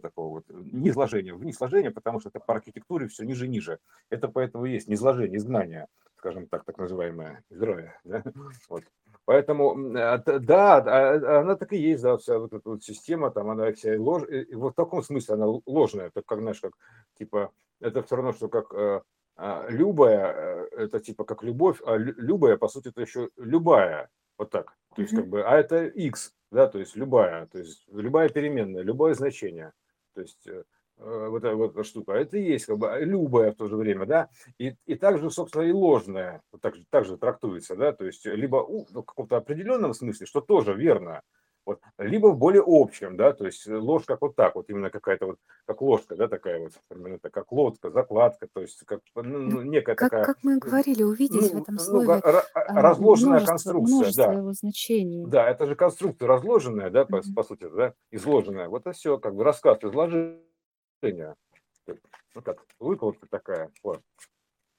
такого 0.00 0.28
вот 0.28 0.44
низложения 0.48 1.34
в 1.34 1.44
низложение, 1.44 1.90
потому 1.90 2.20
что 2.20 2.28
это 2.28 2.40
по 2.40 2.54
архитектуре 2.54 3.08
все 3.08 3.24
ниже 3.24 3.48
ниже. 3.48 3.78
Это 4.10 4.28
поэтому 4.28 4.64
есть 4.64 4.88
низложение, 4.88 5.38
изгнание, 5.38 5.86
скажем 6.16 6.46
так, 6.46 6.64
так 6.64 6.78
называемое 6.78 7.44
изграя. 7.50 8.00
Да? 8.04 8.22
Вот. 8.68 8.84
Поэтому, 9.24 9.76
а, 9.96 10.18
да, 10.18 10.76
а, 10.76 11.40
она 11.40 11.56
так 11.56 11.72
и 11.72 11.76
есть, 11.76 12.02
да, 12.02 12.16
вся 12.16 12.38
вот 12.38 12.52
эта 12.52 12.68
вот 12.68 12.84
система, 12.84 13.30
там 13.30 13.50
она 13.50 13.72
вся 13.72 13.98
лож... 13.98 14.22
вот 14.52 14.72
в 14.72 14.76
таком 14.76 15.02
смысле 15.02 15.34
она 15.34 15.46
ложная, 15.66 16.06
это 16.06 16.22
как, 16.22 16.40
знаешь, 16.40 16.60
как, 16.60 16.72
типа, 17.18 17.50
это 17.80 18.02
все 18.02 18.16
равно, 18.16 18.32
что 18.32 18.48
как 18.48 18.72
э, 18.72 19.00
а, 19.36 19.66
любая, 19.68 20.32
э, 20.32 20.84
это 20.84 21.00
типа 21.00 21.24
как 21.24 21.42
любовь, 21.42 21.80
а 21.84 21.96
любая, 21.96 22.56
по 22.56 22.68
сути, 22.68 22.88
это 22.88 23.00
еще 23.00 23.30
любая, 23.36 24.08
вот 24.38 24.50
так, 24.50 24.76
то 24.94 25.02
есть 25.02 25.14
как 25.14 25.26
бы, 25.28 25.42
а 25.42 25.56
это 25.56 25.86
x, 25.86 26.32
да, 26.50 26.68
то 26.68 26.78
есть 26.78 26.96
любая, 26.96 27.46
то 27.46 27.58
есть 27.58 27.84
любая 27.92 28.28
переменная, 28.28 28.82
любое 28.82 29.14
значение. 29.14 29.72
То 30.16 30.22
есть 30.22 30.46
э, 30.48 30.64
э, 30.96 31.28
вот 31.28 31.44
эта 31.44 31.54
вот 31.54 31.86
штука, 31.86 32.14
а 32.14 32.16
это 32.16 32.38
и 32.38 32.42
есть 32.42 32.64
как 32.64 32.78
бы 32.78 32.98
любое 33.02 33.52
в 33.52 33.56
то 33.56 33.68
же 33.68 33.76
время, 33.76 34.06
да, 34.06 34.30
и, 34.58 34.74
и 34.86 34.94
также, 34.94 35.30
собственно, 35.30 35.62
и 35.62 35.72
ложное 35.72 36.42
вот 36.50 36.62
так, 36.62 36.74
так 36.88 37.04
же 37.04 37.18
трактуется, 37.18 37.76
да, 37.76 37.92
то 37.92 38.06
есть 38.06 38.24
либо 38.24 38.66
ну, 38.66 39.02
в 39.02 39.04
каком-то 39.04 39.36
определенном 39.36 39.92
смысле, 39.92 40.24
что 40.24 40.40
тоже 40.40 40.72
верно, 40.72 41.20
вот, 41.66 41.80
либо 41.98 42.28
в 42.28 42.38
более 42.38 42.62
общем, 42.64 43.16
да, 43.16 43.32
то 43.32 43.44
есть 43.44 43.66
ложь 43.66 44.04
как 44.04 44.22
вот 44.22 44.36
так, 44.36 44.54
вот 44.54 44.70
именно 44.70 44.88
какая-то 44.88 45.26
вот, 45.26 45.38
как 45.66 45.82
ложка, 45.82 46.14
да, 46.14 46.28
такая 46.28 46.60
вот, 46.60 46.72
примерно 46.86 47.18
так, 47.18 47.32
как 47.32 47.50
лодка, 47.50 47.90
закладка, 47.90 48.46
то 48.52 48.60
есть 48.60 48.84
как 48.86 49.00
ну, 49.16 49.22
ну, 49.22 49.38
ну 49.38 49.62
некая 49.62 49.96
как, 49.96 50.10
такая... 50.10 50.24
Как 50.24 50.38
мы 50.44 50.58
говорили, 50.58 51.02
увидеть 51.02 51.52
ну, 51.52 51.58
в 51.58 51.62
этом 51.62 51.78
слове 51.80 52.22
ну, 52.24 52.40
разложенная 52.68 53.44
конструкция, 53.44 53.96
множество 53.96 54.26
да. 54.26 54.32
его 54.32 54.52
значений. 54.52 55.26
Да, 55.26 55.50
это 55.50 55.66
же 55.66 55.74
конструкция 55.74 56.28
разложенная, 56.28 56.90
да, 56.90 57.04
по, 57.04 57.16
mm-hmm. 57.16 57.34
по 57.34 57.42
сути, 57.42 57.68
да, 57.68 57.94
изложенная. 58.12 58.68
Вот 58.68 58.82
это 58.82 58.92
все, 58.92 59.18
как 59.18 59.34
бы 59.34 59.42
рассказ 59.42 59.82
изложения. 59.82 61.34
Ну 61.82 62.42
как, 62.44 62.64
выкладка 62.78 63.26
такая, 63.28 63.72
вот. 63.82 64.02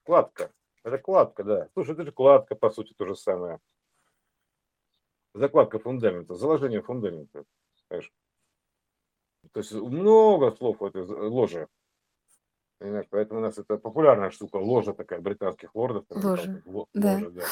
Кладка. 0.03 0.51
Это 0.85 0.99
кладка, 0.99 1.43
да. 1.43 1.67
Слушай, 1.73 1.95
это 1.95 2.05
же 2.05 2.13
кладка, 2.13 2.55
по 2.55 2.69
сути, 2.69 2.93
то 2.97 3.05
же 3.05 3.15
самое 3.17 3.59
закладка 5.37 5.79
фундамента, 5.79 6.35
заложение 6.35 6.81
фундамента. 6.81 7.45
Понимаешь? 7.87 8.11
То 9.53 9.59
есть 9.59 9.71
много 9.73 10.51
слов 10.51 10.79
в 10.79 10.85
этой 10.85 11.03
ложе. 11.03 11.67
Понимаешь? 12.79 13.07
Поэтому 13.09 13.39
у 13.39 13.43
нас 13.43 13.57
это 13.57 13.77
популярная 13.77 14.29
штука, 14.29 14.57
ложа 14.57 14.93
такая 14.93 15.19
британских 15.19 15.73
лордов. 15.73 16.05
Ложа, 16.09 16.61
ложа 16.65 16.87
да. 16.93 17.29
да. 17.29 17.43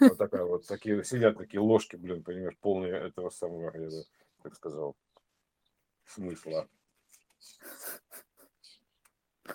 Вот 0.00 0.18
такая 0.18 0.44
вот, 0.44 0.66
такие, 0.66 1.02
сидят 1.04 1.38
такие 1.38 1.60
ложки, 1.60 1.96
блин, 1.96 2.22
понимаешь, 2.22 2.56
полные 2.60 2.92
этого 2.92 3.30
самого, 3.30 3.70
я 3.74 3.88
бы 3.88 4.04
так 4.42 4.54
сказал, 4.54 4.94
смысла. 6.04 6.68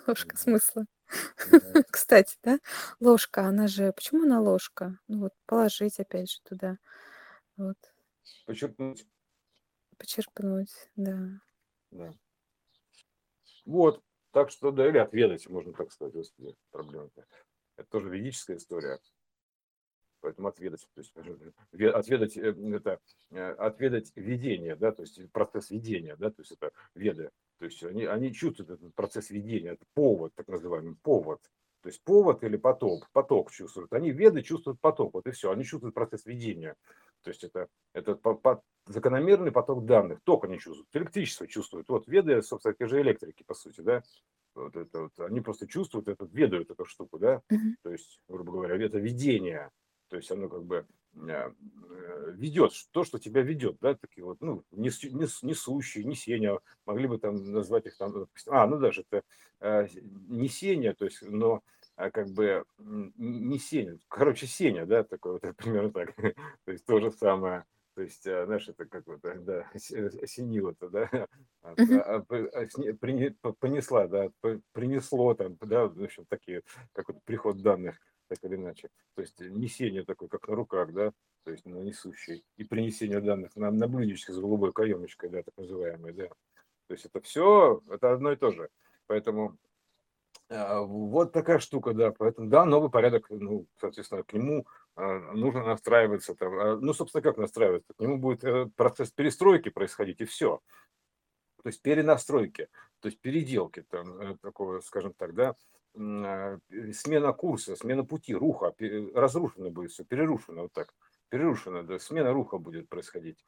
Ложка 0.06 0.36
смысла. 0.36 0.86
Кстати, 1.90 2.36
да, 2.42 2.58
ложка, 3.00 3.42
она 3.42 3.66
же, 3.68 3.92
почему 3.92 4.24
она 4.24 4.40
ложка? 4.40 4.98
Ну 5.08 5.20
вот 5.20 5.32
положить 5.46 5.98
опять 6.00 6.30
же 6.30 6.40
туда. 6.42 6.78
Вот. 7.60 7.76
Почерпнуть. 8.46 9.06
Почерпнуть, 9.98 10.90
да. 10.96 11.42
Да. 11.90 12.10
Вот. 13.66 14.02
Так 14.30 14.50
что, 14.50 14.70
да, 14.70 14.88
или 14.88 14.96
отведать, 14.96 15.46
можно 15.50 15.74
так 15.74 15.92
сказать, 15.92 16.14
господи, 16.14 16.56
проблема 16.70 17.10
-то. 17.14 17.24
Это 17.76 17.90
тоже 17.90 18.08
ведическая 18.08 18.56
история. 18.56 18.98
Поэтому 20.22 20.48
отведать, 20.48 20.88
то 20.94 21.00
есть 21.00 21.14
отведать 21.94 22.36
э, 22.38 22.54
это 22.74 23.00
э, 23.30 23.50
отведать 23.52 24.12
видение, 24.16 24.76
да, 24.76 24.92
то 24.92 25.02
есть 25.02 25.30
процесс 25.32 25.70
видения, 25.70 26.16
да, 26.16 26.30
то 26.30 26.40
есть 26.40 26.52
это 26.52 26.72
веды, 26.94 27.30
то 27.58 27.66
есть 27.66 27.82
они, 27.82 28.04
они 28.04 28.32
чувствуют 28.32 28.70
этот 28.70 28.94
процесс 28.94 29.30
видения, 29.30 29.72
это 29.72 29.84
повод, 29.94 30.34
так 30.34 30.48
называемый 30.48 30.96
повод, 30.96 31.40
То 31.82 31.88
есть 31.88 32.02
повод 32.04 32.44
или 32.44 32.56
поток, 32.56 33.08
поток 33.12 33.50
чувствуют. 33.50 33.92
Они 33.92 34.10
веды 34.10 34.42
чувствуют 34.42 34.80
поток, 34.80 35.14
вот 35.14 35.26
и 35.26 35.30
все. 35.30 35.50
Они 35.50 35.64
чувствуют 35.64 35.94
процесс 35.94 36.26
ведения. 36.26 36.76
То 37.22 37.30
есть 37.30 37.44
это, 37.44 37.68
это 37.92 38.14
по, 38.14 38.34
по, 38.34 38.62
закономерный 38.86 39.52
поток 39.52 39.84
данных. 39.84 40.20
Ток 40.24 40.44
они 40.44 40.58
чувствуют, 40.58 40.88
электричество 40.94 41.46
чувствуют. 41.46 41.88
Вот 41.88 42.08
веды, 42.08 42.42
собственно, 42.42 42.74
те 42.74 42.86
же 42.86 43.00
электрики, 43.00 43.42
по 43.42 43.54
сути, 43.54 43.80
да. 43.80 44.02
Вот 44.54 44.76
это 44.76 45.02
вот, 45.02 45.20
они 45.20 45.40
просто 45.40 45.66
чувствуют 45.66 46.08
это, 46.08 46.26
ведают 46.32 46.70
эту 46.70 46.84
штуку, 46.84 47.18
да. 47.18 47.42
То 47.82 47.90
есть, 47.90 48.20
грубо 48.28 48.52
говоря, 48.52 48.84
это 48.84 48.98
видение. 48.98 49.70
То 50.08 50.16
есть 50.16 50.30
оно 50.32 50.48
как 50.48 50.64
бы 50.64 50.86
э, 51.14 51.52
э, 51.90 52.32
ведет 52.32 52.72
то, 52.90 53.04
что 53.04 53.20
тебя 53.20 53.42
ведет, 53.42 53.76
да, 53.80 53.94
такие 53.94 54.24
вот, 54.24 54.40
ну, 54.40 54.64
нес, 54.72 55.02
нес- 55.04 55.42
несущие, 55.44 56.04
несения, 56.04 56.58
могли 56.84 57.06
бы 57.06 57.18
там 57.18 57.52
назвать 57.52 57.86
их 57.86 57.96
там, 57.96 58.26
а, 58.48 58.66
ну 58.66 58.80
даже 58.80 59.04
это 59.08 59.22
э, 59.60 59.86
несение, 60.26 60.94
то 60.94 61.04
есть, 61.04 61.22
но 61.22 61.62
как 62.10 62.28
бы 62.28 62.64
не 62.78 63.58
сеня, 63.58 63.98
короче, 64.08 64.46
сеня, 64.46 64.86
да, 64.86 65.04
такое 65.04 65.34
вот 65.34 65.42
примерно 65.56 65.92
так, 65.92 66.14
то 66.64 66.72
есть 66.72 66.86
то 66.86 67.00
же 67.00 67.10
самое, 67.10 67.66
то 67.94 68.02
есть, 68.02 68.26
а, 68.26 68.46
знаешь, 68.46 68.66
это 68.68 68.86
как 68.86 69.06
вот, 69.06 69.22
э, 69.24 69.38
да, 69.40 69.70
ос- 69.74 69.90
э, 69.90 70.06
осенило-то, 70.22 70.88
да, 70.88 71.10
а, 71.62 71.74
а, 71.78 72.24
а, 72.26 73.52
понесла, 73.58 74.06
да, 74.06 74.30
принесло 74.72 75.34
там, 75.34 75.56
да, 75.60 75.86
в 75.86 76.02
общем, 76.02 76.24
такие, 76.26 76.62
как 76.92 77.08
вот 77.08 77.22
приход 77.24 77.60
данных, 77.60 77.98
так 78.28 78.38
или 78.44 78.54
иначе. 78.54 78.88
То 79.14 79.22
есть 79.22 79.40
несение 79.40 80.04
такое, 80.04 80.28
как 80.28 80.48
на 80.48 80.54
руках, 80.54 80.92
да, 80.92 81.12
то 81.44 81.50
есть 81.50 81.66
на 81.66 81.76
несущий, 81.76 82.44
и 82.56 82.64
принесение 82.64 83.20
данных 83.20 83.56
на, 83.56 83.70
на 83.70 83.88
блюдечке 83.88 84.32
с 84.32 84.38
голубой 84.38 84.72
каемочкой, 84.72 85.30
да, 85.30 85.42
так 85.42 85.56
называемой, 85.56 86.12
да. 86.12 86.28
То 86.86 86.94
есть 86.94 87.04
это 87.06 87.20
все, 87.20 87.82
это 87.90 88.12
одно 88.12 88.32
и 88.32 88.36
то 88.36 88.50
же. 88.50 88.68
Поэтому 89.06 89.50
а, 89.50 89.69
Вот 90.50 91.32
такая 91.32 91.60
штука, 91.60 91.94
да. 91.94 92.10
Поэтому, 92.10 92.48
да, 92.48 92.64
новый 92.64 92.90
порядок, 92.90 93.26
ну, 93.30 93.66
соответственно, 93.80 94.24
к 94.24 94.32
нему 94.32 94.66
а, 94.96 95.32
нужно 95.32 95.64
настраиваться. 95.64 96.34
Там. 96.34 96.58
А, 96.58 96.76
Ну, 96.76 96.92
собственно, 96.92 97.22
как 97.22 97.38
настраиваться? 97.38 97.94
К 97.94 98.00
нему 98.00 98.18
будет 98.18 98.42
э, 98.42 98.66
процесс 98.74 99.12
перестройки 99.12 99.68
происходить, 99.68 100.20
и 100.20 100.24
все. 100.24 100.60
То 101.62 101.68
есть 101.68 101.82
перенастройки, 101.82 102.68
то 103.00 103.08
есть 103.08 103.20
переделки, 103.20 103.84
там, 103.88 104.20
э, 104.20 104.36
такого, 104.42 104.80
скажем 104.80 105.12
так, 105.14 105.34
да, 105.34 105.54
а, 105.96 106.58
смена 106.92 107.32
курса, 107.32 107.76
смена 107.76 108.04
пути, 108.04 108.34
руха, 108.34 108.74
разрушено 109.14 109.70
будет 109.70 109.92
все, 109.92 110.04
перерушено 110.04 110.62
вот 110.62 110.72
так. 110.72 110.92
Перерушено, 111.30 111.84
да, 111.84 111.98
смена 111.98 112.32
руха 112.32 112.58
будет 112.58 112.88
происходить. 112.88 113.38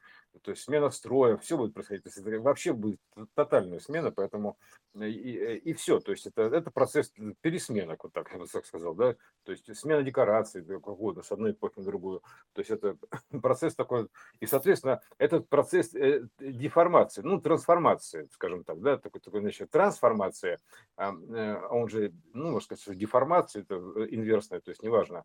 То 0.42 0.52
есть 0.52 0.62
смена 0.62 0.88
строя, 0.90 1.36
все 1.36 1.58
будет 1.58 1.74
происходить. 1.74 2.04
То 2.04 2.08
есть 2.08 2.18
это 2.18 2.40
вообще 2.40 2.72
будет 2.72 3.00
тотальная 3.34 3.80
смена, 3.80 4.10
поэтому 4.10 4.56
и, 4.94 5.04
и, 5.04 5.56
и 5.56 5.72
все. 5.74 6.00
То 6.00 6.12
есть 6.12 6.26
это, 6.26 6.42
это 6.42 6.70
процесс 6.70 7.12
пересменок, 7.40 8.04
вот 8.04 8.12
так 8.12 8.30
я 8.32 8.38
бы 8.38 8.46
так 8.46 8.64
сказал, 8.66 8.94
да. 8.94 9.14
То 9.44 9.52
есть 9.52 9.76
смена 9.76 10.02
декораций, 10.02 10.62
да, 10.62 10.74
как 10.74 10.88
угодно, 10.88 11.22
с 11.22 11.32
одной 11.32 11.52
эпохи 11.52 11.74
на 11.78 11.84
другую. 11.84 12.22
То 12.52 12.60
есть 12.60 12.70
это 12.70 12.96
процесс 13.42 13.74
такой. 13.74 14.08
И, 14.40 14.46
соответственно, 14.46 15.00
этот 15.18 15.48
процесс 15.48 15.94
э, 15.94 16.26
деформации, 16.38 17.22
ну, 17.22 17.40
трансформации, 17.40 18.28
скажем 18.32 18.64
так, 18.64 18.80
да, 18.80 18.98
такой, 18.98 19.20
такой 19.20 19.40
значит, 19.40 19.70
трансформация, 19.70 20.58
а, 20.96 21.12
э, 21.12 21.66
он 21.68 21.88
же, 21.88 22.12
ну, 22.32 22.52
можно 22.52 22.76
сказать, 22.76 22.98
деформация, 22.98 23.62
это 23.62 23.74
э, 23.74 24.06
инверсная, 24.10 24.60
то 24.60 24.70
есть 24.70 24.82
неважно, 24.82 25.24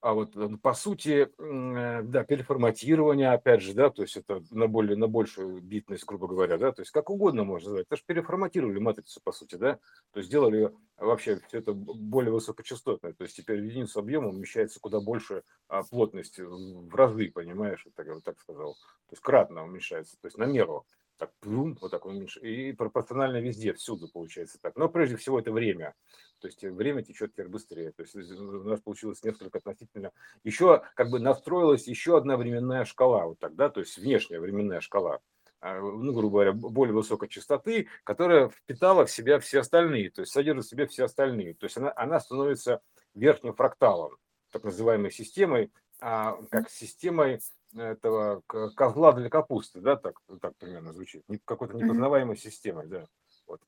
а 0.00 0.14
вот 0.14 0.36
э, 0.36 0.48
по 0.62 0.74
сути, 0.74 1.28
э, 1.38 2.02
да, 2.02 2.24
переформатирование, 2.24 3.32
опять 3.32 3.62
же, 3.62 3.74
да, 3.74 3.90
то 3.90 4.02
есть 4.02 4.16
это 4.16 4.42
на 4.50 4.68
более, 4.68 4.96
на 4.96 5.08
большую 5.08 5.60
битность, 5.60 6.04
грубо 6.06 6.28
говоря, 6.28 6.56
да, 6.56 6.72
то 6.72 6.82
есть 6.82 6.92
как 6.92 7.10
угодно 7.10 7.44
можно 7.44 7.70
назвать. 7.70 7.86
Это 7.86 7.96
же 7.96 8.02
переформатировали 8.06 8.78
матрицу, 8.78 9.20
по 9.22 9.32
сути, 9.32 9.56
да, 9.56 9.74
то 10.12 10.18
есть 10.18 10.28
сделали 10.28 10.72
вообще 10.96 11.40
все 11.48 11.58
это 11.58 11.72
более 11.72 12.32
высокочастотное, 12.32 13.12
то 13.12 13.24
есть 13.24 13.36
теперь 13.36 13.60
в 13.60 13.64
единицу 13.64 13.98
объема 13.98 14.28
умещается 14.28 14.78
куда 14.80 15.00
больше 15.00 15.42
а, 15.68 15.82
плотность 15.82 16.38
в 16.38 16.94
разы, 16.94 17.30
понимаешь, 17.32 17.84
так, 17.96 18.06
я 18.06 18.14
вот 18.14 18.24
так 18.24 18.38
сказал, 18.38 18.74
то 18.74 19.12
есть 19.12 19.22
кратно 19.22 19.64
уменьшается, 19.64 20.16
то 20.20 20.26
есть 20.26 20.38
на 20.38 20.44
меру, 20.44 20.86
так, 21.18 21.32
плюм, 21.40 21.76
вот 21.80 21.90
так 21.90 22.06
уменьшается, 22.06 22.48
и 22.48 22.72
пропорционально 22.72 23.38
везде, 23.38 23.72
всюду 23.72 24.08
получается 24.08 24.58
так. 24.60 24.76
Но 24.76 24.88
прежде 24.88 25.16
всего 25.16 25.40
это 25.40 25.50
время, 25.52 25.94
то 26.40 26.48
есть 26.48 26.62
э, 26.64 26.70
время 26.70 27.02
течет 27.02 27.32
теперь 27.32 27.48
быстрее. 27.48 27.92
То 27.92 28.02
есть 28.02 28.14
у 28.14 28.64
нас 28.64 28.80
получилось 28.80 29.22
несколько 29.22 29.58
относительно... 29.58 30.12
Еще 30.44 30.82
как 30.94 31.10
бы 31.10 31.18
настроилась 31.18 31.86
еще 31.88 32.16
одна 32.16 32.36
временная 32.36 32.84
шкала 32.84 33.26
вот 33.26 33.38
тогда, 33.38 33.68
то 33.68 33.80
есть 33.80 33.98
внешняя 33.98 34.40
временная 34.40 34.80
шкала 34.80 35.20
а, 35.60 35.80
ну, 35.80 36.12
грубо 36.12 36.34
говоря, 36.34 36.52
более 36.52 36.94
высокой 36.94 37.28
частоты, 37.28 37.88
которая 38.04 38.48
впитала 38.48 39.06
в 39.06 39.10
себя 39.10 39.40
все 39.40 39.60
остальные, 39.60 40.10
то 40.10 40.20
есть 40.20 40.32
содержит 40.32 40.64
в 40.64 40.68
себе 40.68 40.86
все 40.86 41.04
остальные. 41.04 41.54
То 41.54 41.64
есть 41.64 41.76
она, 41.76 41.92
она 41.96 42.20
становится 42.20 42.80
верхним 43.14 43.54
фракталом, 43.54 44.16
так 44.52 44.62
называемой 44.62 45.10
системой, 45.10 45.72
а, 46.00 46.40
как 46.50 46.70
системой 46.70 47.40
этого 47.74 48.42
козла 48.46 49.12
для 49.12 49.28
капусты, 49.28 49.80
да, 49.80 49.96
так, 49.96 50.20
так 50.40 50.56
примерно 50.56 50.92
звучит, 50.92 51.24
какой-то 51.44 51.76
непознаваемой 51.76 52.36
системой, 52.36 52.86
да. 52.86 53.06
Вот. 53.46 53.60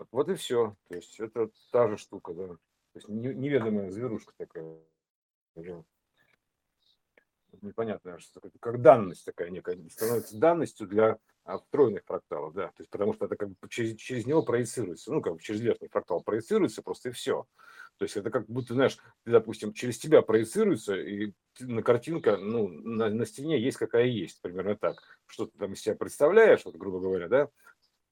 Вот, 0.00 0.08
вот 0.12 0.28
и 0.30 0.34
все. 0.34 0.76
То 0.88 0.94
есть 0.96 1.20
это 1.20 1.50
та 1.72 1.88
же 1.88 1.98
штука, 1.98 2.32
да. 2.32 2.46
То 2.48 2.56
есть 2.94 3.08
не- 3.08 3.34
неведомая 3.34 3.90
зверушка 3.90 4.32
такая. 4.38 4.78
Непонятно, 7.60 8.18
что 8.18 8.40
как 8.60 8.80
данность 8.80 9.26
такая 9.26 9.50
некая, 9.50 9.78
становится 9.90 10.38
данностью 10.38 10.86
для 10.86 11.18
а, 11.44 11.58
встроенных 11.58 12.04
фракталов, 12.06 12.54
да, 12.54 12.68
то 12.68 12.74
есть 12.78 12.90
потому 12.90 13.12
что 13.12 13.26
это 13.26 13.36
как 13.36 13.50
бы 13.50 13.56
через, 13.68 13.96
через 13.96 14.24
него 14.24 14.42
проецируется, 14.42 15.12
ну, 15.12 15.20
как 15.20 15.34
бы 15.34 15.40
через 15.40 15.60
верхний 15.60 15.88
фрактал 15.88 16.22
проецируется 16.22 16.80
просто 16.80 17.10
и 17.10 17.12
все. 17.12 17.46
То 17.98 18.04
есть 18.04 18.16
это 18.16 18.30
как 18.30 18.46
будто, 18.46 18.72
знаешь, 18.72 18.96
ты, 19.24 19.32
допустим, 19.32 19.74
через 19.74 19.98
тебя 19.98 20.22
проецируется, 20.22 20.94
и 20.94 21.34
на 21.58 21.82
картинка, 21.82 22.38
ну, 22.38 22.68
на, 22.68 23.10
на 23.10 23.26
стене 23.26 23.60
есть 23.60 23.76
какая 23.76 24.06
есть, 24.06 24.40
примерно 24.40 24.76
так. 24.76 24.96
Что 25.26 25.46
ты 25.46 25.58
там 25.58 25.74
из 25.74 25.82
себя 25.82 25.96
представляешь, 25.96 26.64
вот, 26.64 26.76
грубо 26.76 27.00
говоря, 27.00 27.28
да, 27.28 27.50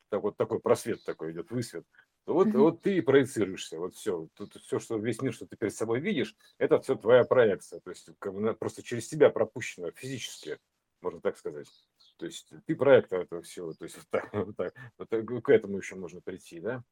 так 0.08 0.22
вот 0.22 0.36
такой 0.36 0.60
просвет 0.60 1.04
такой 1.04 1.32
идет, 1.32 1.50
высвет, 1.50 1.84
вот, 2.26 2.48
вот 2.48 2.82
ты 2.82 2.98
и 2.98 3.00
проецируешься, 3.00 3.78
вот 3.78 3.94
все, 3.94 4.28
тут 4.34 4.54
все, 4.54 4.78
что 4.78 4.98
весь 4.98 5.22
мир, 5.22 5.32
что 5.32 5.46
ты 5.46 5.56
перед 5.56 5.74
собой 5.74 6.00
видишь, 6.00 6.36
это 6.58 6.80
все 6.80 6.96
твоя 6.96 7.24
проекция, 7.24 7.80
то 7.80 7.90
есть 7.90 8.10
как 8.18 8.34
бы 8.34 8.54
просто 8.54 8.82
через 8.82 9.08
тебя 9.08 9.30
пропущено 9.30 9.90
физически, 9.92 10.58
можно 11.00 11.20
так 11.20 11.36
сказать. 11.36 11.68
То 12.16 12.26
есть 12.26 12.52
ты 12.66 12.74
проектор 12.74 13.20
этого 13.20 13.42
всего, 13.42 13.72
то 13.72 13.84
есть 13.84 13.96
вот 13.96 14.06
так, 14.10 14.28
вот 14.32 14.56
так, 14.56 14.74
вот 14.98 15.08
так, 15.08 15.24
к 15.24 15.48
этому 15.50 15.78
еще 15.78 15.94
можно 15.94 16.20
прийти, 16.20 16.60
да? 16.60 16.82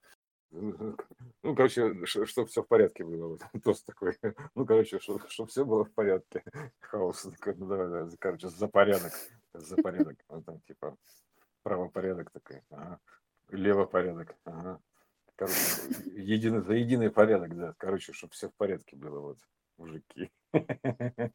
Ну, 1.43 1.55
короче, 1.55 2.07
чтобы 2.07 2.49
все 2.49 2.63
в 2.63 2.69
порядке 2.69 3.05
было, 3.05 3.29
вот, 3.29 3.41
тост 3.65 3.85
такой. 3.85 4.17
Ну, 4.55 4.65
короче, 4.65 4.99
чтобы 5.01 5.49
все 5.49 5.65
было 5.65 5.85
в 5.85 5.93
порядке. 5.93 6.43
Хаос 6.81 7.25
ну, 7.25 7.67
давай, 7.67 7.89
давай, 7.89 8.17
короче, 8.19 8.49
за 8.49 8.69
порядок, 8.69 9.13
за 9.53 9.77
порядок, 9.77 10.17
вот 10.29 10.45
там, 10.45 10.61
типа, 10.61 10.97
правопорядок 11.67 12.31
такой, 12.31 12.63
ага. 12.71 13.01
левопорядок, 13.51 14.37
ага. 14.45 14.81
Короче, 15.35 15.59
единый, 16.15 16.61
за 16.61 16.75
единый 16.75 17.11
порядок, 17.11 17.57
да. 17.57 17.75
Короче, 17.77 18.13
чтобы 18.13 18.35
все 18.35 18.49
в 18.49 18.55
порядке 18.55 18.95
было, 18.95 19.19
вот, 19.19 19.39
мужики. 19.77 20.31